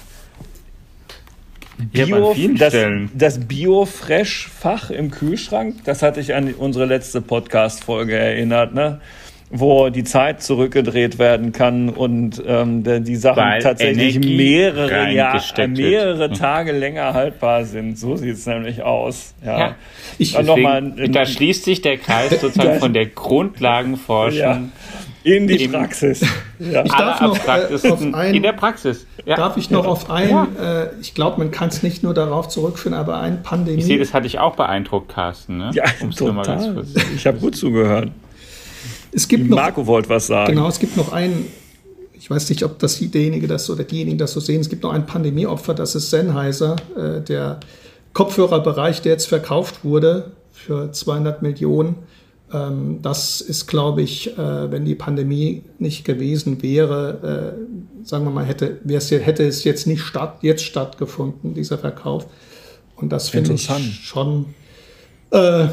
Bio, 1.79 2.35
das, 2.59 2.75
das 3.15 3.41
Bio-Fresh-Fach 3.47 4.91
im 4.91 5.11
Kühlschrank, 5.11 5.77
das 5.85 6.03
hatte 6.03 6.21
ich 6.21 6.35
an 6.35 6.53
unsere 6.55 6.85
letzte 6.85 7.23
Podcast-Folge 7.23 8.17
erinnert, 8.17 8.75
ne? 8.75 9.01
Wo 9.51 9.91
die 9.91 10.05
Zeit 10.05 10.43
zurückgedreht 10.43 11.19
werden 11.19 11.53
kann 11.53 11.89
und 11.89 12.43
ähm, 12.47 12.85
die 13.05 13.17
Sachen 13.17 13.43
Weil 13.43 13.61
tatsächlich 13.61 14.17
Energie 14.17 14.37
mehrere, 14.37 15.11
ja, 15.11 15.41
mehrere 15.67 16.31
Tage 16.31 16.73
länger 16.73 17.15
haltbar 17.15 17.65
sind. 17.65 17.99
So 17.99 18.17
sieht 18.17 18.35
es 18.35 18.47
nämlich 18.47 18.83
aus. 18.83 19.35
Ja. 19.45 19.59
ja. 19.59 19.75
Ich, 20.19 20.35
deswegen, 20.35 21.13
da 21.13 21.27
schließt 21.27 21.65
sich 21.65 21.83
der 21.83 21.99
Kreis 21.99 22.41
sozusagen 22.41 22.79
von 22.81 22.93
der 22.93 23.07
Grundlagenforschung 23.07 24.39
ja 24.39 24.63
in 25.23 25.47
die 25.47 25.65
Im, 25.65 25.73
Praxis. 25.73 26.25
Ja. 26.59 26.85
Ich 26.85 26.93
darf 26.93 27.21
noch 27.21 27.37
äh, 27.47 27.91
auf 27.91 28.03
ein, 28.15 28.35
in 28.35 28.43
der 28.43 28.53
Praxis. 28.53 29.07
Ja. 29.27 29.37
Darf 29.37 29.57
ich 29.57 29.71
noch 29.71 29.85
ja. 29.85 29.91
auf 29.91 30.11
ein, 30.11 30.57
äh, 30.57 30.89
ich 31.01 31.15
glaube, 31.15 31.39
man 31.39 31.51
kann 31.51 31.69
es 31.69 31.83
nicht 31.83 32.03
nur 32.03 32.15
darauf 32.15 32.49
zurückführen, 32.49 32.97
aber 32.97 33.21
ein 33.21 33.43
Pandemie. 33.43 33.79
Ich 33.79 33.87
sehe, 33.87 33.99
das 33.99 34.15
hatte 34.15 34.27
ich 34.27 34.39
auch 34.39 34.57
beeindruckt, 34.57 35.11
Carsten. 35.11 35.59
Ne? 35.59 35.71
Ja, 35.75 35.85
Um's 36.01 36.17
total. 36.17 36.85
Ich 37.15 37.27
habe 37.27 37.39
gut 37.39 37.57
zugehört. 37.57 38.11
Es 39.13 39.29
gibt 39.29 39.49
noch, 39.49 39.57
Marco 39.57 39.87
wollte 39.87 40.09
was 40.09 40.27
sagen. 40.27 40.55
Genau, 40.55 40.69
es 40.69 40.79
gibt 40.79 40.97
noch 40.97 41.13
einen, 41.13 41.47
ich 42.13 42.31
weiß 42.31 42.49
nicht, 42.51 42.65
ob 42.65 42.79
das 42.79 42.99
derjenige 42.99 43.47
das 43.47 43.69
oder 43.71 43.85
diejenigen 43.85 44.19
das 44.19 44.33
so 44.33 44.41
sehen, 44.41 44.61
es 44.61 44.69
gibt 44.69 44.83
noch 44.83 44.93
ein 44.93 45.07
Pandemieopfer, 45.07 45.75
das 45.75 45.95
ist 45.95 46.11
Sennheiser, 46.11 46.77
äh, 46.97 47.21
der 47.21 47.61
Kopfhörerbereich, 48.13 49.03
der 49.03 49.13
jetzt 49.13 49.27
verkauft 49.27 49.85
wurde 49.85 50.33
für 50.53 50.93
200 50.93 51.43
Millionen, 51.43 51.97
ähm, 52.53 52.99
das 53.03 53.41
ist, 53.41 53.67
glaube 53.67 54.03
ich, 54.03 54.37
äh, 54.37 54.71
wenn 54.71 54.85
die 54.85 54.95
Pandemie 54.95 55.63
nicht 55.79 56.05
gewesen 56.05 56.63
wäre, 56.63 57.57
äh, 58.03 58.05
sagen 58.07 58.25
wir 58.25 58.31
mal, 58.31 58.45
hätte, 58.45 58.81
hätte 58.85 59.47
es 59.47 59.65
jetzt 59.65 59.87
nicht 59.87 60.03
statt, 60.03 60.39
jetzt 60.43 60.65
stattgefunden, 60.65 61.55
dieser 61.55 61.79
Verkauf. 61.79 62.27
Und 62.97 63.11
das 63.11 63.29
finde 63.29 63.55
ich 63.55 63.69
schon, 64.03 64.47
äh, 65.31 65.69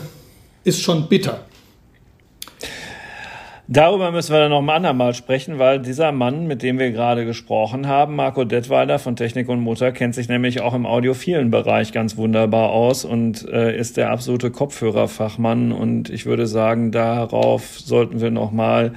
ist 0.63 0.81
schon 0.81 1.09
bitter. 1.09 1.45
Darüber 3.69 4.11
müssen 4.13 4.31
wir 4.31 4.39
dann 4.39 4.51
noch 4.51 4.61
ein 4.61 4.69
andermal 4.69 5.13
sprechen, 5.13 5.59
weil 5.59 5.79
dieser 5.79 6.13
Mann, 6.13 6.47
mit 6.47 6.63
dem 6.63 6.79
wir 6.79 6.91
gerade 6.91 7.25
gesprochen 7.25 7.85
haben, 7.85 8.15
Marco 8.15 8.45
Detweiler 8.45 8.97
von 8.97 9.17
Technik 9.17 9.49
und 9.49 9.59
Mutter, 9.59 9.91
kennt 9.91 10.15
sich 10.15 10.29
nämlich 10.29 10.61
auch 10.61 10.73
im 10.73 10.85
audiophilen 10.85 11.51
Bereich 11.51 11.91
ganz 11.91 12.15
wunderbar 12.15 12.69
aus 12.69 13.03
und 13.03 13.45
äh, 13.49 13.77
ist 13.77 13.97
der 13.97 14.11
absolute 14.11 14.51
Kopfhörerfachmann. 14.51 15.73
Und 15.73 16.09
ich 16.09 16.25
würde 16.25 16.47
sagen, 16.47 16.93
darauf 16.93 17.77
sollten 17.77 18.21
wir 18.21 18.31
noch 18.31 18.53
mal 18.53 18.93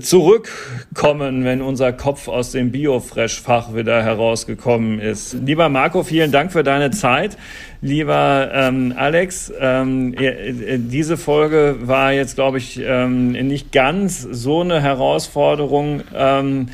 zurückkommen, 0.00 1.44
wenn 1.44 1.62
unser 1.62 1.92
Kopf 1.92 2.28
aus 2.28 2.52
dem 2.52 2.70
Biofresh-Fach 2.70 3.74
wieder 3.74 4.02
herausgekommen 4.02 5.00
ist. 5.00 5.34
Lieber 5.44 5.70
Marco, 5.70 6.02
vielen 6.02 6.30
Dank 6.30 6.52
für 6.52 6.62
deine 6.62 6.90
Zeit. 6.90 7.38
Lieber 7.80 8.50
ähm, 8.52 8.92
Alex, 8.96 9.50
ähm, 9.58 10.14
diese 10.18 11.16
Folge 11.16 11.76
war 11.80 12.12
jetzt, 12.12 12.34
glaube 12.34 12.58
ich, 12.58 12.78
ähm, 12.84 13.32
nicht 13.32 13.72
ganz 13.72 14.20
so 14.20 14.60
eine 14.60 14.82
Herausforderung, 14.82 16.02
ähm, 16.14 16.68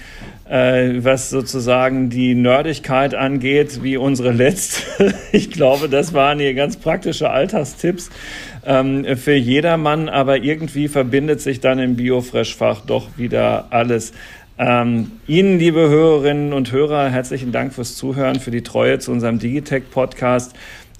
äh, 0.48 1.04
was 1.04 1.30
sozusagen 1.30 2.10
die 2.10 2.34
Nerdigkeit 2.34 3.14
angeht, 3.14 3.82
wie 3.82 3.96
unsere 3.96 4.32
letzte. 4.32 5.14
ich 5.32 5.50
glaube, 5.50 5.88
das 5.88 6.14
waren 6.14 6.40
hier 6.40 6.54
ganz 6.54 6.76
praktische 6.76 7.30
Alltagstipps 7.30 8.10
ähm, 8.66 9.16
für 9.16 9.34
jedermann, 9.34 10.08
aber 10.08 10.42
irgendwie 10.42 10.88
verbindet 10.88 11.40
sich 11.40 11.60
dann 11.60 11.78
im 11.78 11.96
Biofresh-Fach 11.96 12.82
doch 12.82 13.16
wieder 13.16 13.66
alles. 13.70 14.12
Ähm, 14.58 15.12
Ihnen, 15.26 15.58
liebe 15.58 15.88
Hörerinnen 15.88 16.52
und 16.52 16.70
Hörer, 16.70 17.10
herzlichen 17.10 17.50
Dank 17.50 17.72
fürs 17.72 17.96
Zuhören, 17.96 18.38
für 18.38 18.50
die 18.50 18.62
Treue 18.62 18.98
zu 18.98 19.10
unserem 19.10 19.38
Digitech-Podcast. 19.38 20.54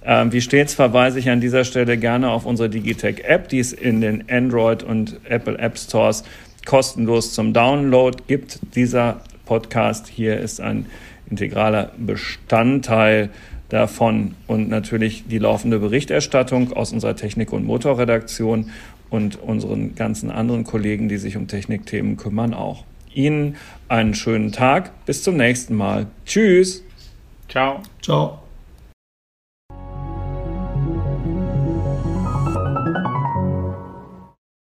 Ähm, 0.05 0.33
wie 0.33 0.41
stets 0.41 0.75
verweise 0.75 1.19
ich 1.19 1.31
an 1.31 1.41
dieser 1.41 1.65
Stelle 1.65 1.97
gerne 1.97 2.31
auf 2.31 2.47
unsere 2.47 2.69
Digitech-App, 2.69 3.49
die 3.49 3.61
es 3.61 3.73
in 3.73 4.01
den 4.01 4.25
Android 4.29 4.83
und 4.83 5.21
Apple 5.29 5.57
App 5.59 5.79
Stores 5.79 6.25
kostenlos 6.67 7.33
zum 7.33 7.53
Download 7.53 8.19
gibt. 8.27 8.59
Dieser 8.75 9.21
Podcast 9.47 10.09
hier 10.09 10.39
ist 10.39 10.61
ein 10.61 10.87
integraler 11.31 11.93
Bestandteil 11.97 13.31
davon 13.69 14.35
und 14.47 14.69
natürlich 14.69 15.25
die 15.27 15.39
laufende 15.39 15.79
Berichterstattung 15.79 16.73
aus 16.73 16.93
unserer 16.93 17.17
Technik- 17.17 17.53
und 17.53 17.65
Motorredaktion 17.65 18.71
und 19.11 19.41
unseren 19.41 19.95
ganzen 19.95 20.31
anderen 20.31 20.65
Kollegen, 20.65 21.09
die 21.09 21.19
sich 21.19 21.37
um 21.37 21.47
Technikthemen 21.47 22.17
kümmern, 22.17 22.55
auch. 22.55 22.85
Ihnen 23.15 23.57
einen 23.89 24.15
schönen 24.15 24.53
Tag. 24.53 24.91
Bis 25.07 25.23
zum 25.23 25.37
nächsten 25.37 25.75
Mal. 25.77 26.07
Tschüss. 26.27 26.83
Ciao. 27.49 27.83
Ciao. 28.03 28.44